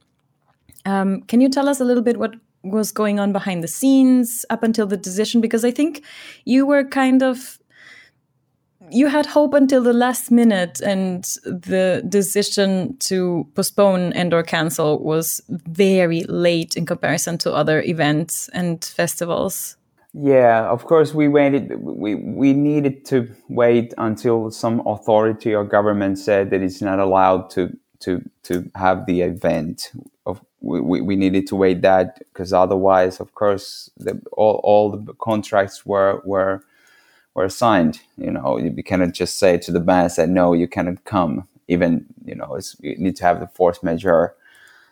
Um, 0.85 1.21
can 1.21 1.39
you 1.39 1.49
tell 1.49 1.69
us 1.69 1.79
a 1.79 1.85
little 1.85 2.03
bit 2.03 2.17
what 2.17 2.33
was 2.63 2.91
going 2.91 3.19
on 3.19 3.31
behind 3.31 3.63
the 3.63 3.67
scenes 3.67 4.43
up 4.49 4.63
until 4.63 4.87
the 4.87 4.97
decision? 4.97 5.39
Because 5.39 5.63
I 5.63 5.71
think 5.71 6.03
you 6.45 6.65
were 6.65 6.83
kind 6.83 7.21
of 7.21 7.59
you 8.93 9.07
had 9.07 9.25
hope 9.25 9.53
until 9.53 9.81
the 9.81 9.93
last 9.93 10.31
minute 10.31 10.79
and 10.81 11.23
the 11.45 12.03
decision 12.07 12.95
to 12.99 13.47
postpone 13.55 14.13
and 14.13 14.33
or 14.33 14.43
cancel 14.43 15.03
was 15.03 15.41
very 15.49 16.23
late 16.25 16.77
in 16.77 16.85
comparison 16.85 17.37
to 17.39 17.51
other 17.51 17.81
events 17.81 18.49
and 18.53 18.83
festivals. 18.85 19.77
Yeah 20.13 20.69
of 20.69 20.85
course 20.85 21.13
we 21.13 21.27
waited 21.27 21.73
we 21.81 22.13
we 22.13 22.53
needed 22.53 23.03
to 23.05 23.27
wait 23.49 23.93
until 23.97 24.51
some 24.51 24.85
authority 24.85 25.55
or 25.55 25.63
government 25.63 26.19
said 26.19 26.51
that 26.51 26.61
it's 26.61 26.81
not 26.81 26.99
allowed 26.99 27.49
to 27.51 27.75
to 28.01 28.21
to 28.43 28.69
have 28.75 29.07
the 29.07 29.21
event. 29.21 29.91
Of 30.25 30.41
we, 30.61 31.01
we 31.01 31.15
needed 31.15 31.47
to 31.47 31.55
wait 31.55 31.81
that 31.81 32.19
because 32.19 32.53
otherwise 32.53 33.19
of 33.19 33.33
course 33.33 33.89
the, 33.97 34.21
all, 34.33 34.61
all 34.63 34.91
the 34.91 35.13
contracts 35.15 35.83
were 35.83 36.21
were 36.25 36.63
were 37.33 37.45
assigned. 37.45 38.01
You 38.17 38.31
know, 38.31 38.57
you 38.57 38.83
cannot 38.83 39.13
just 39.13 39.37
say 39.37 39.57
to 39.59 39.71
the 39.71 39.79
bands 39.79 40.15
that 40.15 40.29
no, 40.29 40.53
you 40.53 40.67
cannot 40.67 41.03
come. 41.05 41.47
Even 41.67 42.05
you 42.25 42.35
know, 42.35 42.59
you 42.79 42.97
need 42.97 43.15
to 43.17 43.23
have 43.23 43.39
the 43.39 43.47
force 43.47 43.81
majeure 43.83 44.35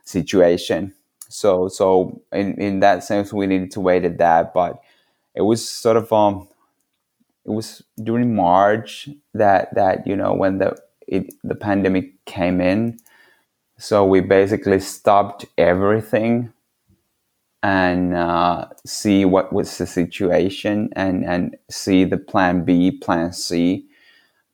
situation. 0.04 0.94
So, 1.30 1.68
so 1.68 2.22
in 2.32 2.60
in 2.60 2.80
that 2.82 3.04
sense, 3.04 3.34
we 3.34 3.48
needed 3.48 3.72
to 3.72 3.80
wait 3.82 4.06
at 4.06 4.18
that. 4.18 4.54
But 4.54 4.82
it 5.36 5.42
was 5.42 5.68
sort 5.68 5.98
of 5.98 6.12
um, 6.12 6.48
it 7.46 7.52
was 7.52 7.84
during 8.02 8.36
March 8.36 9.10
that 9.34 9.74
that 9.76 10.08
you 10.08 10.16
know 10.16 10.34
when 10.34 10.58
the 10.58 10.78
it, 11.08 11.34
the 11.44 11.56
pandemic 11.56 12.24
came 12.26 12.62
in. 12.62 12.98
So 13.78 14.06
we 14.06 14.22
basically 14.22 14.80
stopped 14.80 15.46
everything 15.58 16.54
and 17.64 18.16
uh, 18.16 18.68
see 18.86 19.26
what 19.26 19.54
was 19.54 19.78
the 19.78 19.86
situation 19.86 20.90
and, 20.96 21.24
and 21.24 21.56
see 21.70 22.04
the 22.04 22.18
plan 22.18 22.66
B, 22.66 22.92
plan 22.92 23.34
C. 23.34 23.86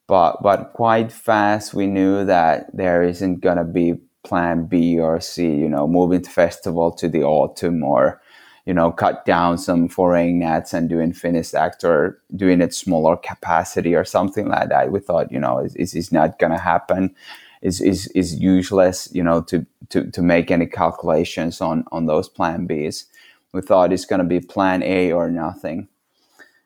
But, 0.07 0.41
but 0.41 0.73
quite 0.73 1.11
fast, 1.11 1.73
we 1.73 1.87
knew 1.87 2.25
that 2.25 2.75
there 2.75 3.03
isn't 3.03 3.41
going 3.41 3.57
to 3.57 3.63
be 3.63 3.95
plan 4.23 4.65
B 4.65 4.99
or 4.99 5.19
C, 5.21 5.43
you 5.43 5.69
know, 5.69 5.87
moving 5.87 6.21
the 6.21 6.29
festival 6.29 6.91
to 6.93 7.07
the 7.07 7.23
autumn 7.23 7.83
or, 7.83 8.21
you 8.65 8.73
know, 8.73 8.91
cut 8.91 9.25
down 9.25 9.57
some 9.57 9.87
foreign 9.87 10.39
nets 10.39 10.73
and 10.73 10.89
doing 10.89 11.13
Finnish 11.13 11.53
act 11.53 11.83
or 11.85 12.21
doing 12.35 12.61
it 12.61 12.73
smaller 12.73 13.15
capacity 13.15 13.95
or 13.95 14.03
something 14.03 14.49
like 14.49 14.69
that. 14.69 14.91
We 14.91 14.99
thought, 14.99 15.31
you 15.31 15.39
know, 15.39 15.59
is 15.59 15.95
is 15.95 16.11
not 16.11 16.39
going 16.39 16.51
to 16.51 16.57
happen. 16.59 17.15
Is, 17.61 17.81
is 17.81 18.07
is 18.07 18.39
useless, 18.39 19.09
you 19.13 19.23
know, 19.23 19.41
to, 19.43 19.65
to 19.89 20.11
to 20.11 20.21
make 20.21 20.51
any 20.51 20.67
calculations 20.67 21.59
on 21.61 21.85
on 21.91 22.05
those 22.05 22.29
plan 22.29 22.67
Bs. 22.67 23.05
We 23.51 23.61
thought 23.61 23.91
it's 23.93 24.05
going 24.05 24.19
to 24.19 24.25
be 24.25 24.39
plan 24.39 24.83
A 24.83 25.11
or 25.11 25.29
nothing. 25.29 25.87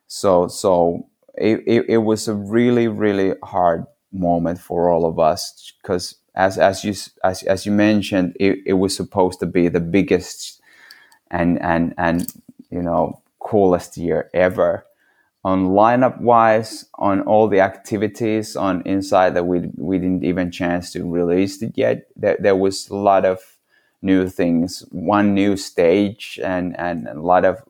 So 0.06 0.48
so 0.48 1.08
it, 1.34 1.62
it, 1.66 1.86
it 1.88 1.98
was 1.98 2.28
a 2.28 2.34
really 2.34 2.88
really 2.88 3.34
hard 3.42 3.86
moment 4.12 4.60
for 4.60 4.90
all 4.90 5.06
of 5.06 5.18
us 5.18 5.72
because 5.82 6.16
as 6.34 6.58
as 6.58 6.84
you 6.84 6.94
as, 7.24 7.42
as 7.44 7.66
you 7.66 7.72
mentioned 7.72 8.36
it, 8.38 8.58
it 8.66 8.74
was 8.74 8.94
supposed 8.94 9.40
to 9.40 9.46
be 9.46 9.68
the 9.68 9.80
biggest 9.80 10.60
and 11.30 11.60
and 11.62 11.94
and 11.98 12.32
you 12.70 12.82
know 12.82 13.20
coolest 13.40 13.96
year 13.96 14.30
ever 14.34 14.84
on 15.44 15.68
lineup 15.68 16.20
wise 16.20 16.86
on 16.94 17.20
all 17.22 17.48
the 17.48 17.60
activities 17.60 18.54
on 18.54 18.82
inside 18.86 19.34
that 19.34 19.46
we 19.46 19.70
we 19.76 19.98
didn't 19.98 20.24
even 20.24 20.50
chance 20.50 20.92
to 20.92 21.10
release 21.10 21.60
it 21.62 21.72
yet. 21.74 22.06
There, 22.16 22.36
there 22.38 22.56
was 22.56 22.88
a 22.88 22.96
lot 22.96 23.24
of 23.24 23.40
new 24.02 24.28
things 24.28 24.84
one 24.90 25.34
new 25.34 25.56
stage 25.56 26.38
and 26.42 26.78
and 26.78 27.08
a 27.08 27.20
lot 27.20 27.44
of 27.44 27.62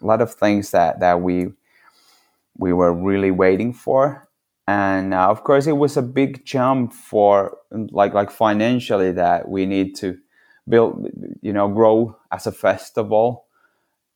a 0.00 0.06
lot 0.06 0.22
of 0.22 0.32
things 0.34 0.70
that 0.70 1.00
that 1.00 1.20
we 1.20 1.48
we 2.56 2.72
were 2.72 2.92
really 2.92 3.30
waiting 3.30 3.72
for. 3.72 4.28
And 4.66 5.12
uh, 5.12 5.28
of 5.28 5.44
course 5.44 5.66
it 5.66 5.76
was 5.76 5.96
a 5.96 6.02
big 6.02 6.46
jump 6.46 6.94
for 6.94 7.58
like 7.70 8.14
like 8.14 8.30
financially 8.30 9.12
that 9.12 9.48
we 9.48 9.66
need 9.66 9.96
to 9.96 10.18
build 10.66 11.08
you 11.42 11.52
know 11.52 11.68
grow 11.68 12.16
as 12.30 12.46
a 12.46 12.52
festival. 12.52 13.44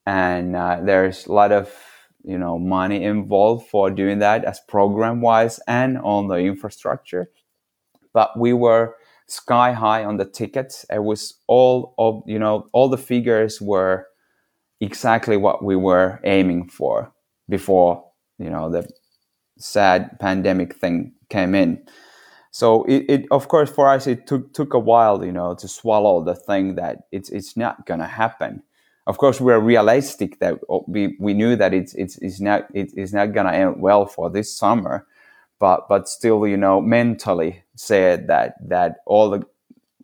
And 0.06 0.56
uh, 0.56 0.80
there's 0.82 1.26
a 1.26 1.32
lot 1.32 1.52
of 1.52 1.74
you 2.26 2.38
know 2.38 2.58
money 2.58 3.02
involved 3.04 3.66
for 3.68 3.90
doing 3.90 4.18
that 4.18 4.44
as 4.44 4.60
program 4.68 5.20
wise 5.20 5.60
and 5.66 5.98
on 5.98 6.28
the 6.28 6.36
infrastructure 6.36 7.30
but 8.12 8.38
we 8.38 8.52
were 8.52 8.94
sky 9.28 9.72
high 9.72 10.04
on 10.04 10.18
the 10.18 10.24
tickets 10.24 10.84
it 10.90 11.02
was 11.02 11.34
all 11.46 11.94
of 11.98 12.22
you 12.26 12.38
know 12.38 12.68
all 12.72 12.88
the 12.88 12.98
figures 12.98 13.60
were 13.60 14.06
exactly 14.80 15.36
what 15.36 15.64
we 15.64 15.76
were 15.76 16.20
aiming 16.24 16.68
for 16.68 17.12
before 17.48 18.04
you 18.38 18.50
know 18.50 18.70
the 18.70 18.86
sad 19.58 20.18
pandemic 20.20 20.76
thing 20.76 21.12
came 21.28 21.54
in. 21.54 21.82
So 22.50 22.84
it, 22.84 23.04
it 23.08 23.26
of 23.30 23.48
course 23.48 23.70
for 23.70 23.88
us 23.88 24.06
it 24.06 24.26
took 24.26 24.52
took 24.54 24.74
a 24.74 24.78
while, 24.78 25.24
you 25.24 25.32
know, 25.32 25.54
to 25.54 25.68
swallow 25.68 26.24
the 26.24 26.34
thing 26.34 26.76
that 26.76 27.02
it's 27.12 27.28
it's 27.30 27.56
not 27.56 27.86
gonna 27.86 28.06
happen. 28.06 28.62
Of 29.06 29.18
course, 29.18 29.40
we're 29.40 29.60
realistic 29.60 30.40
that 30.40 30.58
we, 30.88 31.16
we 31.20 31.32
knew 31.32 31.54
that 31.56 31.72
it's 31.72 31.94
it's, 31.94 32.18
it's 32.18 32.40
not 32.40 32.66
it's 32.74 33.12
not 33.12 33.32
gonna 33.32 33.52
end 33.52 33.80
well 33.80 34.06
for 34.06 34.30
this 34.30 34.56
summer, 34.56 35.06
but 35.60 35.88
but 35.88 36.08
still, 36.08 36.46
you 36.46 36.56
know, 36.56 36.80
mentally 36.80 37.62
said 37.76 38.26
that 38.28 38.54
that 38.68 38.96
all 39.06 39.30
the 39.30 39.44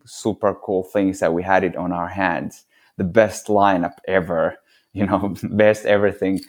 super 0.05 0.55
cool 0.55 0.83
things 0.83 1.19
that 1.19 1.33
we 1.33 1.43
had 1.43 1.63
it 1.63 1.75
on 1.77 1.91
our 1.91 2.09
hands, 2.09 2.65
the 2.97 3.03
best 3.05 3.47
lineup 3.47 3.97
ever, 4.07 4.57
you 4.93 5.05
know, 5.05 5.35
best 5.43 5.85
everything 5.85 6.41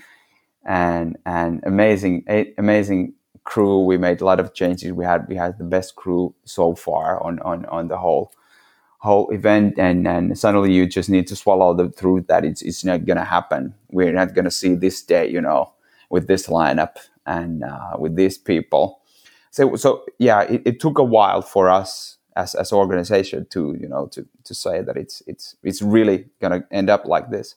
and 0.67 1.17
and 1.27 1.61
amazing 1.65 2.25
amazing 2.59 3.15
crew. 3.45 3.85
We 3.85 3.99
made 3.99 4.21
a 4.21 4.25
lot 4.25 4.41
of 4.41 4.55
changes. 4.55 4.93
We 4.93 5.05
had 5.05 5.29
we 5.29 5.37
had 5.37 5.59
the 5.59 5.65
best 5.65 5.97
crew 5.97 6.35
so 6.45 6.75
far 6.75 7.23
on 7.23 7.41
on 7.41 7.67
on 7.67 7.89
the 7.89 7.99
whole 7.99 8.33
whole 9.05 9.31
event 9.31 9.79
and 9.79 10.09
and 10.09 10.39
suddenly 10.39 10.73
you 10.73 10.87
just 10.87 11.11
need 11.11 11.27
to 11.29 11.37
swallow 11.37 11.75
the 11.75 11.89
truth 11.91 12.27
that 12.29 12.45
it's 12.45 12.63
it's 12.63 12.85
not 12.85 13.05
gonna 13.05 13.25
happen. 13.25 13.75
We're 13.91 14.13
not 14.13 14.35
gonna 14.35 14.51
see 14.51 14.75
this 14.75 15.03
day, 15.03 15.29
you 15.31 15.41
know, 15.41 15.73
with 16.11 16.27
this 16.27 16.47
lineup 16.49 16.97
and 17.27 17.63
uh, 17.65 17.97
with 17.99 18.17
these 18.17 18.39
people. 18.39 19.01
So 19.51 19.77
so 19.77 20.05
yeah, 20.19 20.43
it, 20.43 20.63
it 20.65 20.81
took 20.81 20.99
a 20.99 21.05
while 21.05 21.43
for 21.43 21.69
us 21.69 22.19
as 22.37 22.55
as 22.55 22.73
organization 22.73 23.47
to 23.51 23.77
you 23.81 23.89
know 23.89 24.07
to 24.15 24.27
to 24.45 24.55
say 24.55 24.83
that 24.83 24.97
it's 24.97 25.23
it's 25.27 25.57
it's 25.63 25.83
really 25.83 26.27
gonna 26.41 26.65
end 26.71 26.91
up 26.91 27.05
like 27.07 27.31
this, 27.31 27.55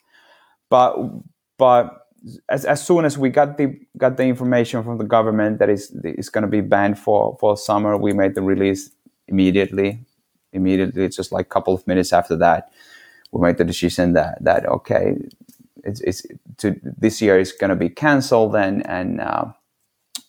but 0.70 0.96
but 1.58 2.08
as, 2.50 2.66
as 2.66 2.86
soon 2.86 3.06
as 3.06 3.18
we 3.18 3.30
got 3.30 3.58
the 3.58 3.80
got 3.98 4.18
the 4.18 4.24
information 4.24 4.84
from 4.84 4.98
the 4.98 5.04
government 5.06 5.60
that 5.60 5.70
is 5.70 5.92
is 6.04 6.30
going 6.30 6.44
to 6.44 6.48
be 6.48 6.62
banned 6.62 7.00
for 7.00 7.38
for 7.40 7.56
summer, 7.58 7.98
we 7.98 8.14
made 8.14 8.36
the 8.36 8.42
release 8.42 8.92
immediately. 9.28 10.07
Immediately, 10.58 11.06
It's 11.06 11.16
just 11.16 11.32
like 11.32 11.46
a 11.46 11.54
couple 11.56 11.74
of 11.74 11.86
minutes 11.88 12.12
after 12.12 12.36
that, 12.38 12.72
we 13.32 13.42
made 13.42 13.58
the 13.58 13.64
decision 13.64 14.14
that 14.14 14.44
that 14.44 14.66
okay, 14.66 15.16
it's, 15.84 16.02
it's 16.02 16.26
to 16.58 16.76
this 16.84 17.22
year 17.22 17.40
is 17.40 17.52
going 17.52 17.70
to 17.70 17.76
be 17.76 17.90
cancelled, 17.90 18.56
and 18.56 18.86
and 18.88 19.22
uh, 19.22 19.46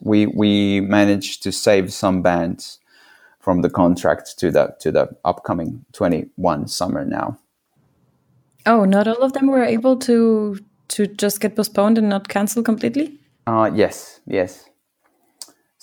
we 0.01 0.26
we 0.26 0.81
managed 0.81 1.43
to 1.45 1.53
save 1.53 1.93
some 1.93 2.22
bands 2.22 2.79
from 3.41 3.62
the 3.62 3.70
contract 3.70 4.39
to 4.39 4.51
the 4.51 4.74
to 4.81 4.93
the 4.93 5.09
upcoming 5.24 5.85
21 5.93 6.68
summer 6.68 7.05
now. 7.05 7.39
Oh, 8.66 8.85
not 8.85 9.09
all 9.09 9.22
of 9.22 9.33
them 9.33 9.47
were 9.47 9.64
able 9.64 9.97
to 10.01 10.59
to 10.89 11.07
just 11.07 11.41
get 11.41 11.57
postponed 11.57 11.99
and 11.99 12.09
not 12.09 12.29
cancel 12.29 12.62
completely? 12.62 13.18
Uh, 13.47 13.70
yes, 13.74 14.20
yes. 14.26 14.68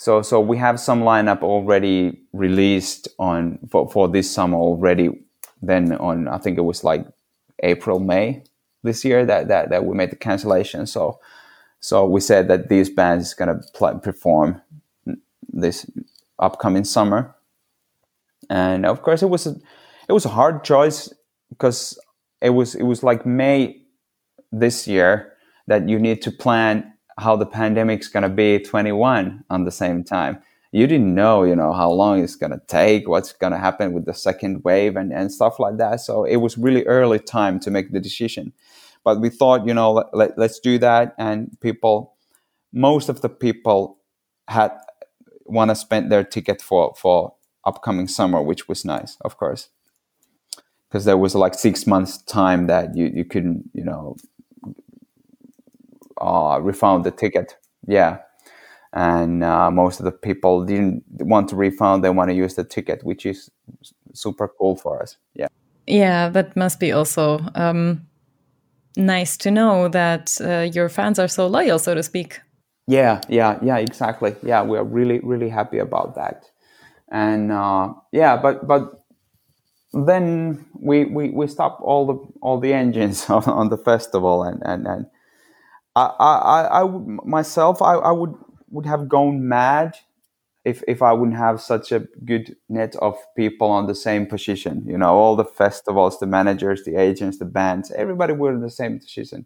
So, 0.06 0.22
so 0.22 0.40
we 0.40 0.58
have 0.58 0.80
some 0.80 1.02
lineup 1.02 1.42
already 1.42 2.22
released 2.32 3.08
on 3.18 3.58
for, 3.72 3.90
for 3.90 4.08
this 4.08 4.30
summer 4.30 4.56
already. 4.56 5.10
Then 5.64 5.94
on, 5.94 6.28
I 6.28 6.38
think 6.38 6.60
it 6.60 6.62
was 6.62 6.84
like 6.84 7.08
April, 7.64 8.00
May 8.00 8.44
this 8.84 9.04
year 9.04 9.26
that 9.26 9.48
that, 9.48 9.72
that 9.72 9.84
we 9.84 9.96
made 9.96 10.12
the 10.12 10.16
cancellation. 10.16 10.86
So, 10.86 11.20
so 11.80 12.06
we 12.06 12.22
said 12.22 12.48
that 12.50 12.70
these 12.70 12.88
bands 12.88 13.30
is 13.30 13.34
gonna 13.34 13.60
perform 14.04 14.62
this 15.52 15.90
upcoming 16.38 16.84
summer, 16.84 17.34
and 18.48 18.86
of 18.86 19.02
course 19.02 19.24
it 19.24 19.30
was 19.32 19.48
a 19.48 19.56
it 20.08 20.14
was 20.14 20.26
a 20.26 20.30
hard 20.30 20.64
choice 20.64 21.12
because 21.50 22.00
it 22.42 22.52
was 22.52 22.76
it 22.76 22.84
was 22.84 23.02
like 23.02 23.26
May 23.26 23.82
this 24.52 24.88
year 24.88 25.34
that 25.66 25.90
you 25.90 25.98
need 25.98 26.22
to 26.22 26.32
plan 26.32 26.94
how 27.18 27.36
the 27.36 27.46
pandemic's 27.46 28.08
going 28.08 28.24
to 28.24 28.30
be 28.30 28.60
21 28.60 29.44
on 29.50 29.64
the 29.64 29.72
same 29.72 30.04
time. 30.04 30.42
You 30.72 30.88
didn't 30.88 31.16
know 31.16 31.44
you 31.44 31.56
know 31.56 31.72
how 31.72 31.90
long 31.90 32.22
it's 32.22 32.36
going 32.36 32.52
to 32.52 32.62
take 32.68 33.08
what's 33.08 33.32
going 33.32 33.54
to 33.54 33.60
happen 33.60 33.94
with 33.94 34.06
the 34.06 34.14
second 34.14 34.64
wave 34.66 34.98
and, 34.98 35.14
and 35.14 35.32
stuff 35.32 35.58
like 35.58 35.78
that. 35.78 36.02
So 36.02 36.26
it 36.26 36.38
was 36.38 36.58
really 36.58 36.84
early 36.84 37.20
time 37.20 37.60
to 37.62 37.72
make 37.72 37.94
the 37.94 38.02
decision. 38.02 38.52
But 39.06 39.22
we 39.22 39.30
thought 39.30 39.66
you 39.66 39.74
know 39.74 39.94
let, 39.94 40.14
let, 40.14 40.38
let's 40.38 40.60
do 40.60 40.78
that. 40.80 41.16
And 41.18 41.58
people 41.62 42.16
most 42.74 43.08
of 43.08 43.22
the 43.22 43.30
people 43.30 44.00
had 44.50 44.72
want 45.46 45.72
to 45.72 45.76
spend 45.76 46.12
their 46.12 46.26
ticket 46.26 46.62
for 46.62 46.94
for 46.98 47.36
upcoming 47.64 48.08
summer 48.08 48.42
which 48.42 48.68
was 48.68 48.84
nice 48.84 49.18
of 49.22 49.38
course. 49.38 49.70
Because 50.90 51.06
there 51.06 51.18
was 51.18 51.36
like 51.36 51.54
six 51.54 51.88
months 51.88 52.22
time 52.24 52.68
that 52.68 52.98
you, 52.98 53.12
you 53.14 53.24
couldn't 53.24 53.70
you 53.74 53.86
know 53.86 54.18
uh, 56.22 56.60
refund 56.62 57.04
the 57.04 57.12
ticket. 57.12 57.58
Yeah. 57.88 58.20
And 58.94 59.44
uh, 59.44 59.70
most 59.72 60.00
of 60.00 60.06
the 60.06 60.12
people 60.12 60.64
didn't 60.64 61.04
want 61.10 61.50
to 61.50 61.56
refund; 61.56 62.04
they 62.04 62.10
want 62.10 62.30
to 62.30 62.36
use 62.36 62.56
the 62.56 62.64
ticket, 62.64 63.04
which 63.04 63.26
is 63.26 63.52
super 64.14 64.48
cool 64.48 64.78
for 64.78 65.02
us. 65.04 65.18
Yeah. 65.34 65.48
Yeah, 65.88 66.30
that 66.30 66.56
must 66.56 66.80
be 66.80 66.92
also 66.92 67.40
um, 67.56 68.08
nice 68.98 69.38
to 69.38 69.52
know 69.52 69.90
that 69.90 70.38
uh, 70.42 70.62
your 70.74 70.90
fans 70.90 71.20
are 71.20 71.28
so 71.28 71.48
loyal, 71.48 71.78
so 71.78 71.94
to 71.94 72.04
speak. 72.04 72.40
Yeah, 72.88 73.22
yeah, 73.30 73.60
yeah, 73.62 73.78
exactly. 73.78 74.36
Yeah, 74.44 74.62
we're 74.62 74.84
really, 74.84 75.20
really 75.20 75.50
happy 75.50 75.80
about 75.80 76.16
that. 76.16 76.46
And 77.12 77.52
uh, 77.52 77.94
yeah, 78.12 78.38
but 78.38 78.68
but 78.68 79.06
then 79.94 80.66
we, 80.74 81.06
we, 81.06 81.30
we 81.30 81.48
stopped 81.48 81.82
all 81.82 82.06
the 82.06 82.18
all 82.42 82.60
the 82.60 82.74
engines 82.74 83.30
on, 83.30 83.44
on 83.44 83.70
the 83.70 83.78
festival 83.78 84.44
and, 84.44 84.62
and, 84.66 84.88
and 84.88 85.06
I, 85.96 86.06
I, 86.20 86.82
I 86.84 86.88
myself, 87.26 87.82
I, 87.82 87.96
I 87.96 88.12
would 88.12 88.36
would 88.72 88.86
have 88.88 89.10
gone 89.10 89.48
mad 89.48 89.98
if 90.66 90.84
if 90.88 91.02
I 91.02 91.14
wouldn't 91.14 91.38
have 91.38 91.62
such 91.62 91.92
a 91.92 92.02
good 92.26 92.56
net 92.70 92.96
of 92.98 93.18
people 93.38 93.70
on 93.70 93.88
the 93.88 93.96
same 93.96 94.28
position. 94.28 94.84
You 94.88 94.98
know, 95.00 95.16
all 95.16 95.36
the 95.36 95.46
festivals, 95.46 96.20
the 96.20 96.28
managers, 96.28 96.84
the 96.86 96.98
agents, 96.98 97.40
the 97.40 97.46
bands, 97.46 97.92
everybody 97.92 98.34
were 98.34 98.54
in 98.54 98.62
the 98.62 98.72
same 98.72 99.00
position. 99.00 99.46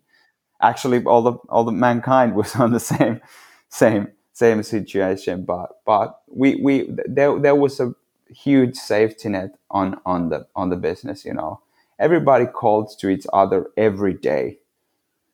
Actually, 0.61 1.03
all 1.05 1.23
the 1.23 1.34
all 1.49 1.65
the 1.65 1.73
mankind 1.73 2.35
was 2.38 2.55
on 2.57 2.73
the 2.73 2.81
same 2.81 3.21
same 3.69 4.09
same 4.34 4.63
situation. 4.63 5.45
But 5.45 5.71
but 5.85 6.21
we 6.30 6.57
we 6.63 6.89
there 7.07 7.39
there 7.39 7.55
was 7.55 7.80
a 7.81 7.95
huge 8.30 8.76
safety 8.77 9.30
net 9.30 9.51
on 9.71 9.99
on 10.05 10.30
the 10.30 10.47
on 10.55 10.69
the 10.71 10.77
business. 10.77 11.26
You 11.26 11.35
know, 11.35 11.61
everybody 11.99 12.47
called 12.47 12.91
to 12.99 13.09
each 13.09 13.27
other 13.34 13.67
every 13.77 14.15
day 14.15 14.59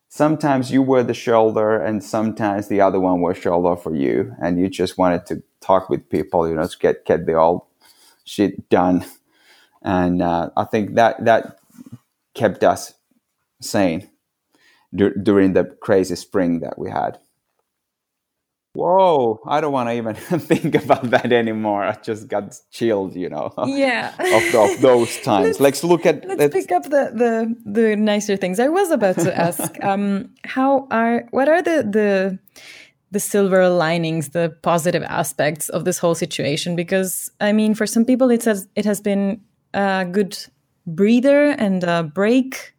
sometimes 0.08 0.70
you 0.70 0.82
were 0.82 1.02
the 1.02 1.14
shoulder 1.14 1.76
and 1.76 2.02
sometimes 2.04 2.68
the 2.68 2.80
other 2.80 3.00
one 3.00 3.20
was 3.20 3.38
shoulder 3.38 3.76
for 3.76 3.94
you 3.94 4.34
and 4.42 4.58
you 4.60 4.68
just 4.68 4.98
wanted 4.98 5.26
to 5.26 5.42
talk 5.60 5.90
with 5.90 6.08
people 6.10 6.48
you 6.48 6.54
know 6.54 6.66
to 6.66 6.78
get 6.78 7.04
get 7.04 7.26
the 7.26 7.34
old 7.34 7.62
shit 8.24 8.68
done 8.68 9.04
and 9.82 10.22
uh, 10.22 10.50
I 10.56 10.64
think 10.64 10.94
that 10.94 11.24
that 11.24 11.58
kept 12.34 12.64
us 12.64 12.94
sane 13.60 14.08
dur- 14.94 15.14
during 15.14 15.52
the 15.52 15.64
crazy 15.80 16.16
spring 16.16 16.60
that 16.60 16.78
we 16.78 16.90
had. 16.90 17.18
Whoa! 18.76 19.40
I 19.46 19.62
don't 19.62 19.72
want 19.72 19.88
to 19.88 19.94
even 19.94 20.14
think 20.50 20.74
about 20.74 21.10
that 21.10 21.32
anymore. 21.32 21.84
I 21.84 21.94
just 22.02 22.28
got 22.28 22.54
chilled, 22.70 23.16
you 23.16 23.30
know. 23.30 23.52
Yeah. 23.66 24.12
of, 24.18 24.54
of 24.54 24.80
those 24.80 25.20
times. 25.22 25.60
let's, 25.60 25.82
look 25.82 26.04
at. 26.04 26.26
Let's, 26.26 26.38
let's, 26.38 26.54
pick 26.54 26.72
up 26.72 26.84
the, 26.84 27.10
the 27.22 27.56
the 27.64 27.96
nicer 27.96 28.36
things. 28.36 28.60
I 28.60 28.68
was 28.68 28.90
about 28.90 29.16
to 29.20 29.36
ask, 29.36 29.82
um, 29.82 30.30
how 30.44 30.86
are 30.90 31.26
what 31.30 31.48
are 31.48 31.62
the 31.62 31.82
the 31.82 32.38
the 33.12 33.20
silver 33.20 33.68
linings, 33.68 34.30
the 34.30 34.54
positive 34.62 35.02
aspects 35.04 35.70
of 35.70 35.84
this 35.84 35.98
whole 35.98 36.14
situation? 36.14 36.76
Because 36.76 37.30
I 37.40 37.52
mean, 37.52 37.74
for 37.74 37.86
some 37.86 38.04
people, 38.04 38.30
it 38.30 38.44
has 38.44 38.68
it 38.76 38.84
has 38.84 39.00
been 39.00 39.40
a 39.72 40.04
good 40.04 40.36
breather 40.86 41.50
and 41.50 41.82
a 41.82 42.02
break 42.02 42.74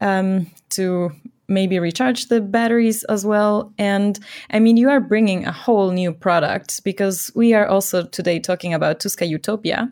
um, 0.00 0.50
to 0.70 1.12
maybe 1.48 1.78
recharge 1.78 2.26
the 2.26 2.40
batteries 2.40 3.04
as 3.04 3.24
well. 3.24 3.72
And 3.78 4.18
I 4.50 4.58
mean, 4.58 4.76
you 4.76 4.88
are 4.90 5.00
bringing 5.00 5.46
a 5.46 5.52
whole 5.52 5.90
new 5.90 6.12
product 6.12 6.82
because 6.84 7.30
we 7.34 7.54
are 7.54 7.66
also 7.66 8.06
today 8.06 8.40
talking 8.40 8.74
about 8.74 9.00
Tuska 9.00 9.28
Utopia, 9.28 9.90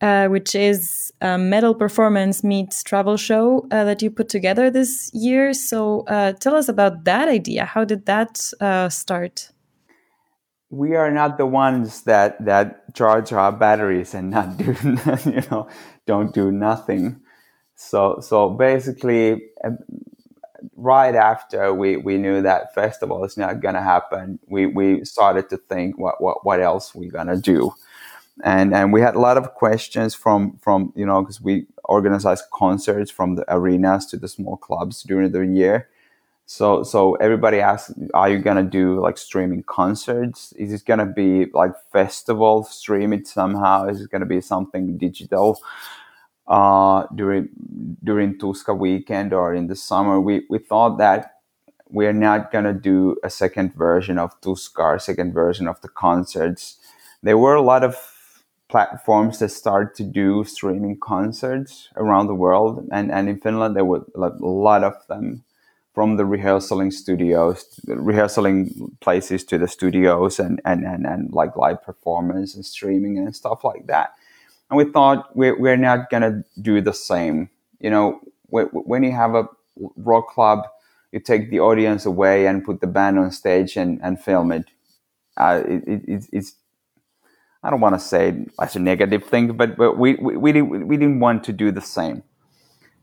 uh, 0.00 0.28
which 0.28 0.54
is 0.54 1.12
a 1.20 1.38
metal 1.38 1.74
performance 1.74 2.44
meets 2.44 2.82
travel 2.82 3.16
show 3.16 3.66
uh, 3.70 3.84
that 3.84 4.02
you 4.02 4.10
put 4.10 4.28
together 4.28 4.70
this 4.70 5.10
year. 5.12 5.52
So 5.52 6.04
uh, 6.06 6.32
tell 6.32 6.54
us 6.54 6.68
about 6.68 7.04
that 7.04 7.28
idea. 7.28 7.64
How 7.64 7.84
did 7.84 8.06
that 8.06 8.52
uh, 8.60 8.88
start? 8.88 9.50
We 10.70 10.96
are 10.96 11.10
not 11.10 11.38
the 11.38 11.46
ones 11.46 12.02
that 12.02 12.44
that 12.44 12.94
charge 12.94 13.32
our 13.32 13.52
batteries 13.52 14.12
and 14.14 14.30
not 14.30 14.58
do, 14.58 14.74
you 15.24 15.42
know, 15.50 15.66
don't 16.06 16.34
do 16.34 16.52
nothing. 16.52 17.22
So 17.74 18.18
so 18.20 18.50
basically, 18.50 19.48
right 20.76 21.14
after 21.14 21.72
we, 21.72 21.96
we 21.96 22.16
knew 22.16 22.42
that 22.42 22.74
festival 22.74 23.24
is 23.24 23.36
not 23.36 23.60
going 23.60 23.74
to 23.74 23.82
happen, 23.82 24.38
we, 24.46 24.66
we 24.66 25.04
started 25.04 25.48
to 25.50 25.56
think 25.56 25.98
what, 25.98 26.20
what, 26.20 26.44
what 26.44 26.60
else 26.60 26.94
we're 26.94 27.10
going 27.10 27.28
to 27.28 27.36
do. 27.36 27.72
And, 28.44 28.72
and 28.72 28.92
we 28.92 29.00
had 29.00 29.16
a 29.16 29.20
lot 29.20 29.36
of 29.36 29.54
questions 29.54 30.14
from, 30.14 30.58
from 30.58 30.92
you 30.94 31.04
know, 31.04 31.22
because 31.22 31.40
we 31.40 31.66
organized 31.84 32.44
concerts 32.52 33.10
from 33.10 33.34
the 33.34 33.44
arenas 33.48 34.06
to 34.06 34.16
the 34.16 34.28
small 34.28 34.56
clubs 34.56 35.02
during 35.02 35.32
the 35.32 35.40
year. 35.40 35.88
So, 36.46 36.82
so 36.82 37.14
everybody 37.16 37.60
asked, 37.60 37.92
are 38.14 38.30
you 38.30 38.38
going 38.38 38.56
to 38.56 38.62
do 38.62 39.00
like 39.00 39.18
streaming 39.18 39.64
concerts? 39.64 40.52
Is 40.52 40.72
it 40.72 40.86
going 40.86 41.00
to 41.00 41.06
be 41.06 41.46
like 41.52 41.72
festival, 41.92 42.64
stream 42.64 43.12
it 43.12 43.26
somehow? 43.26 43.86
Is 43.86 44.00
it 44.00 44.10
going 44.10 44.20
to 44.20 44.26
be 44.26 44.40
something 44.40 44.96
digital? 44.96 45.60
Uh, 46.48 47.06
during 47.14 47.48
during 48.02 48.38
Tuska 48.38 48.76
weekend 48.76 49.32
or 49.32 49.54
in 49.54 49.66
the 49.66 49.76
summer, 49.76 50.20
we, 50.20 50.46
we 50.48 50.58
thought 50.58 50.98
that 50.98 51.36
we're 51.90 52.12
not 52.14 52.50
gonna 52.52 52.72
do 52.72 53.16
a 53.22 53.30
second 53.30 53.74
version 53.74 54.18
of 54.18 54.40
Tuska, 54.40 55.00
second 55.00 55.32
version 55.34 55.68
of 55.68 55.80
the 55.82 55.88
concerts. 55.88 56.78
There 57.22 57.38
were 57.38 57.54
a 57.54 57.62
lot 57.62 57.84
of 57.84 57.96
platforms 58.68 59.38
that 59.40 59.50
started 59.50 59.94
to 59.96 60.04
do 60.04 60.44
streaming 60.44 60.98
concerts 60.98 61.88
around 61.96 62.26
the 62.28 62.34
world, 62.34 62.88
and, 62.92 63.10
and 63.12 63.28
in 63.28 63.40
Finland 63.40 63.76
there 63.76 63.84
were 63.84 64.04
a 64.14 64.28
lot 64.40 64.84
of 64.84 64.94
them, 65.08 65.44
from 65.94 66.16
the 66.16 66.24
rehearsing 66.24 66.90
studios, 66.92 67.80
rehearsing 67.86 68.96
places 69.00 69.44
to 69.44 69.58
the 69.58 69.68
studios, 69.68 70.38
and 70.38 70.60
and 70.64 70.84
and, 70.86 71.06
and 71.06 71.32
like 71.32 71.56
live 71.56 71.82
performance 71.82 72.54
and 72.54 72.64
streaming 72.64 73.18
and 73.18 73.34
stuff 73.36 73.64
like 73.64 73.86
that 73.86 74.12
and 74.70 74.76
we 74.76 74.84
thought 74.84 75.34
we're, 75.36 75.58
we're 75.58 75.76
not 75.76 76.10
going 76.10 76.22
to 76.22 76.44
do 76.60 76.80
the 76.80 76.92
same. 76.92 77.50
You 77.80 77.90
know, 77.90 78.20
when 78.50 79.02
you 79.02 79.12
have 79.12 79.34
a 79.34 79.48
rock 79.96 80.28
club, 80.28 80.66
you 81.12 81.20
take 81.20 81.50
the 81.50 81.60
audience 81.60 82.04
away 82.04 82.46
and 82.46 82.64
put 82.64 82.80
the 82.80 82.86
band 82.86 83.18
on 83.18 83.30
stage 83.30 83.76
and, 83.76 84.00
and 84.02 84.20
film 84.20 84.52
it. 84.52 84.66
Uh, 85.36 85.62
it, 85.66 85.82
it 85.86 86.28
it's, 86.32 86.54
I 87.62 87.70
don't 87.70 87.80
want 87.80 87.94
to 87.94 88.00
say 88.00 88.46
as 88.60 88.76
a 88.76 88.78
negative 88.78 89.24
thing, 89.24 89.56
but, 89.56 89.76
but 89.76 89.98
we, 89.98 90.14
we, 90.16 90.36
we, 90.36 90.52
didn't, 90.52 90.86
we 90.86 90.96
didn't 90.96 91.20
want 91.20 91.44
to 91.44 91.52
do 91.52 91.70
the 91.70 91.80
same. 91.80 92.22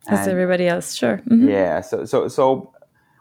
As 0.08 0.20
and, 0.20 0.30
everybody 0.30 0.68
else, 0.68 0.94
sure. 0.94 1.18
Mm-hmm. 1.18 1.50
Yeah. 1.50 1.82
So, 1.82 2.06
so, 2.06 2.28
so 2.28 2.74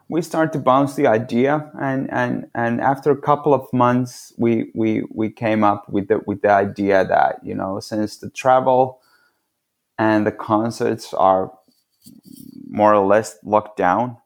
we 0.07 0.21
started 0.21 0.53
to 0.53 0.59
bounce 0.59 0.95
the 0.95 1.07
idea 1.07 1.71
and 1.79 2.11
and 2.11 2.47
and 2.53 2.79
after 2.81 3.11
a 3.11 3.21
couple 3.21 3.53
of 3.53 3.71
months 3.73 4.33
we 4.37 4.71
we 4.75 5.03
we 5.11 5.29
came 5.29 5.63
up 5.63 5.89
with 5.89 6.07
the 6.07 6.21
with 6.27 6.41
the 6.41 6.49
idea 6.51 7.05
that 7.05 7.39
you 7.43 7.55
know 7.55 7.79
since 7.79 8.17
the 8.17 8.29
travel 8.29 8.99
and 9.97 10.25
the 10.27 10.31
concerts 10.31 11.13
are 11.13 11.51
more 12.69 12.93
or 12.93 13.05
less 13.05 13.37
locked 13.43 13.77
down 13.77 14.17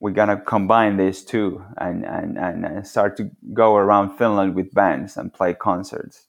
we're 0.00 0.10
gonna 0.10 0.40
combine 0.40 0.96
these 0.96 1.24
two 1.24 1.64
and 1.78 2.04
and 2.04 2.36
and 2.38 2.86
start 2.86 3.16
to 3.16 3.30
go 3.52 3.76
around 3.76 4.16
Finland 4.16 4.54
with 4.54 4.74
bands 4.74 5.16
and 5.16 5.32
play 5.32 5.54
concerts 5.54 6.26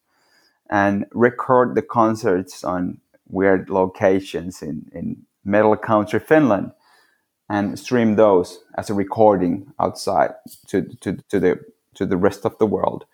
and 0.70 1.06
record 1.12 1.76
the 1.76 1.82
concerts 1.82 2.64
on 2.64 3.00
weird 3.30 3.70
locations 3.70 4.62
in 4.62 4.90
in 4.94 5.24
metal 5.44 5.76
country 5.76 6.20
Finland 6.20 6.72
and 7.50 7.78
stream 7.78 8.16
those 8.16 8.60
as 8.78 8.90
a 8.90 8.94
recording 8.94 9.72
outside 9.80 10.34
to, 10.68 10.84
to, 11.02 11.18
to 11.30 11.40
the 11.40 11.60
to 11.96 12.06
the 12.06 12.18
rest 12.18 12.46
of 12.46 12.58
the 12.58 12.66
world. 12.66 13.06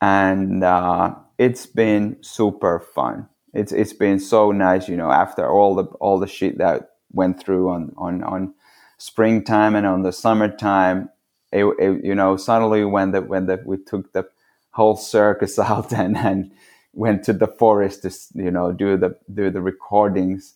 And 0.00 0.64
uh, 0.64 1.14
it's 1.38 1.66
been 1.66 2.16
super 2.20 2.80
fun. 2.80 3.28
It's 3.54 3.72
it's 3.72 3.92
been 3.92 4.18
so 4.18 4.50
nice 4.50 4.88
you 4.88 4.96
know 4.96 5.10
after 5.10 5.48
all 5.48 5.74
the 5.74 5.84
all 6.00 6.18
the 6.18 6.26
shit 6.26 6.58
that 6.58 6.90
went 7.12 7.38
through 7.38 7.68
on 7.68 7.92
on 7.98 8.22
on 8.24 8.54
springtime 8.98 9.74
and 9.74 9.86
on 9.86 10.02
the 10.02 10.12
summertime 10.12 11.10
it, 11.52 11.64
it, 11.78 12.04
you 12.04 12.14
know 12.14 12.36
suddenly 12.36 12.84
when 12.84 13.10
the 13.10 13.20
when 13.20 13.46
the 13.46 13.60
we 13.66 13.76
took 13.76 14.12
the 14.12 14.26
whole 14.70 14.96
circus 14.96 15.58
out 15.58 15.92
and 15.92 16.16
and 16.16 16.50
went 16.94 17.24
to 17.24 17.32
the 17.32 17.46
forest 17.46 18.02
to 18.02 18.10
you 18.34 18.50
know 18.50 18.72
do 18.72 18.96
the 18.96 19.16
do 19.34 19.50
the 19.50 19.60
recordings 19.60 20.54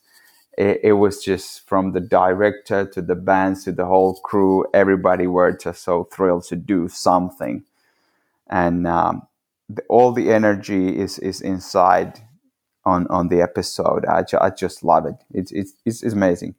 it, 0.57 0.81
it, 0.83 0.93
was 0.93 1.23
just 1.23 1.67
from 1.69 1.93
the 1.93 2.01
director 2.01 2.87
to 2.87 3.03
the 3.03 3.15
bands 3.15 3.65
to 3.65 3.73
the 3.73 3.85
whole 3.85 4.15
crew 4.17 4.65
everybody 4.73 5.27
were 5.27 5.53
just 5.53 5.83
so 5.83 6.05
thrilled 6.05 6.45
to 6.45 6.57
do 6.57 6.89
something. 6.89 7.65
And 8.49 8.87
um, 8.87 9.27
the, 9.69 9.83
all 9.89 10.13
the 10.13 10.33
energy 10.33 10.97
is 10.97 11.19
is 11.19 11.41
inside 11.41 12.21
on 12.85 13.07
on 13.09 13.29
the 13.29 13.43
episode. 13.43 14.07
I, 14.07 14.23
ju- 14.23 14.39
I 14.41 14.51
just 14.51 14.85
love 14.85 15.07
it. 15.07 15.17
It's, 15.33 15.53
it's 15.53 15.75
it's 15.85 16.03
amazing. 16.03 16.55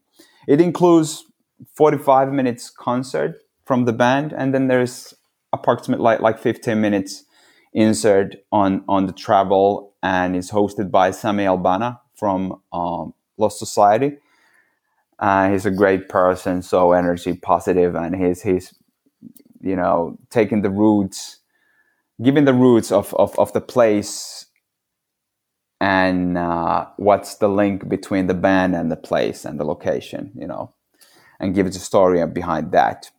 It 0.47 0.61
includes 0.61 1.25
45 1.73 2.31
minutes 2.31 2.69
concert 2.69 3.41
from 3.65 3.85
the 3.85 3.93
band 3.93 4.33
and 4.33 4.53
then 4.53 4.67
there's 4.67 5.13
approximately 5.51 6.03
like, 6.03 6.19
like 6.19 6.39
15 6.39 6.79
minutes 6.79 7.23
insert 7.73 8.35
on 8.51 8.83
on 8.87 9.07
the 9.07 9.13
travel 9.13 9.93
and 10.03 10.35
is 10.35 10.51
hosted 10.51 10.91
by 10.91 11.09
Samy 11.11 11.43
Elbanna 11.43 11.99
from 12.15 12.61
um, 12.71 13.13
Lost 13.37 13.59
Society. 13.59 14.17
Uh, 15.19 15.49
he's 15.49 15.65
a 15.65 15.71
great 15.71 16.09
person, 16.09 16.61
so 16.61 16.91
energy 16.91 17.33
positive, 17.33 17.95
and 17.95 18.15
he's 18.15 18.41
he's 18.43 18.73
you 19.61 19.75
know 19.75 20.17
taking 20.29 20.61
the 20.61 20.69
roots, 20.69 21.39
giving 22.21 22.45
the 22.45 22.53
roots 22.53 22.91
of 22.91 23.13
of, 23.15 23.37
of 23.39 23.51
the 23.53 23.61
place, 23.61 24.45
and 25.79 26.37
uh, 26.37 26.87
what's 26.97 27.35
the 27.35 27.47
link 27.47 27.87
between 27.87 28.27
the 28.27 28.33
band 28.33 28.75
and 28.75 28.91
the 28.91 28.95
place 28.97 29.45
and 29.45 29.59
the 29.59 29.65
location, 29.65 30.31
you 30.35 30.47
know, 30.47 30.73
and 31.39 31.55
gives 31.55 31.75
a 31.75 31.79
story 31.79 32.25
behind 32.27 32.71
that. 32.71 33.11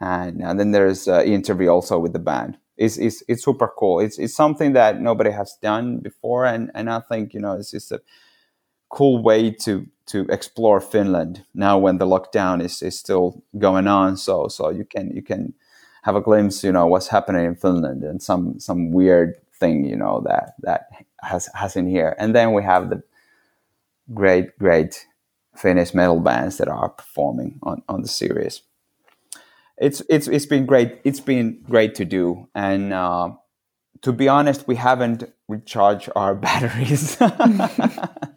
And, 0.00 0.42
and 0.42 0.58
then 0.58 0.70
there's 0.70 1.08
an 1.08 1.26
interview 1.26 1.68
also 1.68 1.98
with 1.98 2.12
the 2.12 2.18
band. 2.18 2.58
It's, 2.76 2.96
it's, 2.96 3.22
it's 3.28 3.44
super 3.44 3.70
cool. 3.78 4.00
It's, 4.00 4.18
it's 4.18 4.34
something 4.34 4.72
that 4.72 5.00
nobody 5.00 5.30
has 5.30 5.56
done 5.60 5.98
before, 5.98 6.46
and, 6.46 6.70
and 6.74 6.88
I 6.88 7.00
think 7.00 7.34
you 7.34 7.40
know 7.40 7.54
it's 7.54 7.72
just 7.72 7.92
a 7.92 8.00
cool 8.90 9.22
way 9.22 9.50
to 9.50 9.86
to 10.06 10.26
explore 10.28 10.80
Finland 10.80 11.44
now 11.54 11.78
when 11.78 11.98
the 11.98 12.06
lockdown 12.06 12.60
is, 12.60 12.82
is 12.82 12.98
still 12.98 13.42
going 13.58 13.86
on. 13.86 14.16
So 14.16 14.48
so 14.48 14.70
you 14.70 14.84
can 14.84 15.10
you 15.14 15.22
can 15.22 15.54
have 16.02 16.16
a 16.16 16.20
glimpse, 16.20 16.64
you 16.64 16.72
know, 16.72 16.86
what's 16.86 17.08
happening 17.08 17.44
in 17.46 17.54
Finland 17.54 18.02
and 18.02 18.22
some 18.22 18.58
some 18.58 18.90
weird 18.92 19.34
thing, 19.58 19.84
you 19.84 19.96
know, 19.96 20.22
that 20.26 20.54
that 20.62 20.88
has 21.22 21.48
has 21.54 21.76
in 21.76 21.86
here. 21.86 22.16
And 22.18 22.34
then 22.34 22.52
we 22.52 22.62
have 22.62 22.90
the 22.90 23.02
great 24.12 24.58
great 24.58 25.06
Finnish 25.56 25.94
metal 25.94 26.20
bands 26.20 26.56
that 26.56 26.68
are 26.68 26.88
performing 26.88 27.58
on, 27.62 27.82
on 27.88 28.02
the 28.02 28.08
series. 28.08 28.62
It's 29.76 30.02
it's 30.08 30.28
it's 30.28 30.46
been 30.46 30.66
great. 30.66 31.00
It's 31.04 31.20
been 31.20 31.60
great 31.68 31.94
to 31.96 32.04
do, 32.04 32.48
and 32.54 32.92
uh, 32.92 33.30
to 34.02 34.12
be 34.12 34.28
honest, 34.28 34.68
we 34.68 34.76
haven't 34.76 35.24
recharged 35.48 36.10
our 36.14 36.34
batteries. 36.46 37.16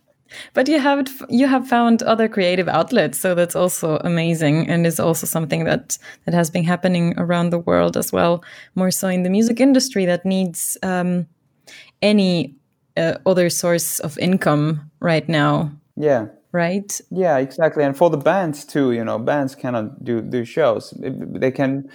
but 0.53 0.67
you 0.67 0.79
have 0.79 1.07
you 1.29 1.47
have 1.47 1.67
found 1.67 2.03
other 2.03 2.27
creative 2.27 2.67
outlets 2.67 3.19
so 3.19 3.35
that's 3.35 3.55
also 3.55 3.97
amazing 4.03 4.67
and 4.69 4.85
is 4.85 4.99
also 4.99 5.25
something 5.27 5.65
that 5.65 5.97
that 6.25 6.33
has 6.33 6.49
been 6.49 6.63
happening 6.63 7.13
around 7.17 7.49
the 7.49 7.59
world 7.59 7.97
as 7.97 8.11
well 8.11 8.43
more 8.75 8.91
so 8.91 9.07
in 9.07 9.23
the 9.23 9.29
music 9.29 9.59
industry 9.59 10.05
that 10.05 10.25
needs 10.25 10.77
um, 10.83 11.25
any 12.01 12.55
uh, 12.97 13.15
other 13.25 13.49
source 13.49 13.99
of 13.99 14.17
income 14.19 14.91
right 14.99 15.27
now, 15.27 15.71
Yeah. 15.95 16.27
right? 16.51 17.01
Yeah, 17.09 17.37
exactly. 17.37 17.83
And 17.83 17.97
for 17.97 18.09
the 18.09 18.17
bands 18.17 18.65
too, 18.65 18.91
you 18.91 19.03
know, 19.03 19.17
bands 19.17 19.55
cannot 19.55 20.03
do 20.03 20.21
do 20.21 20.45
shows. 20.45 20.93
They 21.39 21.51
can 21.51 21.89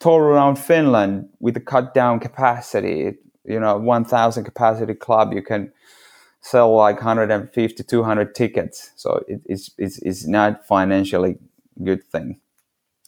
tour 0.00 0.22
around 0.22 0.56
Finland 0.58 1.28
with 1.40 1.56
a 1.56 1.60
cut 1.60 1.94
down 1.94 2.18
capacity. 2.20 3.18
You 3.44 3.60
know, 3.60 3.76
one 3.76 4.04
thousand 4.04 4.44
capacity 4.44 4.94
club, 4.94 5.32
you 5.32 5.42
can 5.42 5.72
sell 6.40 6.74
like 6.74 6.96
150, 6.96 7.82
200 7.82 8.34
tickets. 8.34 8.92
So 8.96 9.24
it, 9.28 9.40
it's 9.44 9.70
it's 9.78 9.98
it's 9.98 10.26
not 10.26 10.66
financially 10.66 11.38
good 11.82 12.04
thing. 12.04 12.40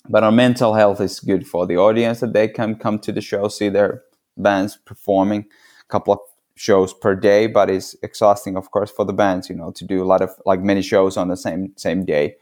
But 0.09 0.25
our 0.25 0.33
mental 0.33 0.75
health 0.75 1.01
is 1.01 1.21
good 1.21 1.47
for 1.47 1.67
the 1.67 1.77
audience 1.77 2.21
that 2.21 2.33
they 2.33 2.49
can 2.49 2.75
come 2.75 2.99
to 3.01 3.13
the 3.13 3.21
show, 3.21 3.49
see 3.49 3.69
their 3.69 4.03
bands 4.37 4.77
performing 4.77 5.47
a 5.81 5.85
couple 5.89 6.15
of 6.15 6.21
shows 6.57 6.93
per 6.93 7.15
day, 7.15 7.47
but 7.47 7.71
it's 7.71 7.95
exhausting, 8.03 8.57
of 8.57 8.71
course, 8.71 8.91
for 8.91 9.05
the 9.05 9.13
bands, 9.13 9.49
you 9.49 9.57
know, 9.57 9.71
to 9.73 9.85
do 9.85 10.03
a 10.03 10.07
lot 10.07 10.21
of 10.21 10.31
like 10.45 10.61
many 10.61 10.83
shows 10.83 11.17
on 11.17 11.29
the 11.29 11.37
same 11.37 11.73
same 11.77 12.05
day 12.05 12.37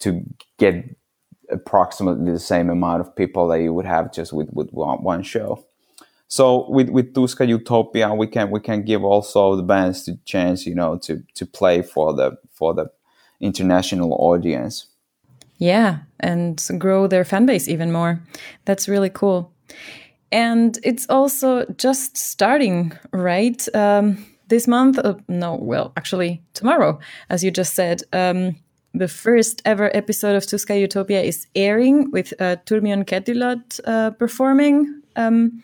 to 0.00 0.22
get 0.58 0.96
approximately 1.50 2.32
the 2.32 2.38
same 2.38 2.68
amount 2.70 3.00
of 3.00 3.14
people 3.16 3.48
that 3.48 3.60
you 3.60 3.72
would 3.72 3.86
have 3.86 4.12
just 4.12 4.32
with 4.32 4.50
with 4.52 4.70
one, 4.70 5.02
one 5.02 5.22
show. 5.22 5.64
So 6.28 6.68
with 6.68 6.88
with 6.88 7.14
Tuska 7.14 7.46
Utopia, 7.46 8.12
we 8.12 8.26
can 8.26 8.50
we 8.50 8.60
can 8.60 8.82
give 8.84 9.04
also 9.04 9.56
the 9.56 9.62
bands 9.62 10.04
the 10.04 10.18
chance, 10.24 10.66
you 10.66 10.74
know, 10.74 10.98
to 10.98 11.22
to 11.34 11.46
play 11.46 11.82
for 11.82 12.12
the 12.12 12.36
for 12.50 12.74
the 12.74 12.90
international 13.40 14.12
audience. 14.14 14.86
Yeah, 15.58 15.98
and 16.20 16.62
grow 16.78 17.06
their 17.06 17.24
fan 17.24 17.46
base 17.46 17.68
even 17.68 17.92
more. 17.92 18.20
That's 18.64 18.88
really 18.88 19.10
cool. 19.10 19.52
And 20.32 20.78
it's 20.82 21.06
also 21.08 21.64
just 21.78 22.16
starting, 22.16 22.92
right? 23.12 23.66
Um, 23.74 24.26
this 24.48 24.66
month, 24.66 24.98
uh, 24.98 25.14
no, 25.28 25.54
well, 25.54 25.92
actually, 25.96 26.42
tomorrow, 26.52 26.98
as 27.30 27.42
you 27.42 27.50
just 27.50 27.74
said, 27.74 28.02
um, 28.12 28.56
the 28.92 29.08
first 29.08 29.62
ever 29.64 29.90
episode 29.96 30.36
of 30.36 30.44
Tuska 30.44 30.78
Utopia 30.78 31.22
is 31.22 31.46
airing 31.54 32.10
with 32.10 32.32
uh, 32.40 32.56
Turmion 32.66 33.04
Kätilöt 33.04 33.80
uh, 33.84 34.10
performing. 34.10 35.02
Um, 35.16 35.62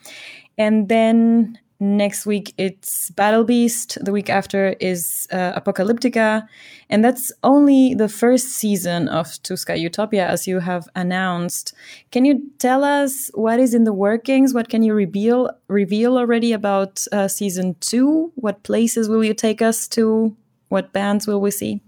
and 0.58 0.88
then 0.88 1.58
next 1.82 2.26
week 2.26 2.54
it's 2.56 3.10
Battle 3.10 3.44
Beast. 3.44 3.98
The 4.02 4.12
week 4.12 4.30
after 4.30 4.76
is 4.80 5.26
uh, 5.32 5.60
Apocalyptica. 5.60 6.46
And 6.88 7.04
that's 7.04 7.32
only 7.42 7.94
the 7.94 8.08
first 8.08 8.48
season 8.48 9.08
of 9.08 9.26
Tuska 9.26 9.78
Utopia, 9.78 10.26
as 10.26 10.46
you 10.46 10.60
have 10.60 10.88
announced. 10.94 11.74
Can 12.12 12.24
you 12.24 12.50
tell 12.58 12.84
us 12.84 13.30
what 13.34 13.58
is 13.58 13.74
in 13.74 13.84
the 13.84 13.92
workings? 13.92 14.54
What 14.54 14.68
can 14.68 14.82
you 14.82 14.94
reveal 14.94 15.50
reveal 15.68 16.16
already 16.16 16.52
about 16.52 17.04
uh, 17.12 17.28
season 17.28 17.76
two? 17.80 18.32
What 18.36 18.62
places 18.62 19.08
will 19.08 19.24
you 19.24 19.34
take 19.34 19.60
us 19.60 19.88
to? 19.88 20.36
What 20.68 20.92
bands 20.92 21.26
will 21.26 21.40
we 21.40 21.50
see? 21.50 21.82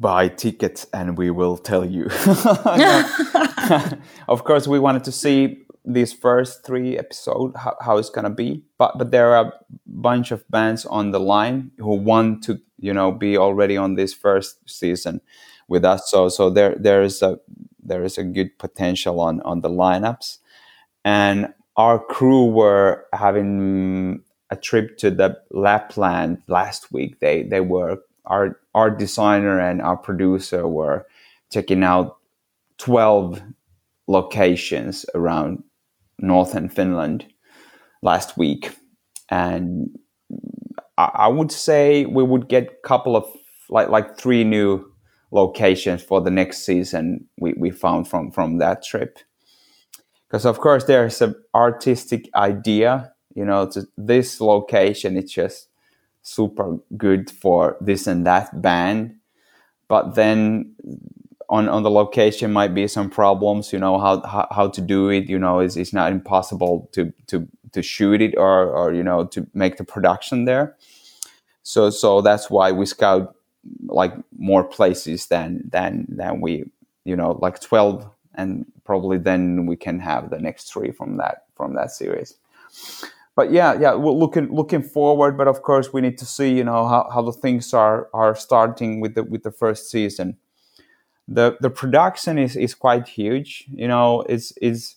buy 0.00 0.28
tickets 0.28 0.86
and 0.92 1.16
we 1.16 1.30
will 1.30 1.56
tell 1.56 1.84
you. 1.84 2.04
of 4.28 4.44
course, 4.44 4.66
we 4.66 4.78
wanted 4.78 5.04
to 5.04 5.12
see 5.12 5.62
these 5.86 6.12
first 6.12 6.66
three 6.66 6.98
episodes 6.98 7.56
how, 7.56 7.76
how 7.80 7.96
it's 7.96 8.10
gonna 8.10 8.30
be, 8.30 8.62
but 8.76 8.98
but 8.98 9.10
there 9.12 9.34
are 9.34 9.46
a 9.46 9.52
bunch 9.86 10.32
of 10.32 10.48
bands 10.50 10.84
on 10.84 11.12
the 11.12 11.20
line 11.20 11.70
who 11.78 11.94
want 11.94 12.42
to 12.44 12.60
you 12.78 12.92
know 12.92 13.12
be 13.12 13.38
already 13.38 13.76
on 13.76 13.94
this 13.94 14.12
first 14.12 14.68
season 14.68 15.20
with 15.68 15.84
us. 15.84 16.10
So 16.10 16.28
so 16.28 16.50
there 16.50 16.74
there 16.78 17.02
is 17.02 17.22
a 17.22 17.38
there 17.82 18.04
is 18.04 18.18
a 18.18 18.24
good 18.24 18.58
potential 18.58 19.20
on 19.20 19.40
on 19.42 19.60
the 19.60 19.70
lineups, 19.70 20.38
and 21.04 21.54
our 21.76 21.98
crew 21.98 22.46
were 22.46 23.06
having 23.12 24.22
a 24.50 24.56
trip 24.56 24.98
to 24.98 25.10
the 25.10 25.38
Lapland 25.50 26.42
last 26.48 26.92
week. 26.92 27.20
They 27.20 27.44
they 27.44 27.60
were 27.60 27.98
our 28.26 28.58
art 28.74 28.98
designer 28.98 29.60
and 29.60 29.80
our 29.80 29.96
producer 29.96 30.66
were 30.66 31.06
checking 31.50 31.84
out 31.84 32.18
12 32.78 33.40
locations 34.08 35.06
around 35.14 35.62
northern 36.18 36.68
Finland 36.68 37.26
last 38.02 38.36
week. 38.36 38.76
And 39.30 39.96
I, 40.96 41.10
I 41.14 41.28
would 41.28 41.52
say 41.52 42.06
we 42.06 42.22
would 42.22 42.48
get 42.48 42.64
a 42.64 42.88
couple 42.88 43.16
of 43.16 43.24
like 43.68 43.88
like 43.88 44.18
three 44.18 44.44
new 44.44 44.84
locations 45.30 46.02
for 46.02 46.20
the 46.20 46.30
next 46.30 46.64
season 46.64 47.26
we, 47.38 47.52
we 47.54 47.70
found 47.70 48.08
from 48.08 48.30
from 48.30 48.58
that 48.58 48.82
trip. 48.82 49.18
Because 50.28 50.44
of 50.44 50.58
course 50.60 50.84
there's 50.84 51.20
an 51.22 51.34
artistic 51.54 52.28
idea, 52.34 53.12
you 53.34 53.44
know, 53.44 53.70
this 53.96 54.40
location 54.40 55.16
it's 55.16 55.32
just 55.32 55.68
super 56.22 56.78
good 56.96 57.30
for 57.30 57.76
this 57.80 58.06
and 58.08 58.26
that 58.26 58.60
band 58.60 59.14
but 59.88 60.14
then 60.14 60.74
on 61.48 61.68
on 61.68 61.82
the 61.82 61.90
location 61.90 62.52
might 62.52 62.74
be 62.74 62.86
some 62.88 63.08
problems 63.10 63.72
you 63.72 63.78
know 63.78 63.98
how 63.98 64.20
how, 64.22 64.46
how 64.50 64.68
to 64.68 64.80
do 64.80 65.08
it 65.08 65.28
you 65.28 65.38
know 65.38 65.60
it's, 65.60 65.76
it's 65.76 65.92
not 65.92 66.12
impossible 66.12 66.88
to 66.92 67.12
to 67.26 67.46
to 67.72 67.82
shoot 67.82 68.20
it 68.20 68.34
or 68.36 68.70
or 68.70 68.92
you 68.92 69.02
know 69.02 69.24
to 69.24 69.46
make 69.54 69.76
the 69.76 69.84
production 69.84 70.44
there 70.44 70.76
so 71.62 71.90
so 71.90 72.20
that's 72.20 72.50
why 72.50 72.72
we 72.72 72.86
scout 72.86 73.34
like 73.86 74.12
more 74.38 74.64
places 74.64 75.26
than 75.26 75.62
than 75.70 76.06
than 76.08 76.40
we 76.40 76.64
you 77.04 77.16
know 77.16 77.38
like 77.42 77.60
12 77.60 78.08
and 78.34 78.66
probably 78.84 79.18
then 79.18 79.66
we 79.66 79.76
can 79.76 79.98
have 79.98 80.30
the 80.30 80.38
next 80.38 80.72
three 80.72 80.90
from 80.90 81.16
that 81.16 81.44
from 81.56 81.74
that 81.74 81.90
series 81.90 82.38
but 83.36 83.52
yeah, 83.52 83.78
yeah, 83.78 83.94
we're 83.94 84.12
looking 84.12 84.48
looking 84.48 84.82
forward. 84.82 85.36
But 85.36 85.46
of 85.46 85.60
course, 85.60 85.92
we 85.92 86.00
need 86.00 86.16
to 86.18 86.24
see, 86.24 86.56
you 86.56 86.64
know, 86.64 86.88
how, 86.88 87.08
how 87.12 87.20
the 87.20 87.32
things 87.32 87.74
are 87.74 88.08
are 88.14 88.34
starting 88.34 88.98
with 88.98 89.14
the 89.14 89.24
with 89.24 89.42
the 89.42 89.52
first 89.52 89.90
season. 89.90 90.38
The 91.28 91.56
the 91.60 91.70
production 91.70 92.38
is 92.38 92.56
is 92.56 92.74
quite 92.74 93.08
huge. 93.08 93.66
You 93.72 93.88
know, 93.88 94.22
it's 94.28 94.52
is 94.58 94.96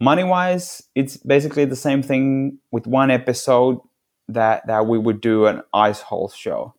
money 0.00 0.24
wise, 0.24 0.82
it's 0.94 1.16
basically 1.16 1.64
the 1.64 1.76
same 1.76 2.02
thing 2.02 2.58
with 2.70 2.86
one 2.86 3.10
episode 3.10 3.80
that 4.28 4.66
that 4.66 4.86
we 4.86 4.98
would 4.98 5.20
do 5.20 5.46
an 5.46 5.62
ice 5.72 6.00
hole 6.00 6.28
show. 6.28 6.74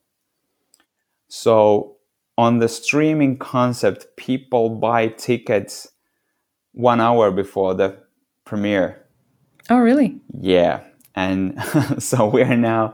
So 1.28 1.98
on 2.38 2.60
the 2.60 2.68
streaming 2.68 3.38
concept, 3.38 4.08
people 4.18 4.70
buy 4.70 5.08
tickets 5.08 5.88
one 6.74 7.02
hour 7.02 7.32
before 7.32 7.74
the 7.74 7.98
premiere. 8.46 9.06
Oh, 9.70 9.78
really? 9.78 10.20
Yeah, 10.40 10.82
and 11.16 11.62
so 12.00 12.28
we 12.28 12.44
are 12.44 12.58
now 12.58 12.94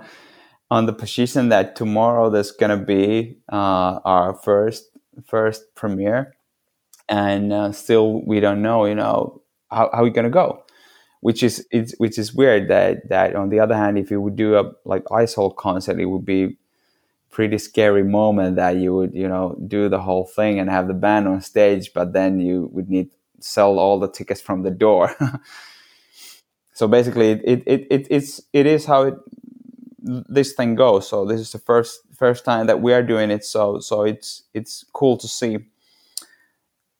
on 0.69 0.85
the 0.85 0.93
position 0.93 1.49
that 1.49 1.75
tomorrow 1.75 2.29
there's 2.29 2.51
gonna 2.51 2.77
be 2.77 3.37
uh, 3.51 3.99
our 4.05 4.33
first 4.33 4.90
first 5.25 5.75
premiere, 5.75 6.35
and 7.09 7.53
uh, 7.53 7.71
still 7.71 8.21
we 8.25 8.39
don't 8.39 8.61
know, 8.61 8.85
you 8.85 8.95
know, 8.95 9.41
how 9.71 9.89
how 9.93 10.03
we 10.03 10.09
gonna 10.09 10.29
go, 10.29 10.63
which 11.21 11.43
is 11.43 11.65
it's 11.71 11.93
which 11.97 12.17
is 12.17 12.33
weird 12.33 12.69
that 12.69 13.09
that 13.09 13.35
on 13.35 13.49
the 13.49 13.59
other 13.59 13.75
hand, 13.75 13.97
if 13.97 14.11
you 14.11 14.21
would 14.21 14.35
do 14.35 14.57
a 14.57 14.71
like 14.85 15.03
ice 15.11 15.33
hole 15.35 15.51
concert, 15.51 15.99
it 15.99 16.05
would 16.05 16.25
be 16.25 16.57
pretty 17.31 17.57
scary 17.57 18.03
moment 18.03 18.57
that 18.57 18.75
you 18.75 18.93
would 18.93 19.13
you 19.13 19.27
know 19.27 19.57
do 19.67 19.89
the 19.89 20.01
whole 20.01 20.25
thing 20.25 20.59
and 20.59 20.69
have 20.69 20.87
the 20.87 20.93
band 20.93 21.27
on 21.27 21.41
stage, 21.41 21.91
but 21.93 22.13
then 22.13 22.39
you 22.39 22.69
would 22.73 22.89
need 22.89 23.09
sell 23.39 23.79
all 23.79 23.99
the 23.99 24.07
tickets 24.09 24.41
from 24.41 24.63
the 24.63 24.71
door. 24.71 25.15
so 26.73 26.87
basically 26.87 27.31
it, 27.31 27.41
it, 27.45 27.63
it 27.67 28.07
it's 28.09 28.41
it 28.53 28.65
is 28.65 28.85
how 28.85 29.03
it 29.03 29.15
this 30.03 30.53
thing 30.53 30.73
goes 30.73 31.07
so 31.07 31.25
this 31.25 31.39
is 31.39 31.51
the 31.51 31.59
first 31.59 32.01
first 32.21 32.45
time 32.45 32.67
that 32.67 32.81
we 32.81 32.93
are 32.93 33.03
doing 33.13 33.31
it 33.31 33.43
so 33.43 33.79
so 33.79 34.03
it's 34.03 34.43
it's 34.53 34.85
cool 34.93 35.17
to 35.17 35.27
see 35.27 35.57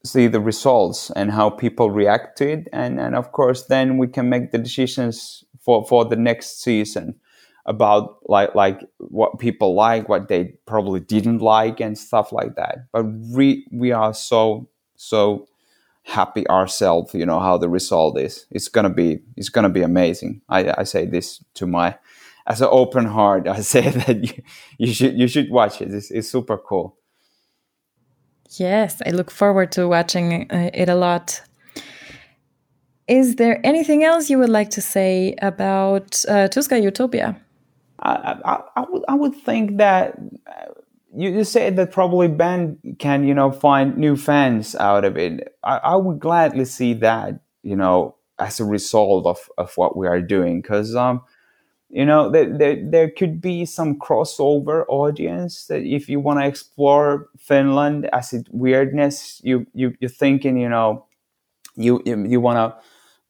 see 0.03 0.27
the 0.27 0.41
results 0.41 1.11
and 1.11 1.31
how 1.31 1.49
people 1.49 1.91
react 1.91 2.38
to 2.39 2.45
it 2.53 2.68
and 2.73 2.99
and 2.99 3.15
of 3.15 3.31
course 3.31 3.68
then 3.68 3.98
we 3.98 4.07
can 4.07 4.27
make 4.30 4.52
the 4.52 4.57
decisions 4.57 5.43
for 5.65 5.85
for 5.85 6.06
the 6.06 6.15
next 6.15 6.61
season 6.64 7.15
about 7.65 8.18
like 8.27 8.56
like 8.56 8.81
what 8.98 9.39
people 9.39 9.76
like 9.76 10.10
what 10.10 10.27
they 10.27 10.45
probably 10.65 10.99
didn't 10.99 11.39
like 11.39 11.80
and 11.80 11.98
stuff 11.98 12.31
like 12.31 12.56
that. 12.56 12.88
But 12.91 13.06
we 13.35 13.65
we 13.72 13.91
are 13.91 14.14
so 14.14 14.68
so 14.95 15.48
happy 16.03 16.48
ourselves 16.49 17.14
you 17.14 17.26
know 17.26 17.39
how 17.39 17.57
the 17.57 17.69
result 17.69 18.19
is. 18.19 18.45
It's 18.52 18.68
gonna 18.68 18.89
be 18.89 19.19
it's 19.38 19.49
gonna 19.49 19.69
be 19.69 19.84
amazing. 19.84 20.41
I, 20.49 20.73
I 20.80 20.84
say 20.84 21.06
this 21.06 21.43
to 21.56 21.68
my 21.68 21.98
as 22.47 22.61
an 22.61 22.69
open 22.72 23.05
heart 23.05 23.47
i 23.47 23.59
say 23.76 23.89
that 23.89 24.23
you, 24.23 24.43
you 24.77 24.93
should 24.93 25.18
you 25.18 25.27
should 25.27 25.49
watch 25.49 25.81
it 25.81 25.93
it's, 25.93 26.11
it's 26.11 26.30
super 26.30 26.57
cool 26.57 26.97
Yes, 28.59 29.01
I 29.05 29.11
look 29.11 29.31
forward 29.31 29.72
to 29.73 29.88
watching 29.88 30.51
uh, 30.51 30.69
it 30.73 30.89
a 30.89 30.95
lot. 30.95 31.41
Is 33.07 33.35
there 33.35 33.65
anything 33.65 34.03
else 34.03 34.30
you 34.30 34.39
would 34.39 34.49
like 34.49 34.69
to 34.72 34.81
say 34.81 35.35
about 35.41 36.23
uh, 36.27 36.49
Tuska 36.49 36.81
Utopia? 36.81 37.39
I, 37.99 38.35
I, 38.43 38.61
I, 38.76 38.85
would, 38.89 39.03
I 39.07 39.15
would 39.15 39.35
think 39.35 39.77
that 39.77 40.18
uh, 40.47 40.72
you, 41.15 41.30
you 41.30 41.43
said 41.43 41.76
that 41.77 41.91
probably 41.91 42.27
band 42.27 42.77
can 42.99 43.26
you 43.26 43.34
know 43.34 43.51
find 43.51 43.95
new 43.95 44.15
fans 44.15 44.76
out 44.76 45.05
of 45.05 45.18
it 45.18 45.55
I, 45.63 45.77
I 45.77 45.95
would 45.97 46.19
gladly 46.19 46.65
see 46.65 46.93
that 46.95 47.41
you 47.61 47.76
know 47.76 48.15
as 48.39 48.59
a 48.59 48.65
result 48.65 49.27
of, 49.27 49.38
of 49.59 49.72
what 49.76 49.95
we 49.95 50.07
are 50.07 50.22
doing 50.22 50.61
because 50.61 50.95
um 50.95 51.22
you 51.91 52.05
know 52.05 52.30
there, 52.30 52.57
there, 52.57 52.77
there 52.89 53.09
could 53.09 53.41
be 53.41 53.65
some 53.65 53.99
crossover 53.99 54.85
audience 54.89 55.68
that 55.68 55.84
if 55.84 56.09
you 56.09 56.19
want 56.19 56.39
to 56.39 56.47
explore 56.47 57.30
finland 57.39 58.09
as 58.13 58.34
its 58.34 58.49
weirdness 58.51 59.41
you, 59.43 59.65
you 59.73 59.93
you're 59.99 60.09
thinking 60.09 60.57
you 60.57 60.69
know 60.69 61.05
you 61.76 62.01
you, 62.05 62.26
you 62.26 62.41
want 62.41 62.57
to 62.57 62.84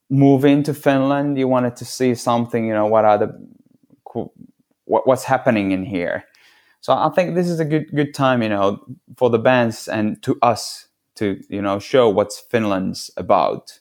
move 0.10 0.46
into 0.46 0.74
finland 0.74 1.38
you 1.38 1.48
wanted 1.48 1.76
to 1.76 1.86
see 1.86 2.16
something 2.16 2.68
you 2.68 2.74
know 2.74 2.86
what 2.88 3.06
are 3.06 3.18
the 3.18 3.30
what, 4.86 5.08
what's 5.08 5.24
happening 5.24 5.72
in 5.72 5.86
here. 5.86 6.26
So 6.82 6.94
i 6.94 7.10
think 7.10 7.36
this 7.36 7.50
is 7.50 7.60
a 7.60 7.66
good 7.66 7.88
good 7.96 8.14
time 8.14 8.44
you 8.44 8.50
know 8.50 8.84
for 9.18 9.30
the 9.30 9.40
bands 9.40 9.88
and 9.88 10.22
to 10.24 10.40
us 10.42 10.88
to 11.16 11.40
you 11.50 11.62
know 11.62 11.80
show 11.80 12.10
what's 12.10 12.40
finland's 12.40 13.12
about 13.18 13.81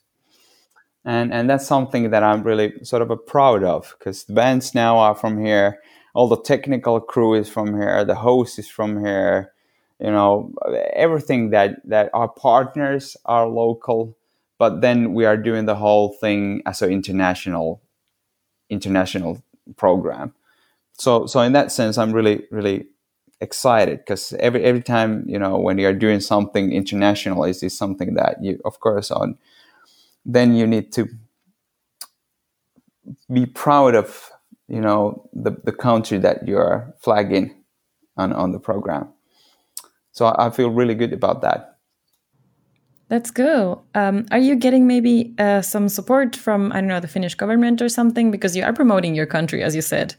and 1.04 1.32
and 1.32 1.48
that's 1.48 1.66
something 1.66 2.10
that 2.10 2.22
I'm 2.22 2.42
really 2.42 2.72
sort 2.84 3.02
of 3.02 3.26
proud 3.26 3.64
of 3.64 3.94
because 3.98 4.24
the 4.24 4.34
bands 4.34 4.74
now 4.74 4.98
are 4.98 5.14
from 5.14 5.42
here. 5.44 5.80
All 6.14 6.28
the 6.28 6.40
technical 6.40 7.00
crew 7.00 7.34
is 7.34 7.48
from 7.48 7.74
here. 7.74 8.04
The 8.04 8.16
host 8.16 8.58
is 8.58 8.68
from 8.68 9.04
here. 9.04 9.52
You 9.98 10.10
know, 10.10 10.52
everything 10.92 11.50
that 11.50 11.76
that 11.84 12.10
our 12.12 12.28
partners 12.28 13.16
are 13.24 13.48
local, 13.48 14.16
but 14.58 14.80
then 14.80 15.14
we 15.14 15.24
are 15.24 15.36
doing 15.36 15.66
the 15.66 15.76
whole 15.76 16.12
thing 16.20 16.62
as 16.66 16.82
an 16.82 16.90
international 16.90 17.80
international 18.68 19.42
program. 19.76 20.34
So 20.98 21.26
so 21.26 21.40
in 21.40 21.52
that 21.52 21.72
sense, 21.72 21.96
I'm 21.96 22.12
really 22.12 22.46
really 22.50 22.86
excited 23.40 23.98
because 23.98 24.34
every 24.34 24.64
every 24.64 24.82
time 24.82 25.24
you 25.26 25.38
know 25.38 25.58
when 25.58 25.78
you're 25.78 25.94
doing 25.94 26.20
something 26.20 26.72
international, 26.72 27.44
is 27.44 27.76
something 27.76 28.14
that 28.14 28.36
you 28.42 28.60
of 28.64 28.80
course 28.80 29.10
on 29.10 29.38
then 30.24 30.54
you 30.54 30.66
need 30.66 30.92
to 30.92 31.08
be 33.32 33.46
proud 33.46 33.94
of 33.94 34.30
you 34.68 34.80
know 34.80 35.28
the, 35.32 35.56
the 35.64 35.72
country 35.72 36.18
that 36.18 36.46
you're 36.46 36.94
flagging 37.00 37.62
on, 38.16 38.32
on 38.32 38.52
the 38.52 38.58
program. 38.58 39.08
So 40.12 40.26
I, 40.26 40.46
I 40.46 40.50
feel 40.50 40.70
really 40.70 40.94
good 40.94 41.12
about 41.12 41.42
that. 41.42 41.78
That's 43.08 43.32
cool 43.32 43.84
um, 43.94 44.26
are 44.30 44.38
you 44.38 44.54
getting 44.54 44.86
maybe 44.86 45.34
uh, 45.38 45.62
some 45.62 45.88
support 45.88 46.36
from 46.36 46.70
i 46.70 46.76
don't 46.76 46.86
know 46.86 47.00
the 47.00 47.08
finnish 47.08 47.34
government 47.34 47.82
or 47.82 47.88
something? 47.88 48.30
Because 48.30 48.56
you 48.56 48.62
are 48.62 48.72
promoting 48.72 49.16
your 49.16 49.26
country 49.26 49.62
as 49.62 49.74
you 49.74 49.82
said 49.82 50.14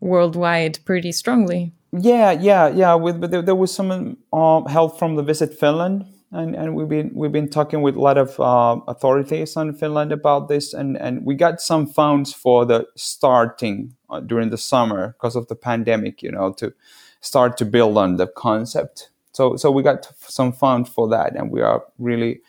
worldwide 0.00 0.78
pretty 0.84 1.12
strongly. 1.12 1.72
Yeah 1.92 2.32
yeah 2.32 2.68
yeah. 2.68 2.94
With, 2.94 3.20
but 3.20 3.30
there, 3.30 3.42
there 3.42 3.54
was 3.54 3.74
some 3.74 4.16
uh, 4.32 4.64
help 4.64 4.98
from 4.98 5.16
the 5.16 5.22
visit 5.22 5.52
finland 5.52 6.06
and, 6.32 6.56
and 6.56 6.74
we've 6.74 6.88
been 6.88 7.10
we've 7.14 7.32
been 7.32 7.48
talking 7.48 7.82
with 7.82 7.94
a 7.94 8.00
lot 8.00 8.16
of 8.16 8.40
uh, 8.40 8.80
authorities 8.88 9.54
in 9.56 9.74
Finland 9.74 10.12
about 10.12 10.48
this, 10.48 10.72
and, 10.72 10.96
and 10.96 11.26
we 11.26 11.34
got 11.34 11.60
some 11.60 11.86
funds 11.86 12.32
for 12.32 12.64
the 12.64 12.86
starting 12.96 13.94
uh, 14.08 14.20
during 14.20 14.48
the 14.48 14.56
summer 14.56 15.08
because 15.08 15.36
of 15.36 15.46
the 15.48 15.54
pandemic, 15.54 16.22
you 16.22 16.32
know, 16.32 16.52
to 16.54 16.72
start 17.20 17.56
to 17.58 17.66
build 17.66 17.98
on 17.98 18.16
the 18.16 18.26
concept. 18.26 19.10
So 19.32 19.56
so 19.56 19.70
we 19.70 19.82
got 19.82 20.10
some 20.16 20.52
funds 20.52 20.88
for 20.88 21.06
that, 21.08 21.36
and 21.36 21.50
we 21.50 21.60
are 21.60 21.84
really, 21.98 22.40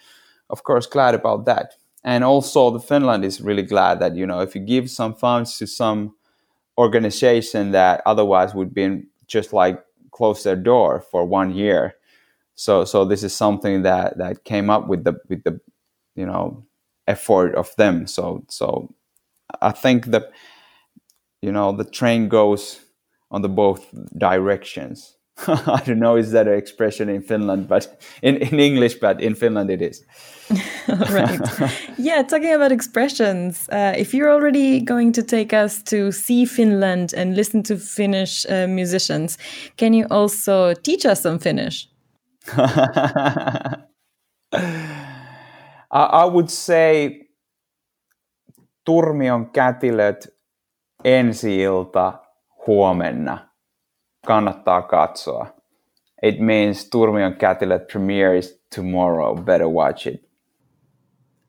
of 0.49 0.63
course, 0.63 0.85
glad 0.85 1.13
about 1.13 1.45
that. 1.45 1.73
And 2.05 2.23
also, 2.23 2.71
the 2.71 2.79
Finland 2.79 3.25
is 3.25 3.41
really 3.41 3.63
glad 3.63 3.99
that 3.99 4.15
you 4.15 4.25
know 4.25 4.39
if 4.39 4.55
you 4.55 4.61
give 4.61 4.89
some 4.89 5.13
funds 5.13 5.57
to 5.57 5.67
some 5.67 6.15
organization 6.77 7.71
that 7.71 8.01
otherwise 8.05 8.55
would 8.55 8.73
be 8.73 9.03
just 9.27 9.51
like 9.51 9.83
close 10.11 10.43
their 10.43 10.55
door 10.55 11.01
for 11.01 11.25
one 11.25 11.51
year 11.53 11.95
so 12.63 12.85
so 12.85 13.03
this 13.03 13.23
is 13.23 13.35
something 13.35 13.81
that 13.81 14.17
that 14.17 14.45
came 14.45 14.69
up 14.69 14.87
with 14.87 15.03
the 15.03 15.13
with 15.27 15.43
the 15.43 15.59
you 16.15 16.25
know 16.25 16.63
effort 17.07 17.55
of 17.55 17.75
them. 17.75 18.07
So 18.07 18.45
so 18.49 18.93
i 19.61 19.71
think 19.71 20.05
that 20.05 20.31
you 21.41 21.51
know 21.51 21.73
the 21.73 21.83
train 21.83 22.29
goes 22.29 22.79
on 23.31 23.41
the 23.41 23.49
both 23.49 23.83
directions. 24.17 25.17
I 25.47 25.81
don't 25.85 25.99
know 25.99 26.15
is 26.15 26.31
that 26.31 26.47
an 26.47 26.53
expression 26.53 27.09
in 27.09 27.21
finland 27.21 27.67
but 27.67 28.01
in, 28.21 28.37
in 28.37 28.59
english 28.59 28.95
but 29.01 29.19
in 29.19 29.35
finland 29.35 29.69
it 29.69 29.81
is. 29.81 30.05
Right. 30.87 31.39
Yeah 31.97 32.21
talking 32.21 32.53
about 32.53 32.71
expressions 32.71 33.67
uh, 33.69 33.93
if 33.97 34.13
you're 34.13 34.31
already 34.31 34.79
going 34.79 35.11
to 35.13 35.23
take 35.23 35.51
us 35.51 35.81
to 35.83 36.11
see 36.11 36.45
finland 36.45 37.13
and 37.13 37.35
listen 37.35 37.63
to 37.63 37.77
finnish 37.77 38.45
uh, 38.45 38.67
musicians 38.67 39.37
can 39.77 39.93
you 39.93 40.05
also 40.11 40.73
teach 40.75 41.05
us 41.05 41.21
some 41.21 41.39
finnish 41.39 41.87
I, 45.91 46.25
would 46.25 46.49
say 46.49 47.09
Turmion 48.85 49.51
kätilöt 49.51 50.27
ensi 51.03 51.61
ilta 51.61 52.13
huomenna. 52.67 53.49
Kannattaa 54.27 54.81
katsoa. 54.81 55.55
It 56.23 56.39
means 56.39 56.89
Turmion 56.89 57.35
kätilöt 57.35 57.87
premiere 57.87 58.37
is 58.37 58.63
tomorrow. 58.75 59.35
Better 59.43 59.67
watch 59.67 60.07
it. 60.07 60.21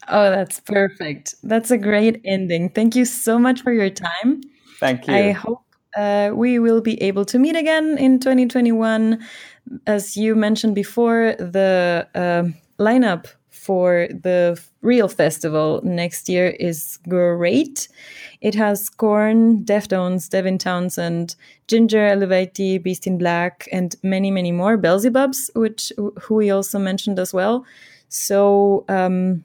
Oh, 0.09 0.31
that's 0.31 0.61
perfect. 0.61 1.35
That's 1.49 1.71
a 1.71 1.79
great 1.79 2.21
ending. 2.25 2.71
Thank 2.73 2.97
you 2.97 3.05
so 3.05 3.39
much 3.39 3.63
for 3.63 3.73
your 3.73 3.91
time. 3.91 4.41
Thank 4.81 5.09
you. 5.09 5.17
I 5.17 5.33
hope 5.33 5.64
uh, 5.97 6.31
we 6.35 6.59
will 6.59 6.81
be 6.81 7.01
able 7.03 7.25
to 7.25 7.39
meet 7.39 7.57
again 7.57 7.97
in 7.99 8.19
2021 8.21 9.19
as 9.87 10.17
you 10.17 10.35
mentioned 10.35 10.75
before, 10.75 11.35
the 11.39 12.07
uh, 12.15 12.45
lineup 12.83 13.27
for 13.51 14.09
the 14.11 14.61
real 14.83 15.09
festival 15.09 15.81
next 15.85 16.29
year 16.29 16.49
is 16.61 16.99
great. 17.09 17.89
It 18.43 18.55
has 18.55 18.91
Korn, 18.91 19.65
Deftones, 19.65 20.29
Devin 20.29 20.59
Townsend, 20.59 21.35
Jinjer, 21.67 22.13
Elevati, 22.13 22.83
Beast 22.83 23.07
in 23.07 23.17
Black, 23.17 23.67
and 23.73 23.97
many, 24.03 24.31
many 24.31 24.53
more. 24.53 24.77
Beelzebubs, 24.77 25.51
which 25.55 25.93
who 26.21 26.35
we 26.35 26.51
also 26.51 26.79
mentioned 26.79 27.19
as 27.19 27.33
well. 27.33 27.65
So 28.09 28.85
um, 28.89 29.45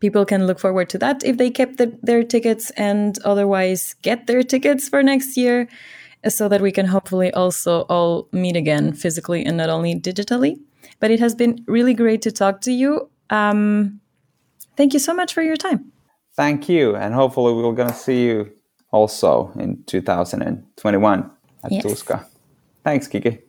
people 0.00 0.24
can 0.24 0.46
look 0.46 0.58
forward 0.58 0.88
to 0.90 0.98
that 0.98 1.22
if 1.24 1.36
they 1.36 1.50
kept 1.50 1.76
the, 1.76 1.96
their 2.02 2.24
tickets, 2.24 2.70
and 2.70 3.18
otherwise 3.24 3.94
get 4.02 4.26
their 4.26 4.42
tickets 4.42 4.88
for 4.88 5.02
next 5.02 5.36
year 5.36 5.68
so 6.28 6.48
that 6.48 6.60
we 6.60 6.72
can 6.72 6.86
hopefully 6.86 7.32
also 7.32 7.82
all 7.82 8.28
meet 8.32 8.56
again 8.56 8.92
physically 8.92 9.44
and 9.44 9.56
not 9.56 9.70
only 9.70 9.94
digitally. 9.94 10.58
But 10.98 11.10
it 11.10 11.20
has 11.20 11.34
been 11.34 11.64
really 11.66 11.94
great 11.94 12.22
to 12.22 12.32
talk 12.32 12.60
to 12.62 12.72
you. 12.72 13.08
Um, 13.30 14.00
thank 14.76 14.92
you 14.92 14.98
so 14.98 15.14
much 15.14 15.32
for 15.32 15.42
your 15.42 15.56
time. 15.56 15.92
Thank 16.34 16.68
you. 16.68 16.96
And 16.96 17.14
hopefully, 17.14 17.54
we're 17.54 17.72
going 17.72 17.88
to 17.88 17.94
see 17.94 18.24
you 18.24 18.50
also 18.90 19.52
in 19.58 19.82
2021 19.84 21.30
at 21.64 21.72
yes. 21.72 21.84
Tuska. 21.84 22.26
Thanks, 22.84 23.06
Kiki. 23.06 23.40